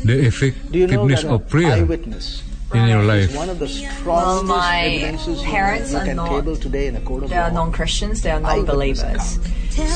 the 0.06 0.26
effectiveness 0.30 1.24
you 1.24 1.30
know 1.30 1.36
of 1.36 1.50
prayer? 1.50 1.86
In 2.74 2.88
your 2.88 3.02
is 3.02 3.08
life? 3.30 3.36
one 3.38 3.50
of 3.50 3.60
the 3.60 3.68
strongest 3.68 4.06
Well, 4.06 4.44
my 4.44 4.80
evidences 4.82 5.42
parents 5.44 5.92
you 5.92 5.98
are 5.98 6.06
can 6.06 6.16
not- 6.18 6.30
table 6.30 6.56
today 6.56 6.88
in 6.88 6.96
a 6.96 7.02
court 7.02 7.24
of 7.24 7.30
They 7.30 7.38
are 7.38 7.52
non-Christians. 7.52 8.22
They 8.22 8.32
are 8.32 8.40
non-believers. 8.40 9.40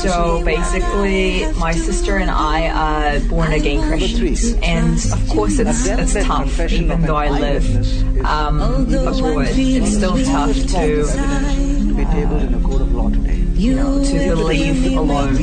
So 0.00 0.44
basically, 0.44 1.44
my 1.58 1.72
sister 1.72 2.16
and 2.18 2.30
I 2.30 2.68
are 2.68 3.18
born 3.28 3.52
again 3.52 3.82
Christians, 3.82 4.54
and 4.62 4.94
of 5.12 5.28
course 5.28 5.58
it's 5.58 5.86
it's 5.88 6.14
tough. 6.24 6.60
Even 6.60 7.02
though 7.02 7.16
I 7.16 7.28
live 7.30 7.64
eyewitness 7.66 8.02
um, 8.24 8.60
abroad, 8.60 9.46
it's 9.50 9.96
still 9.96 10.16
tough 10.24 10.54
strongest 10.54 10.68
to 10.68 10.78
evidence 10.78 11.86
to 11.88 11.94
be 11.94 12.04
tabled 12.04 12.42
in 12.42 12.54
a 12.54 12.60
court 12.60 12.80
of 12.82 12.94
law 12.94 13.10
today. 13.10 13.41
You 13.54 13.74
know 13.74 14.04
to 14.04 14.36
believe 14.36 14.96
alone. 14.96 15.36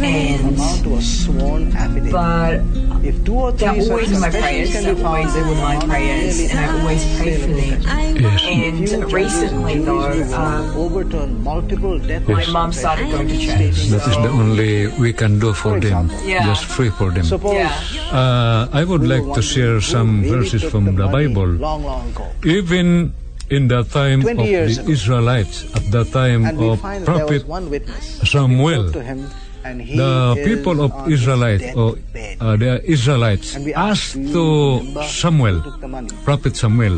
And 0.00 0.54
Amount 0.54 0.84
to 0.84 0.94
a 0.96 1.02
sworn 1.02 1.72
affidavit. 1.76 2.12
but 2.12 2.60
if 3.04 3.24
two 3.24 3.34
or 3.34 3.52
they're 3.52 3.74
three 3.74 3.90
always 3.90 4.12
in 4.12 4.20
my 4.20 4.30
prayers. 4.30 4.72
can 4.72 4.84
They're 4.84 5.06
always 5.06 5.34
they 5.34 5.40
in 5.40 5.58
my 5.58 5.76
prayers, 5.86 6.40
and 6.40 6.58
I 6.58 6.62
half 6.62 6.80
always 6.80 7.02
the 7.04 7.16
pray 7.18 7.36
for 7.38 7.48
them. 7.48 7.80
Yes. 8.18 8.42
And 8.44 9.12
recently, 9.12 9.72
and 9.74 9.86
though, 9.86 10.02
juries 10.02 10.30
will 10.30 11.14
um, 11.14 11.44
multiple 11.44 11.98
death 11.98 12.28
my 12.28 12.46
mom 12.46 12.72
started 12.72 13.10
going 13.10 13.28
to 13.28 13.38
church. 13.38 13.88
That 13.94 14.06
is 14.08 14.16
the 14.16 14.28
only 14.28 14.88
we 14.98 15.12
can 15.12 15.38
do 15.38 15.52
for 15.52 15.78
them. 15.80 16.10
Yeah. 16.24 16.46
Just 16.46 16.68
pray 16.68 16.90
for 16.90 17.10
them. 17.10 17.24
Suppose 17.24 17.54
Yeah. 17.54 17.72
Uh, 18.10 18.68
I 18.72 18.84
would 18.84 19.06
like 19.06 19.34
to 19.34 19.42
share 19.42 19.80
some 19.80 20.24
verses 20.24 20.62
from 20.64 20.96
the 20.96 21.06
Bible. 21.06 21.46
Long, 21.46 21.84
long 21.84 22.08
ago. 22.10 22.26
Even 22.44 23.14
in 23.50 23.68
the 23.68 23.82
time 23.84 24.20
20 24.22 24.42
of 24.42 24.46
years 24.48 24.76
the 24.76 24.82
ago. 24.82 24.92
Israelites, 24.92 25.56
at 25.74 25.84
the 25.90 26.04
time 26.04 26.44
And 26.44 26.58
we 26.58 26.68
of 26.68 26.80
find 26.80 27.04
that 27.04 27.14
there 27.16 27.26
was 27.26 27.42
Prophet 27.42 27.48
one 27.48 27.66
witness. 27.70 28.04
Samuel, 28.24 28.82
We 28.84 28.88
spoke 28.90 28.92
to 28.92 29.02
him, 29.02 29.20
and 29.64 29.76
he 29.82 29.96
the 29.96 30.14
is 30.36 30.44
people 30.44 30.76
of 30.84 30.92
on 30.92 31.10
his 31.10 31.20
Israelites, 31.20 31.64
or 31.74 31.88
deathbed. 31.96 32.36
uh, 32.40 32.56
the 32.56 32.72
Israelites, 32.84 33.48
And 33.56 33.64
we 33.64 33.72
asked 33.74 34.14
"Do 34.14 34.20
you 34.20 34.32
to 34.32 34.44
remember 34.78 35.02
Samuel, 35.04 35.56
who 35.60 35.70
took 35.70 35.80
the 35.80 35.88
money?" 35.88 36.08
Prophet 36.24 36.54
Samuel, 36.56 36.96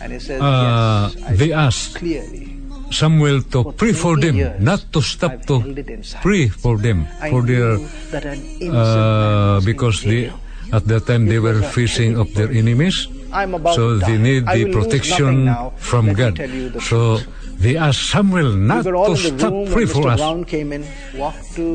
And 0.00 0.12
he 0.12 0.18
says, 0.18 0.40
uh, 0.40 1.12
yes, 1.12 1.24
I 1.28 1.32
they 1.36 1.50
see 1.52 1.52
asked 1.52 1.94
clearly. 1.96 2.44
Samuel 2.90 3.38
to 3.54 3.62
For 3.62 3.72
pray 3.72 3.92
for 3.94 4.14
20 4.18 4.26
them, 4.26 4.36
years, 4.36 4.56
not 4.60 4.80
to 4.92 5.00
stop 5.00 5.32
I've 5.32 5.46
to 5.46 5.56
held 5.60 5.78
it 5.78 5.88
inside. 5.88 6.22
pray 6.26 6.48
for 6.48 6.74
them, 6.76 7.06
I 7.20 7.30
for 7.30 7.40
their 7.42 7.78
knew 7.78 7.86
that 8.10 8.24
an 8.26 8.40
innocent 8.58 8.72
man 8.72 8.74
uh, 8.74 9.54
was 9.54 9.64
being 9.64 9.76
because 9.76 9.96
the 10.02 10.20
jailed. 10.26 10.40
At 10.72 10.84
that 10.86 11.02
time, 11.06 11.26
they 11.26 11.38
were 11.38 11.60
facing 11.74 12.14
of 12.16 12.30
their 12.34 12.50
enemies. 12.50 13.06
I'm 13.32 13.54
about 13.54 13.74
So 13.74 13.98
they 13.98 14.18
need 14.18 14.46
the 14.46 14.64
will 14.64 14.74
lose 14.74 14.74
nothing 14.74 14.82
protection 14.82 15.34
from 15.76 16.12
God. 16.12 16.36
tell 16.36 16.50
you 16.50 16.68
the 16.68 16.80
So 16.80 17.18
they 17.58 17.76
asked 17.76 18.10
Samuel 18.10 18.52
not 18.56 18.84
we 18.86 18.92
to 18.92 19.16
stop 19.16 19.52
pray 19.70 19.84
for 19.86 20.08
us. 20.08 20.20
In, 20.20 20.84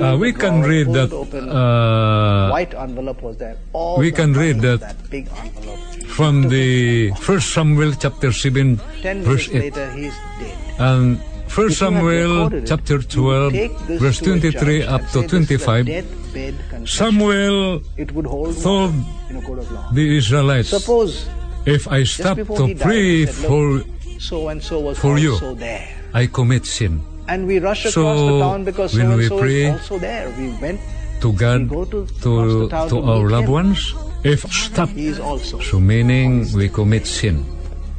Uh, 0.02 0.18
we 0.18 0.34
can 0.34 0.62
read 0.62 0.88
that. 0.94 1.14
Uh, 1.14 2.50
white 2.50 2.74
envelope 2.74 3.22
was 3.22 3.38
there. 3.38 3.56
All 3.74 3.98
we 4.00 4.12
can 4.12 4.34
read 4.34 4.62
that 4.62 4.80
that 4.82 5.28
from 6.08 6.50
the 6.50 7.12
First 7.22 7.54
Samuel 7.54 7.94
chapter 8.00 8.32
seven, 8.32 8.80
Ten 9.02 9.22
verse 9.22 9.48
eight, 9.50 9.76
later, 9.76 9.92
he's 9.92 10.16
dead. 10.40 10.58
and 10.80 11.20
First 11.48 11.80
If 11.80 11.86
you 11.86 11.94
have 11.94 12.02
Samuel 12.02 12.54
it, 12.54 12.66
chapter 12.66 12.98
twelve, 13.02 13.54
verse 14.02 14.20
twenty-three 14.20 14.82
up 14.84 15.02
to 15.14 15.22
say, 15.22 15.22
"This 15.22 15.22
is 15.22 15.26
a 15.26 15.30
twenty-five. 15.30 15.86
Samuel 16.90 17.82
it 17.98 18.12
would 18.12 18.26
hold 18.26 18.58
told 18.58 18.94
in 19.30 19.38
a 19.38 19.42
court 19.42 19.60
of 19.60 19.72
law. 19.72 19.86
the 19.94 20.18
Israelites, 20.18 20.70
Suppose 20.70 21.30
if 21.66 21.88
I 21.88 22.04
stop 22.04 22.38
to 22.38 22.46
died, 22.46 22.80
pray 22.80 23.26
he 23.26 23.26
said, 23.26 23.48
for, 23.50 23.64
"Look, 23.82 23.88
so 24.20 24.48
and 24.50 24.62
so 24.62 24.80
was 24.80 24.98
for 24.98 25.18
you. 25.18 25.34
also 25.34 25.56
there. 25.56 25.88
I 26.14 26.28
commit 26.28 26.66
sin 26.66 27.02
And 27.28 27.50
we 27.50 27.58
rush 27.58 27.90
So, 27.90 28.06
across 28.06 28.22
the 28.22 28.38
town 28.40 28.60
because 28.64 28.92
so 28.94 28.98
when 29.02 29.08
and 29.12 29.18
we 29.18 29.28
so 29.28 29.40
pray 29.42 29.62
is 29.66 29.82
also 29.82 29.98
there. 29.98 30.30
We 30.38 30.54
went, 30.62 30.80
to 31.26 31.34
God, 31.34 31.62
we 31.66 31.68
go 31.74 31.84
to, 31.86 32.06
to 32.22 32.70
to 32.70 32.90
to 32.90 32.98
our 33.02 33.26
loved 33.26 33.50
him. 33.50 33.66
ones. 33.66 33.80
If 34.22 34.46
stop, 34.50 34.90
so 34.94 35.80
meaning 35.82 36.46
we 36.54 36.70
commit 36.70 37.06
sin 37.10 37.46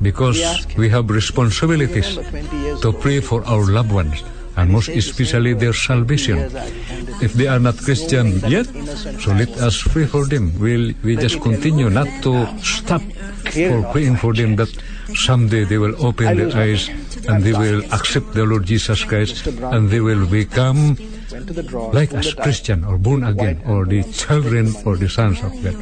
because 0.03 0.39
We 0.79 0.87
we 0.87 0.95
have 0.95 1.11
responsibilities 1.11 2.17
Remember 2.19 2.47
20 2.51 2.57
years 2.63 2.79
to 2.83 2.91
pray 2.95 3.19
for 3.19 3.43
our 3.47 3.67
loved 3.67 3.91
ones 3.91 4.23
and 4.57 4.71
most 4.71 4.89
especially 4.89 5.53
their 5.55 5.73
salvation. 5.73 6.39
If 7.21 7.35
they 7.35 7.47
are 7.47 7.59
not 7.59 7.77
Christian 7.79 8.41
yet, 8.49 8.67
so 9.21 9.33
let 9.33 9.51
us 9.61 9.83
pray 9.83 10.07
for 10.07 10.27
them. 10.27 10.53
We'll, 10.59 10.93
we 11.05 11.17
just 11.17 11.41
continue 11.41 11.91
not 11.91 12.09
to 12.23 12.47
stop 12.63 13.03
for 13.53 13.83
praying 13.93 14.17
for 14.17 14.33
them 14.33 14.57
that 14.57 14.73
someday 15.15 15.65
they 15.65 15.79
will 15.79 15.95
open 16.05 16.37
their 16.37 16.57
eyes 16.57 16.89
and 17.29 17.43
they 17.43 17.53
will 17.53 17.85
accept 17.93 18.33
the 18.33 18.45
Lord 18.45 18.65
Jesus 18.65 19.05
Christ 19.05 19.47
and 19.47 19.91
they 19.91 20.01
will 20.01 20.27
become 20.27 20.97
like 21.93 22.15
us. 22.15 22.35
Christian 22.35 22.85
or 22.85 22.99
born 22.99 23.25
again 23.25 23.63
or 23.67 23.85
the 23.85 24.03
children 24.13 24.75
or 24.85 24.97
the 24.97 25.09
sons 25.09 25.43
of 25.43 25.53
God. 25.63 25.77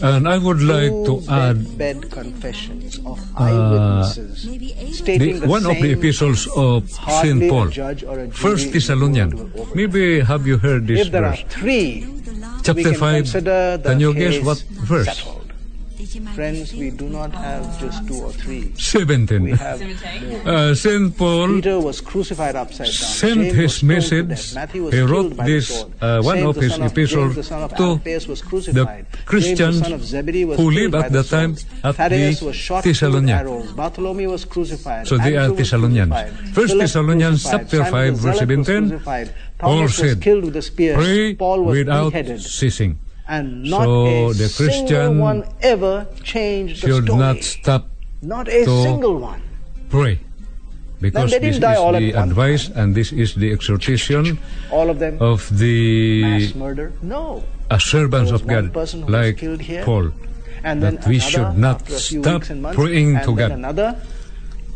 And 0.00 0.28
I 0.28 0.38
would 0.38 0.62
like 0.62 0.90
to 1.06 1.20
Two 1.20 1.30
add 1.30 1.76
bed 1.78 2.10
confessions 2.10 2.98
of 3.04 3.18
Uh, 3.34 3.42
eyewitnesses 3.44 4.44
the, 4.46 4.92
stating 4.92 5.40
the 5.40 5.48
one 5.48 5.66
of 5.66 5.74
the 5.74 5.82
same 5.82 5.98
epistles 5.98 6.46
of 6.54 6.88
Saint 6.88 6.98
hardly 6.98 7.48
a 7.48 7.50
Paul, 7.50 7.68
judge 7.68 8.04
or 8.04 8.14
a 8.20 8.26
jury 8.26 8.30
First 8.30 8.64
in 8.66 8.70
the 8.70 8.78
Thessalonians. 8.78 9.34
world 9.34 9.54
will 9.54 9.60
overturn. 9.62 9.76
Maybe 9.76 10.20
have 10.20 10.46
you 10.46 10.56
heard 10.58 10.86
this 10.86 11.00
If 11.06 11.10
there 11.12 11.24
are 11.24 11.30
verse? 11.36 11.44
three, 11.48 12.06
Chapter 12.62 12.74
we 12.74 12.84
can 12.84 12.94
5, 12.94 13.14
consider 13.24 13.76
the 13.78 13.88
can 13.90 14.00
you 14.00 14.14
case 14.14 14.36
guess 14.38 14.44
what 14.44 14.58
verse? 14.86 15.06
settled. 15.06 15.37
Friends, 16.34 16.72
we 16.72 16.88
do 16.90 17.06
not 17.10 17.32
have 17.34 17.78
just 17.78 18.06
two 18.08 18.14
or 18.24 18.32
three. 18.32 18.72
17. 18.78 19.42
We 19.42 19.50
have 19.52 19.82
Uh, 20.46 20.74
Saint 20.74 21.14
Paul 21.18 21.48
Peter 21.48 21.78
was 21.78 22.00
crucified 22.00 22.56
upside 22.56 22.86
down. 22.86 22.94
sent 22.94 23.34
James 23.34 23.52
his 23.54 23.62
was 23.62 23.74
stoned 23.76 23.80
to 23.80 23.94
message. 23.94 24.28
death. 24.28 24.54
Matthew 24.54 24.82
was 24.84 24.94
He 24.94 24.98
killed 25.00 25.10
wrote 25.10 25.36
by 25.36 25.44
the 25.44 25.52
this, 25.52 25.68
sword. 25.68 25.92
uh, 26.00 26.22
one 26.22 26.36
James, 26.36 26.48
of 26.48 26.54
the 26.54 26.60
his 26.62 26.72
son 26.72 26.82
of- 26.82 26.92
epistles 26.92 27.34
the 27.34 27.42
son 27.42 27.62
of 27.62 27.76
to 27.76 27.82
Alphaeus 27.82 28.26
was 28.26 28.40
the 28.40 28.46
crucified. 28.48 29.06
Christians 29.26 29.58
James, 29.58 29.78
the 29.80 29.84
son 29.84 29.92
of 29.92 30.04
Zebedee, 30.04 30.44
was 30.46 30.56
who 30.56 30.62
killed 30.70 30.74
lived 30.80 30.92
by 30.92 31.00
at 31.04 31.12
the 31.12 31.24
sword. 31.24 31.40
time 31.40 31.56
at 31.84 31.94
Thaddeus 31.96 32.40
the 32.40 32.46
was 32.46 32.56
shot 32.56 32.82
through 32.84 32.90
with 32.90 33.00
Thessalonians. 33.00 33.40
arrows. 33.40 33.72
Bartholomew 33.72 34.30
was 34.30 34.44
crucified. 34.46 35.06
So 35.06 35.18
they 35.18 35.36
are 35.36 35.40
Andrew 35.40 35.50
was 35.50 35.58
Thessalonians. 35.58 36.10
crucified. 36.12 36.54
First 36.54 36.68
Philip 36.72 36.80
Thessalonians 36.84 37.42
crucified. 37.42 37.60
chapter 37.60 37.76
Simon 37.76 37.92
5 37.92 38.12
verse 38.14 38.20
Zealot 38.22 38.32
was 38.32 38.66
17, 38.66 38.88
crucified. 38.88 39.34
Paul 39.58 39.76
Thomas 39.76 39.98
was 40.00 40.08
said, 40.10 40.20
killed 40.22 40.44
with 40.46 40.56
a 40.56 40.62
spear. 40.62 40.94
Pray 40.94 41.34
Paul 41.34 41.62
was 41.64 41.76
without 41.76 42.12
beheaded. 42.12 42.40
ceasing. 42.40 42.98
And 43.28 43.64
not 43.64 43.84
So 43.84 44.30
a 44.30 44.32
the 44.32 44.48
Christian 44.56 45.18
one 45.20 45.44
ever 45.60 46.06
changed 46.24 46.82
the 46.82 46.88
Should 46.88 47.04
story. 47.04 47.18
not 47.18 47.36
stop 47.44 47.82
Not 48.22 48.48
a 48.48 48.64
to 48.64 48.82
single 48.82 49.18
one. 49.20 49.42
pray. 49.90 50.18
Because 51.00 51.30
they 51.30 51.38
this 51.38 51.54
is 51.56 51.60
die 51.60 51.76
all 51.76 51.94
at 51.94 52.00
the 52.00 52.12
advice 52.12 52.70
and 52.74 52.94
this 52.94 53.12
is 53.12 53.34
the 53.36 53.52
exhortation 53.52 54.38
All 54.72 54.90
of 54.90 54.98
them 54.98 55.20
of 55.20 55.46
the 55.56 56.22
mass 56.24 56.54
murder? 56.56 56.92
No. 57.02 57.44
servants 57.78 58.32
of 58.32 58.46
God, 58.46 58.72
person 58.72 59.02
who 59.04 59.12
was 59.12 59.14
like 59.14 59.84
Paul. 59.84 60.10
And 60.64 60.82
then 60.82 60.96
That 60.96 61.06
we 61.06 61.20
should 61.20 61.54
not 61.54 61.82
after 61.86 61.94
a 61.94 61.98
few 62.00 62.22
stop 62.24 62.42
praying 62.74 63.20
to 63.22 63.30
God. 63.36 63.52
Another. 63.52 63.94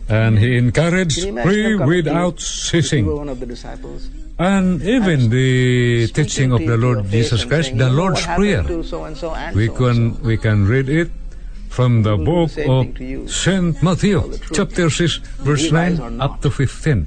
And 0.08 0.38
he 0.38 0.56
encouraged 0.58 1.16
Can 1.18 1.24
you 1.24 1.32
imagine 1.32 1.50
pray 1.52 1.62
him 1.62 1.78
coming 1.78 1.88
to 1.88 1.94
you 1.96 2.02
without 2.12 2.34
if 2.34 2.40
you 2.40 2.82
ceasing. 2.82 3.06
were 3.06 3.16
one 3.16 3.28
of 3.28 3.40
the 3.40 3.46
disciples. 3.46 4.08
And 4.38 4.82
even 4.82 5.30
the 5.30 6.06
Speaking 6.06 6.24
teaching 6.24 6.52
of 6.52 6.60
to 6.60 6.66
the 6.66 6.72
you 6.72 6.76
to 6.80 6.86
Lord 6.86 6.96
your 6.96 7.04
face 7.04 7.12
Jesus 7.30 7.42
and 7.42 7.50
Christ, 7.50 7.66
saying, 7.68 7.78
the 7.78 7.84
"You 7.84 7.90
know 7.90 7.96
Lord's 7.96 8.20
what 8.20 8.24
happened 8.28 8.44
Prayer. 8.44 8.62
to 8.64 8.82
so-and-so 8.84 9.30
and 9.34 9.56
We 9.56 9.66
so-and-so." 9.66 10.18
can 10.18 10.22
we 10.26 10.36
can 10.36 10.66
read 10.66 10.88
it 10.88 11.10
from 11.68 12.02
the 12.02 12.16
will 12.16 12.24
do 12.24 12.24
book 12.24 12.48
the 12.48 12.54
same 12.54 12.70
of 12.70 12.84
thing 12.84 12.94
to 12.94 13.04
you. 13.04 13.28
Saint 13.28 13.82
Matthew, 13.82 14.18
Tell 14.20 14.28
the 14.28 14.38
truth. 14.38 14.52
chapter 14.56 14.90
six, 14.90 15.20
verse 15.40 15.62
Realize 15.70 15.98
nine 15.98 16.06
or 16.06 16.10
not. 16.10 16.24
up 16.30 16.40
to 16.42 16.50
fifteen. 16.50 17.06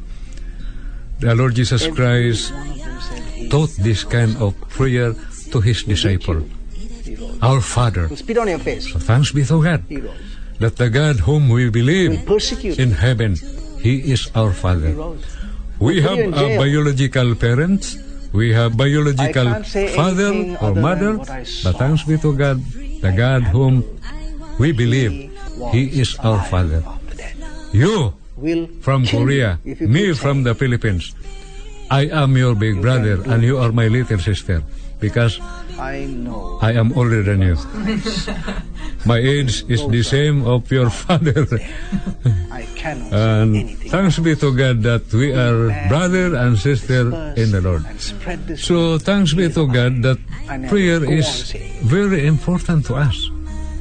The 1.20 1.36
Lord 1.36 1.56
Jesus 1.56 1.84
Every 1.84 1.96
Christ 1.96 2.52
one 2.54 2.70
of 2.72 2.78
them 2.78 3.00
said, 3.02 3.24
"He 3.34 3.50
taught 3.50 3.72
this 3.80 4.04
kind 4.04 4.38
of 4.38 4.54
prayer 4.70 5.14
to 5.52 5.62
his 5.62 5.84
disciple, 5.84 6.42
He 6.74 7.16
rose. 7.16 7.38
our 7.42 7.62
Father. 7.62 8.08
Will 8.08 8.16
spit 8.18 8.38
on 8.38 8.48
your 8.48 8.60
face. 8.60 8.92
So 8.92 9.00
thanks 9.00 9.32
be 9.32 9.44
to 9.46 9.62
God 9.62 9.84
He 9.90 9.98
rose. 9.98 10.14
That 10.60 10.78
the 10.78 10.90
God 10.90 11.20
whom 11.28 11.50
we 11.50 11.70
believe 11.70 12.24
in 12.80 12.92
heaven, 12.92 13.36
He 13.82 14.12
is 14.12 14.30
our 14.36 14.52
He 14.52 14.52
Father. 14.52 14.96
We 15.80 16.02
have 16.02 16.20
a 16.20 16.58
biological 16.58 17.36
parents. 17.36 17.98
We 18.32 18.52
have 18.52 18.76
biological 18.76 19.64
father 19.96 20.58
or 20.60 20.76
other 20.76 20.76
mother. 20.76 21.18
But 21.64 21.80
thanks 21.80 22.04
be 22.04 22.18
to 22.20 22.36
God, 22.36 22.60
the 23.02 23.12
God 23.16 23.44
whom 23.44 23.84
we 24.60 24.72
believe, 24.72 25.32
He 25.72 26.02
is 26.02 26.16
our 26.20 26.44
Father. 26.44 26.84
You 27.72 28.14
from 28.82 29.06
Korea, 29.08 29.60
me 29.64 30.14
from 30.14 30.44
the 30.44 30.56
Philippines. 30.56 31.16
I 31.90 32.08
am 32.12 32.36
your 32.36 32.56
big 32.56 32.82
brother 32.82 33.22
and 33.24 33.44
you 33.44 33.58
are 33.58 33.72
my 33.72 33.88
little 33.88 34.20
sister 34.20 34.64
because 35.00 35.40
I 35.80 36.06
know. 36.06 36.58
I 36.62 36.72
am 36.74 36.94
older 36.94 37.22
than 37.24 37.42
you. 37.42 37.56
My 39.06 39.18
age 39.20 39.64
is 39.68 39.86
the 39.88 40.04
same 40.04 40.46
of 40.48 40.72
your 40.72 40.90
father. 41.04 41.46
I 42.52 42.64
cannot 42.76 43.12
And 43.14 43.54
say 43.56 43.60
anything. 43.62 43.92
thanks 43.92 44.20
be 44.20 44.36
to 44.36 44.56
God 44.56 44.82
that 44.84 45.12
we 45.14 45.34
are 45.34 45.68
brother 45.90 46.36
and 46.36 46.58
sister 46.58 47.12
in 47.36 47.52
the 47.52 47.62
Lord. 47.62 47.84
And. 47.86 48.58
So 48.60 48.98
thanks 48.98 49.34
be 49.34 49.50
to 49.50 49.68
God 49.68 50.02
that 50.04 50.18
prayer 50.70 51.04
is 51.04 51.52
very 51.84 52.26
important 52.26 52.86
to 52.88 52.96
us. 52.96 53.18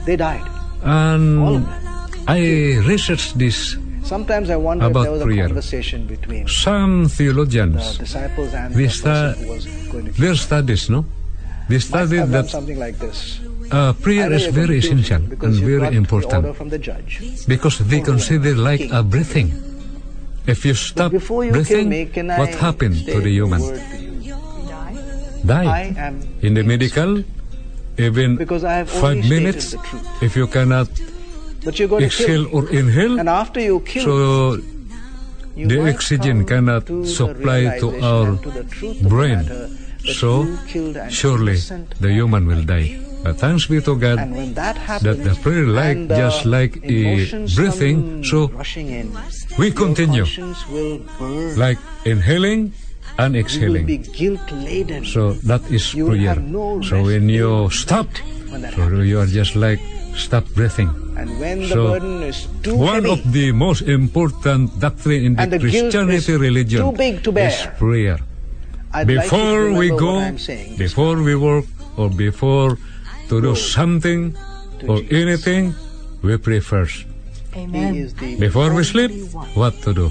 They 0.04 0.16
died. 0.16 0.44
And 0.82 1.38
All 1.40 1.56
of 1.56 1.64
them. 1.64 2.24
I 2.28 2.40
researched 2.84 3.38
this. 3.38 3.76
Sometimes 4.02 4.50
I 4.50 4.56
wonder 4.56 4.84
if 4.84 4.90
About 4.90 5.02
there 5.04 5.12
was 5.12 5.22
prayer. 5.22 5.44
a 5.44 5.48
conversation 5.48 6.06
between 6.06 6.46
Some 6.48 7.04
the 7.04 7.08
theologians, 7.08 7.96
disciples 7.96 8.52
and 8.52 8.74
the 8.74 9.34
who 9.38 9.48
was 9.48 9.64
going 9.88 10.04
to 10.12 10.20
their 10.20 10.34
studies, 10.34 10.90
no? 10.90 11.06
They 11.68 11.76
Might 11.76 11.82
studied 11.82 12.26
that 12.28 12.46
something 12.50 12.78
like 12.78 12.98
this. 12.98 13.40
uh, 13.72 13.92
prayer 13.94 14.30
is 14.32 14.46
very 14.52 14.80
going 14.80 14.80
to 14.80 14.88
kill 14.88 15.00
essential 15.00 15.22
and 15.44 15.54
very 15.64 15.96
important 15.96 16.56
from 16.56 16.68
the 16.68 16.78
judge. 16.78 17.20
because 17.48 17.78
they 17.78 18.00
consider 18.00 18.54
like 18.54 18.84
a 18.92 19.02
breathing. 19.02 19.48
If 20.46 20.64
you 20.66 20.74
stop 20.74 21.12
you 21.12 21.20
breathing, 21.20 21.88
what 22.36 22.52
happened 22.60 22.96
to 23.06 23.20
the 23.20 23.30
human? 23.30 23.60
to? 23.60 23.80
Die. 25.46 26.12
In 26.42 26.52
the 26.54 26.62
medical, 26.62 27.24
even 27.96 28.36
Because 28.36 28.64
I 28.64 28.74
have 28.84 28.90
five 28.90 29.24
minutes, 29.24 29.68
stated 29.72 29.80
the 29.80 29.88
truth. 29.88 30.22
if 30.22 30.36
you 30.36 30.46
cannot 30.46 30.88
But 31.64 31.78
you're 31.78 31.88
going 31.88 32.00
to 32.00 32.06
exhale 32.06 32.44
kill. 32.44 32.56
or 32.56 32.68
inhale, 32.68 33.18
And 33.20 33.28
after 33.28 33.60
you 33.60 33.80
kill, 33.80 34.04
so 34.04 34.16
the 35.56 35.78
oxygen 35.88 36.44
cannot 36.44 36.84
supply 37.08 37.78
to 37.80 37.88
our 38.04 38.36
to 38.36 38.50
the 38.50 38.64
truth 38.68 38.96
of 38.96 39.02
the 39.02 39.08
brain. 39.08 39.40
Matter 40.04 40.12
that 40.12 40.20
So 40.20 40.42
you 40.44 40.58
killed 40.66 40.96
an 40.96 41.10
surely 41.10 41.52
innocent 41.52 41.94
the 42.00 42.08
man. 42.08 42.16
human 42.16 42.46
will 42.46 42.64
die. 42.64 43.00
But 43.24 43.36
thanks 43.40 43.64
be 43.66 43.80
to 43.80 43.96
God 43.96 44.18
And 44.18 44.36
when 44.36 44.52
that 44.54 44.76
happens, 44.76 45.16
that 45.16 45.24
the 45.24 45.34
prayer 45.40 45.64
like 45.66 45.96
and 45.96 46.10
the 46.10 46.16
just 46.16 46.44
like 46.44 46.76
a 46.84 46.92
emotions 46.92 47.56
breathing, 47.56 47.96
come 48.20 48.24
so 48.24 48.48
rushing 48.48 48.88
in, 48.90 49.08
we 49.58 49.66
your 49.68 49.74
continue 49.76 50.24
conscience 50.28 50.60
will 50.68 50.98
burn. 51.18 51.56
like 51.56 51.78
inhaling 52.04 52.72
and 53.16 53.32
you 53.34 53.40
will 53.40 53.46
exhaling. 53.46 53.86
be 53.86 53.96
guilt 53.98 54.44
laden. 54.52 55.04
So 55.06 55.32
that 55.48 55.62
is 55.72 55.94
You 55.94 56.04
will 56.04 56.20
prayer. 56.20 56.34
have 56.36 56.42
no 56.44 56.82
So 56.82 56.96
rest 57.00 57.06
when 57.06 57.28
you 57.32 57.64
in 57.64 57.70
stop, 57.70 58.08
when 58.52 58.60
that 58.60 58.74
so 58.74 58.82
happens. 58.82 59.08
you 59.08 59.16
are 59.20 59.26
just 59.26 59.56
like 59.56 59.80
stop 60.16 60.44
breathing. 60.52 60.90
And 61.16 61.40
when 61.40 61.60
the 61.64 61.68
So, 61.68 61.96
burden 61.96 62.22
is 62.28 62.44
too 62.62 62.76
One 62.76 63.08
heavy, 63.08 63.12
of 63.12 63.32
the 63.32 63.52
most 63.52 63.82
important 63.88 64.80
doctrine 64.80 65.24
in 65.24 65.32
the, 65.36 65.42
And 65.42 65.52
the 65.52 65.58
guilt 65.64 65.94
Christianity 65.96 66.16
is 66.20 66.28
religion 66.28 66.80
too 66.84 66.92
big 66.92 67.22
to 67.24 67.32
bear. 67.32 67.48
is 67.48 67.64
prayer. 67.78 68.18
I'd 68.94 69.08
like 69.10 69.26
Before 69.26 69.72
we 69.72 69.88
go, 69.90 70.14
what 70.22 70.24
I'm 70.24 70.38
saying. 70.38 70.76
before 70.78 71.20
we 71.22 71.34
work, 71.34 71.64
or 71.96 72.08
before 72.08 72.78
to 73.28 73.40
do 73.42 73.54
something 73.56 74.36
to 74.80 74.86
or 74.86 74.98
Jesus. 75.02 75.12
anything, 75.12 75.74
we 76.22 76.36
pray 76.38 76.60
first. 76.60 77.06
Amen. 77.56 78.08
Before 78.38 78.72
we 78.74 78.84
sleep, 78.84 79.10
one 79.32 79.48
what 79.54 79.74
to 79.82 79.94
do? 79.94 80.08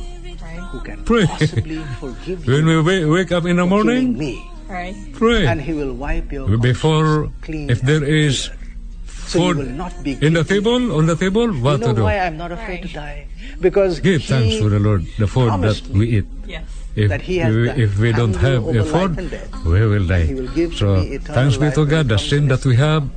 who 0.73 0.79
can 0.81 1.03
Pray. 1.05 1.25
possibly 1.27 1.77
forgive 2.01 2.47
When 2.47 2.65
we 2.65 3.05
wake 3.05 3.31
up 3.31 3.45
in 3.45 3.57
the 3.57 3.65
morning, 3.65 4.17
me. 4.17 4.41
Pray. 4.67 4.95
Pray. 5.13 5.45
And 5.45 5.61
He 5.61 5.71
will 5.73 5.93
wipe 5.93 6.31
your 6.31 6.57
Before, 6.57 7.29
clean. 7.41 7.69
if 7.69 7.81
there 7.81 8.03
is 8.03 8.49
and 8.49 8.57
is 8.57 9.29
So 9.29 9.53
food 9.53 9.77
not 9.77 9.93
be 10.03 10.17
in 10.19 10.33
the 10.33 10.43
table, 10.43 10.91
on 10.97 11.05
the 11.05 11.15
table, 11.15 11.47
what 11.61 11.79
you 11.79 11.85
know 11.85 11.93
to 11.93 11.93
do? 11.93 12.03
why 12.03 12.17
I'm 12.19 12.37
not 12.37 12.51
afraid 12.51 12.81
to 12.83 12.87
die? 12.89 13.27
Because 13.61 13.99
Give 14.01 14.19
he 14.21 14.27
thanks 14.27 14.57
to 14.57 14.67
the 14.69 14.79
Lord, 14.79 15.05
the 15.19 15.27
food 15.27 15.51
that 15.61 15.77
we 15.93 16.17
eat. 16.17 16.25
Yes. 16.47 16.65
If 16.95 17.09
that 17.09 17.21
He 17.21 17.37
has 17.37 17.55
we, 17.55 17.69
if 17.71 17.97
we 17.97 18.11
don't 18.11 18.35
have 18.35 18.67
a 18.67 18.83
food, 18.85 19.17
we 19.65 19.81
will 19.87 20.05
die. 20.05 20.29
Will 20.29 20.71
So 20.77 21.01
thanks 21.33 21.57
be 21.57 21.71
to 21.71 21.85
God, 21.85 22.07
the 22.07 22.19
sin 22.19 22.47
that 22.49 22.63
we 22.65 22.75
have, 22.75 23.09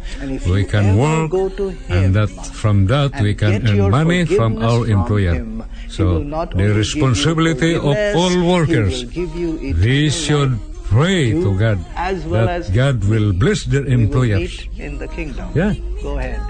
we 0.49 0.65
can 0.65 0.97
work, 0.97 1.31
go 1.31 1.49
to 1.51 1.69
Him 1.69 2.05
and 2.05 2.15
that 2.17 2.31
from 2.57 2.87
that 2.87 3.21
we 3.21 3.35
can 3.35 3.69
earn 3.69 3.91
money 3.91 4.25
from 4.25 4.57
our 4.65 4.81
from 4.81 4.91
employer. 4.91 5.35
Him, 5.35 5.65
So 5.89 6.25
the 6.25 6.25
only 6.25 6.57
give 6.57 6.61
you 6.61 6.75
responsibility 6.75 7.75
of 7.77 7.97
all 8.17 8.33
workers, 8.49 9.05
will 9.05 9.13
give 9.13 9.37
you 9.37 9.75
we 9.77 10.09
should 10.09 10.57
pray 10.89 11.33
to 11.33 11.59
God 11.59 11.79
as 11.97 12.25
well 12.25 12.47
that 12.47 12.65
as 12.65 12.71
God 12.71 13.05
will 13.05 13.35
bless 13.35 13.65
their 13.65 13.85
employers. 13.85 14.65
in 14.79 14.97
the 14.97 15.09
kingdom. 15.09 15.53
Yeah. 15.55 15.75
Go 16.03 16.17
ahead. 16.17 16.41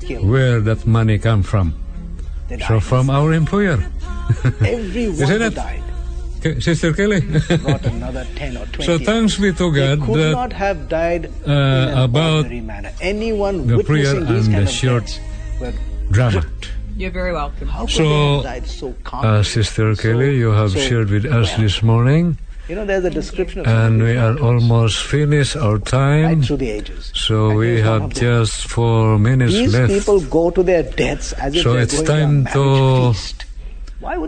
Kill. 0.00 0.26
Where 0.26 0.58
that 0.60 0.84
money 0.84 1.18
come 1.18 1.44
from? 1.44 1.78
So 2.66 2.80
from 2.80 3.08
our 3.08 3.32
employer. 3.32 3.78
Everyone 4.66 5.22
Isn't 5.22 5.42
it? 5.42 5.54
died 5.54 5.91
Sister 6.60 6.92
Kelly. 6.92 7.20
brought 7.58 7.84
another 7.86 8.26
10 8.36 8.56
or 8.56 8.66
20. 8.66 8.84
so 8.84 8.98
thanks 8.98 9.36
be 9.38 9.52
to 9.52 9.72
They 9.72 9.96
God 9.96 10.06
could 10.06 10.18
that 10.20 10.32
not 10.32 10.52
have 10.52 10.88
died 10.88 11.26
uh, 11.26 11.28
in 11.46 11.52
an 11.52 11.98
about 11.98 12.36
ordinary 12.36 12.60
manner. 12.60 12.92
Anyone 13.00 13.66
the 13.66 13.82
prayer 13.84 14.14
witnessing 14.14 14.34
these 14.34 14.46
and 14.46 14.54
kind 14.54 14.66
the 14.66 14.70
of 14.70 14.76
short 14.76 15.20
drama. 16.10 16.44
You're 16.96 17.10
very 17.10 17.32
welcome. 17.32 17.68
How 17.68 17.86
So, 17.86 18.42
died 18.42 18.66
so? 18.66 18.94
Uh, 19.12 19.42
Sister 19.42 19.94
So- 19.94 20.02
Kelly, 20.02 20.36
you 20.36 20.50
have 20.50 20.72
so 20.72 20.78
shared 20.80 21.10
with 21.10 21.24
us 21.24 21.48
well? 21.52 21.60
this 21.60 21.82
morning, 21.82 22.36
You 22.68 22.76
know, 22.76 22.84
there's 22.86 23.04
a 23.04 23.10
description 23.10 23.60
of 23.60 23.66
and 23.66 24.02
we 24.02 24.16
are 24.16 24.34
was 24.34 24.42
almost 24.42 25.02
finished 25.02 25.56
our 25.56 25.76
right 25.76 25.84
time. 25.86 26.42
through 26.42 26.58
the 26.58 26.70
ages. 26.70 27.10
So 27.14 27.50
And 27.50 27.58
we 27.58 27.80
have 27.80 28.12
just 28.14 28.68
four 28.68 29.18
minutes 29.18 29.52
These 29.54 29.72
left. 29.74 29.92
people 29.92 30.20
go 30.20 30.50
to 30.50 30.62
their 30.62 30.82
deaths 30.84 31.32
as 31.34 31.54
if 31.56 31.62
So 31.62 31.72
they're 31.72 31.82
it's 31.82 31.96
going 32.02 32.06
time 32.06 32.46
to 32.52 32.60
a 32.60 32.64
marriage 32.66 32.76
to 32.76 33.12
feast. 33.14 33.44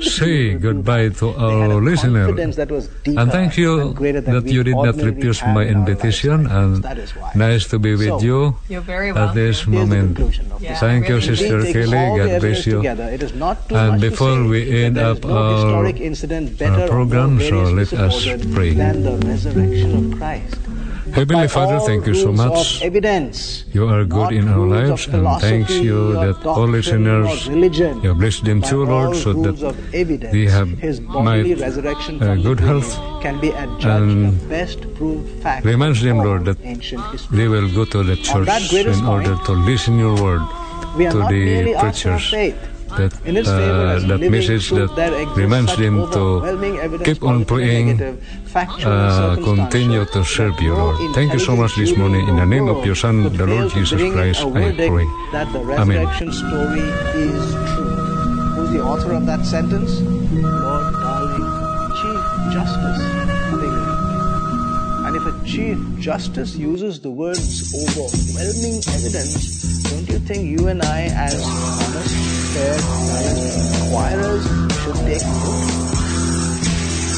say 0.01 0.55
goodbye 0.55 1.09
to 1.20 1.31
our 1.35 1.81
listener. 1.81 2.29
And 2.31 3.31
thank 3.31 3.57
you 3.57 3.95
that 3.95 4.45
you 4.47 4.62
did 4.62 4.77
not 4.77 4.97
refuse 4.97 5.43
my 5.43 5.64
invitation, 5.64 6.47
and 6.47 6.85
nice 7.35 7.68
to 7.68 7.79
be 7.79 7.95
with 7.97 8.20
so, 8.20 8.20
you 8.20 8.57
at 9.14 9.35
this 9.35 9.66
moment. 9.66 10.18
Yeah, 10.61 10.79
thank 10.79 11.09
really 11.09 11.27
you, 11.27 11.35
Sister 11.37 11.72
Kelly. 11.72 12.05
God 12.18 12.41
bless 12.41 12.66
you. 12.66 12.81
And 13.70 14.01
before 14.01 14.45
we 14.45 14.85
end 14.85 14.99
up 14.99 15.25
no 15.25 15.37
our, 15.37 15.87
our 15.87 16.89
program, 16.89 17.41
so 17.41 17.62
let 17.72 17.93
us 17.93 18.27
pray. 18.55 18.75
Than 21.15 21.29
the 21.29 21.35
resurrection 21.35 21.45
of 21.45 21.49
Christ. 21.49 21.49
Heavenly 21.49 21.49
Father, 21.49 21.79
thank 21.87 22.07
you 22.07 22.15
so 22.15 22.33
much. 22.33 22.83
Evidence, 22.83 23.65
You 23.73 23.89
are 23.89 24.05
good 24.05 24.33
in 24.33 24.49
our 24.49 24.67
lives, 24.67 25.07
and 25.07 25.41
thanks 25.41 25.71
you 25.71 26.12
that 26.15 26.45
all 26.47 26.67
listeners, 26.67 27.47
you 27.47 28.15
bless 28.15 28.41
them 28.41 28.62
too, 28.62 28.85
Lord, 28.85 29.17
so 29.17 29.33
that 29.33 30.33
we 30.33 30.47
have 30.47 30.69
his 30.79 31.01
bodily 31.01 31.55
might, 31.55 31.61
resurrection 31.61 32.23
uh, 32.23 32.35
good 32.37 32.61
health 32.61 32.95
can 33.23 33.41
be 33.41 33.51
adjudged 33.51 33.87
and 33.87 34.49
best 34.49 34.81
proved 34.95 35.43
fact 35.43 35.65
reminds 35.65 36.03
them, 36.03 36.19
Lord, 36.19 36.45
that 36.45 36.59
they 37.31 37.49
will 37.49 37.69
go 37.73 37.85
to 37.85 38.03
the 38.03 38.17
church 38.17 38.49
in 38.73 39.07
order 39.07 39.37
to 39.47 39.53
listen 39.53 39.99
your 39.99 40.15
word 40.21 40.43
to 40.97 41.19
the 41.31 41.45
merely 41.45 41.75
asked 41.75 42.07
our 42.07 42.19
preachers. 42.19 42.55
That, 42.97 43.11
In 43.25 43.37
its 43.37 43.49
favor 43.49 43.87
uh, 43.87 43.99
that 44.07 44.21
message 44.31 44.71
that 44.71 45.33
reminds 45.37 45.77
them 45.77 46.11
to 46.13 47.03
keep 47.05 47.23
on 47.23 47.45
praying, 47.45 47.99
negative, 47.99 48.23
factual 48.47 48.93
and 48.93 49.41
uh, 49.41 49.43
continue 49.43 50.05
to 50.05 50.25
serve 50.25 50.61
you, 50.61 50.75
Lord. 50.75 51.15
Thank 51.15 51.33
you 51.33 51.41
so 51.41 51.57
much 51.57 51.75
this 51.75 51.97
morning. 51.97 52.29
In 52.29 52.37
the 52.37 52.47
name 52.47 52.69
of 52.69 52.87
your 52.87 52.95
Son, 52.95 53.25
the 53.25 53.47
Lord 53.47 53.71
Jesus 53.73 54.01
Christ, 54.13 54.41
I 54.43 54.75
pray. 54.77 55.07
Amen. 55.35 55.67
resurrection 55.67 56.33
story 56.33 56.87
is 57.19 57.45
true. 57.75 57.95
Who's 58.55 58.71
the 58.71 58.83
author 58.83 59.13
of 59.13 59.27
that 59.27 59.45
sentence? 59.45 60.01
Lord 60.01 60.93
Darling, 60.95 61.51
Chief 61.99 62.21
Justice 62.55 63.25
And 65.05 65.17
if 65.17 65.27
a 65.27 65.47
Chief 65.47 65.79
Justice 66.01 66.57
uses 66.57 67.01
the 67.01 67.11
words 67.11 67.75
overwhelming 67.75 68.83
evidence, 68.95 69.83
don't 69.91 70.09
you 70.09 70.19
think 70.19 70.59
you 70.59 70.69
and 70.69 70.83
I, 70.83 71.03
as 71.13 71.35
honest, 71.45 72.44
fair, 72.55 72.79
balanced 72.79 73.59
inquirers, 73.83 74.45
should 74.83 74.99
take 75.07 75.25
note? 75.27 75.71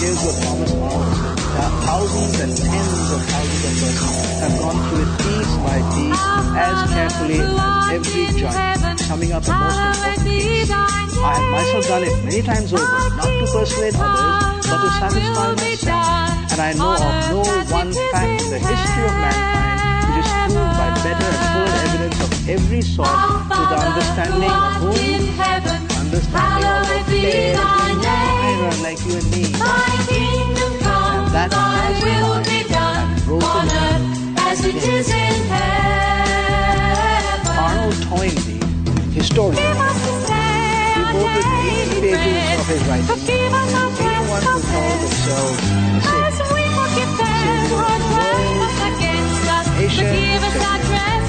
Here's 0.00 0.20
what 0.24 0.36
Thomas 0.44 0.72
More 0.74 1.04
said. 1.16 1.38
Thou- 1.56 1.80
Thousands 1.86 2.40
and 2.40 2.52
tens 2.56 3.10
of 3.12 3.20
thousands 3.32 3.64
of 3.64 3.72
persons 3.80 4.16
have 4.40 4.54
gone 4.60 4.78
through 4.88 5.02
it 5.04 5.12
piece 5.24 5.52
by 5.64 5.78
piece, 5.96 6.24
as 6.56 6.76
carefully 6.92 7.40
as 7.40 7.92
every 7.96 8.40
giant, 8.40 9.00
summing 9.00 9.32
up 9.32 9.44
a 9.48 9.52
most 9.52 9.80
important 9.80 10.26
case. 10.26 10.70
I 10.70 11.32
have 11.36 11.48
myself 11.52 11.84
done 11.88 12.04
it 12.04 12.24
many 12.24 12.42
times 12.42 12.72
over, 12.72 12.84
not 12.84 13.24
to 13.24 13.46
persuade 13.52 13.94
others, 13.96 14.66
but 14.68 14.78
to 14.84 14.88
satisfy 15.00 15.48
myself. 15.56 16.52
And 16.52 16.60
I 16.60 16.72
know 16.74 16.92
of 16.92 17.14
no 17.32 17.40
one 17.72 17.92
fact 18.12 18.42
in 18.42 18.50
the 18.50 18.58
history 18.60 19.04
of 19.04 19.14
mankind 19.16 19.76
which 20.16 20.24
is 20.24 20.32
proved 20.52 20.76
by 20.76 20.88
better 21.04 21.28
and 21.28 21.44
fuller 21.52 21.74
evidence 21.88 22.18
of 22.24 22.48
every 22.48 22.82
sort 22.82 23.08
the 23.68 23.76
understanding 23.76 24.50
of 24.50 24.74
whom 24.80 24.94
understanding 25.98 26.66
of 26.66 27.06
fair 27.06 27.50
inquirer 27.50 28.74
like 28.82 29.00
you 29.04 29.14
and 29.16 29.28
me. 29.30 29.44
And 29.44 31.26
that 31.34 31.50
has 31.52 32.02
and 32.04 33.24
broken 33.24 33.68
as 34.38 34.64
it 34.64 34.76
is 34.76 35.08
in 35.10 35.34
heaven. 35.50 36.56
Arnold 37.58 37.98
Toynbee, 38.06 38.62
historian, 39.12 39.76
devoted 40.94 41.46
80 41.90 42.00
pages 42.00 42.60
of 42.60 42.66
his 42.70 42.82
writing 42.86 43.06
to 43.06 43.32
anyone 43.32 44.42
who 44.42 44.60
called 44.70 45.00
themselves 45.00 45.60
a 45.96 46.30
savior. 47.40 47.86
Community, 49.86 51.25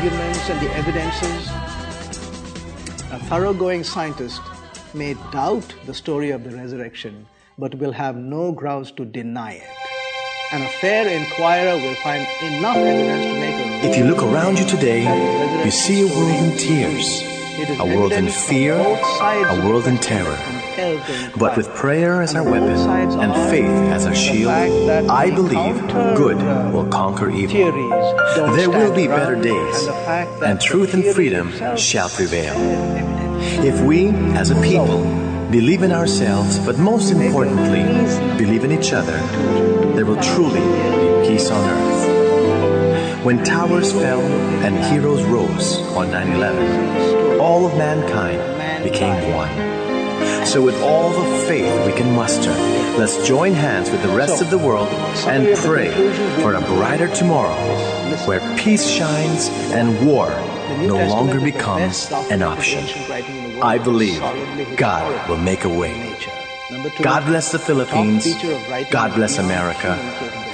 arguments 0.00 0.48
and 0.48 0.58
the 0.62 0.72
evidences, 0.76 1.48
a 3.12 3.18
thoroughgoing 3.28 3.84
scientist 3.84 4.40
may 4.94 5.12
doubt 5.30 5.74
the 5.84 5.92
story 5.92 6.30
of 6.30 6.42
the 6.42 6.50
resurrection, 6.56 7.26
but 7.58 7.74
will 7.74 7.92
have 7.92 8.16
no 8.16 8.50
grounds 8.50 8.90
to 8.90 9.04
deny 9.04 9.52
it. 9.52 9.76
And 10.52 10.62
a 10.62 10.68
fair 10.80 11.06
inquirer 11.06 11.76
will 11.76 11.94
find 11.96 12.26
enough 12.42 12.78
evidence 12.78 13.26
to 13.26 13.40
make 13.40 13.84
a 13.84 13.90
If 13.90 13.98
you 13.98 14.04
look 14.04 14.22
around 14.22 14.58
you 14.58 14.64
today, 14.64 15.02
you 15.66 15.70
see 15.70 16.00
a 16.00 16.06
world 16.06 16.32
in 16.44 16.56
tears, 16.56 17.06
a 17.78 17.84
world 17.84 18.12
in 18.12 18.28
fear, 18.28 18.76
a 18.76 19.68
world 19.68 19.86
in 19.86 19.98
terror. 19.98 20.59
But 21.36 21.56
with 21.56 21.68
prayer 21.74 22.22
as 22.22 22.34
our 22.34 22.42
weapon 22.42 22.78
and 23.20 23.50
faith 23.50 23.70
as 23.92 24.06
our 24.06 24.14
shield, 24.14 24.50
I 25.10 25.30
believe 25.30 25.76
good 26.16 26.38
will 26.72 26.86
conquer 26.88 27.30
evil. 27.30 27.72
There 28.56 28.70
will 28.70 28.94
be 28.94 29.06
better 29.06 29.36
days, 29.36 29.88
and 30.42 30.60
truth 30.60 30.94
and 30.94 31.04
freedom 31.04 31.52
shall 31.76 32.08
prevail. 32.08 32.54
If 33.64 33.80
we, 33.82 34.08
as 34.36 34.50
a 34.50 34.60
people, 34.62 35.04
believe 35.50 35.82
in 35.82 35.92
ourselves, 35.92 36.58
but 36.58 36.78
most 36.78 37.10
importantly, 37.10 37.84
believe 38.38 38.64
in 38.64 38.72
each 38.72 38.92
other, 38.92 39.18
there 39.94 40.06
will 40.06 40.20
truly 40.22 40.60
be 40.60 41.28
peace 41.28 41.50
on 41.50 41.62
earth. 41.68 43.24
When 43.24 43.44
towers 43.44 43.92
fell 43.92 44.22
and 44.64 44.78
heroes 44.90 45.24
rose 45.24 45.78
on 45.94 46.10
9 46.10 46.32
11, 46.32 47.38
all 47.40 47.66
of 47.66 47.76
mankind 47.76 48.82
became 48.82 49.34
one. 49.34 49.69
So, 50.44 50.62
with 50.62 50.80
all 50.82 51.10
the 51.10 51.46
faith 51.46 51.86
we 51.86 51.92
can 51.92 52.14
muster, 52.14 52.50
let's 52.98 53.26
join 53.26 53.52
hands 53.52 53.90
with 53.90 54.02
the 54.02 54.08
rest 54.08 54.42
of 54.42 54.50
the 54.50 54.58
world 54.58 54.88
and 55.26 55.56
pray 55.58 55.90
for 56.42 56.54
a 56.54 56.60
brighter 56.60 57.08
tomorrow 57.08 57.54
where 58.26 58.40
peace 58.56 58.88
shines 58.88 59.48
and 59.72 60.06
war 60.06 60.28
no 60.86 61.06
longer 61.06 61.40
becomes 61.40 62.10
an 62.30 62.42
option. 62.42 62.84
I 63.62 63.78
believe 63.78 64.20
God 64.76 65.28
will 65.28 65.38
make 65.38 65.64
a 65.64 65.68
way. 65.68 66.16
God 67.02 67.26
bless 67.26 67.52
the 67.52 67.58
Philippines, 67.58 68.26
God 68.90 69.14
bless 69.14 69.38
America, 69.38 69.92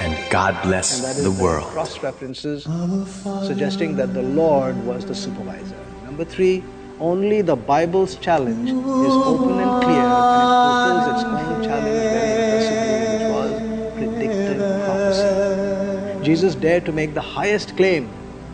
and 0.01 0.31
God 0.31 0.61
bless 0.63 1.21
the 1.21 1.31
world. 1.31 1.67
Cross 1.71 2.03
references 2.03 2.63
suggesting 3.45 3.95
that 3.97 4.13
the 4.13 4.23
Lord 4.23 4.75
was 4.85 5.05
the 5.05 5.15
supervisor. 5.15 5.77
Number 6.05 6.25
three, 6.25 6.63
only 6.99 7.41
the 7.41 7.55
Bible's 7.55 8.15
challenge 8.15 8.69
is 8.69 9.13
open 9.31 9.59
and 9.59 9.83
clear 9.83 10.05
and 10.05 10.41
it 10.43 10.49
fulfills 10.63 11.05
its 11.13 11.23
own 11.25 11.63
challenge 11.63 12.01
very 12.15 12.31
impressively, 12.33 12.97
which 13.13 13.27
was 13.37 13.51
predictive 13.97 14.57
prophecy. 14.85 16.25
Jesus 16.25 16.55
dared 16.55 16.85
to 16.85 16.91
make 16.91 17.13
the 17.13 17.21
highest 17.21 17.75
claim 17.77 18.09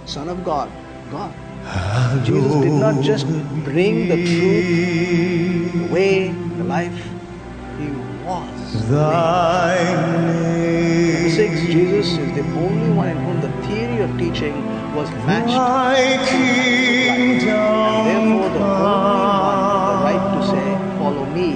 Son 0.06 0.28
of 0.28 0.44
God, 0.44 0.70
God. 1.12 1.34
Jesus 2.26 2.54
did 2.62 2.74
not 2.74 3.02
just 3.02 3.26
bring 3.64 4.10
the 4.10 4.18
truth, 4.26 5.74
the 5.74 5.94
way, 5.94 6.32
the 6.58 6.64
life, 6.66 6.94
He 7.80 7.88
was. 8.26 8.90
the 8.90 8.98
way. 8.98 10.93
Jesus 12.04 12.20
is 12.20 12.34
the 12.36 12.44
only 12.60 12.92
one 12.92 13.08
in 13.08 13.18
whom 13.18 13.40
the 13.40 13.50
theory 13.66 14.02
of 14.04 14.12
teaching 14.20 14.54
was 14.94 15.10
matched 15.26 15.52
and 15.56 17.40
therefore 17.40 18.50
the 18.50 18.60
only 18.60 19.24
one 19.48 19.60
with 19.64 19.88
the 19.88 19.96
right 20.04 20.26
to 20.36 20.40
say, 20.52 20.68
follow 21.00 21.26
me. 21.28 21.50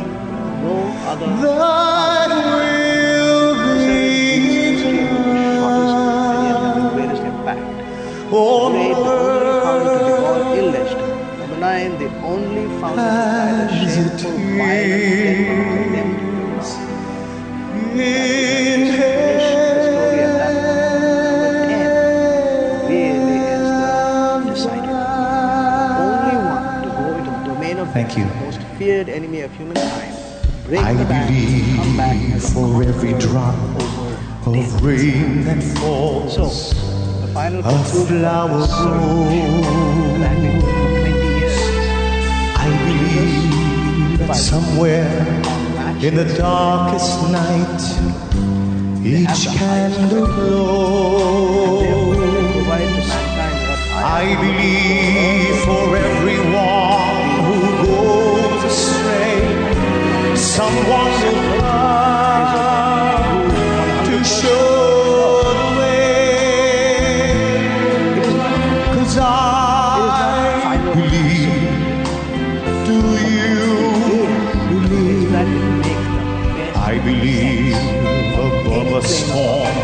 No 0.63 0.75
other 1.11 1.27
path. 1.27 2.31
greatest 6.95 7.23
impact. 7.23 7.65
The 8.29 8.37
only 8.37 8.93
found 9.03 9.83
to 9.83 9.91
be 9.99 10.11
born 10.21 10.41
illegitimate. 10.59 11.39
Number 11.39 11.57
nine, 11.59 11.91
the 11.99 12.09
only 12.23 12.65
found 12.79 12.95
to 12.95 13.03
die 13.03 13.67
the 13.67 13.91
shameful, 13.91 14.31
violent 14.55 15.03
death 15.27 15.43
of 15.43 15.59
condemned 15.75 16.27
you. 28.17 28.25
the 28.25 28.35
most 28.35 28.61
feared 28.77 29.09
enemy 29.09 29.41
of 29.41 29.51
humankind. 29.55 30.15
Break 30.65 30.81
I 30.81 30.93
come 30.95 31.07
back 31.07 31.29
believe 31.29 32.53
for 32.53 32.83
every 32.83 33.13
drop 33.19 33.55
of 34.45 34.83
rain 34.83 35.43
that 35.45 35.61
falls. 35.79 36.35
so, 36.35 36.45
the 37.25 37.31
final 37.33 37.59
A 37.59 37.71
flower 38.07 38.51
of 38.51 38.59
the 38.59 38.67
search 38.67 40.19
that 40.19 40.29
had 40.29 40.41
been 40.41 40.59
going 40.59 40.61
for 40.61 40.99
20 40.99 41.39
years. 41.39 41.57
I 42.57 42.67
believe 42.85 44.19
that 44.19 44.35
somewhere 44.35 45.07
in 46.01 46.15
the 46.15 46.25
darkest 46.37 47.31
night, 47.31 47.81
each 49.05 49.47
candle 49.57 50.25
glows. 50.27 51.87
Provide 52.53 52.79
to 52.79 53.07
mankind 53.07 53.57
what 53.69 53.79
I 53.93 54.21
I 54.21 54.35
believe 54.41 55.55
for 55.63 55.95
everyone 55.95 56.86
someone 60.57 61.13
will 61.21 61.41
come 61.61 63.29
to 64.07 64.15
show 64.23 65.43
the 65.59 65.67
way. 65.77 66.97
Cause 68.95 69.17
I 69.19 70.73
believe, 70.95 71.67
do 72.87 72.97
you 73.37 73.65
believe? 74.71 75.31
I 76.75 76.93
believe 77.09 77.77
above 78.47 78.89
a 78.93 79.03
storm, 79.07 79.77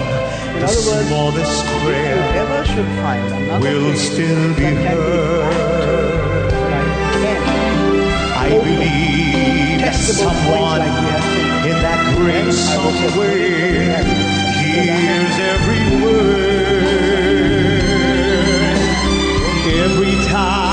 the 0.59 0.67
smallest 0.67 1.65
prayer 1.83 2.17
Whoever 2.31 2.61
should 2.65 2.91
find 3.03 3.25
another 3.31 3.61
will 3.61 3.95
still 3.95 4.55
be 4.55 4.69
heard. 4.87 5.72
Someone 10.03 10.81
in 10.81 11.77
that 11.81 12.15
great 12.17 12.51
somewhere 12.51 14.03
hears 14.59 15.35
every 15.39 16.03
word. 16.03 17.43
Every 19.65 20.15
time 20.27 20.72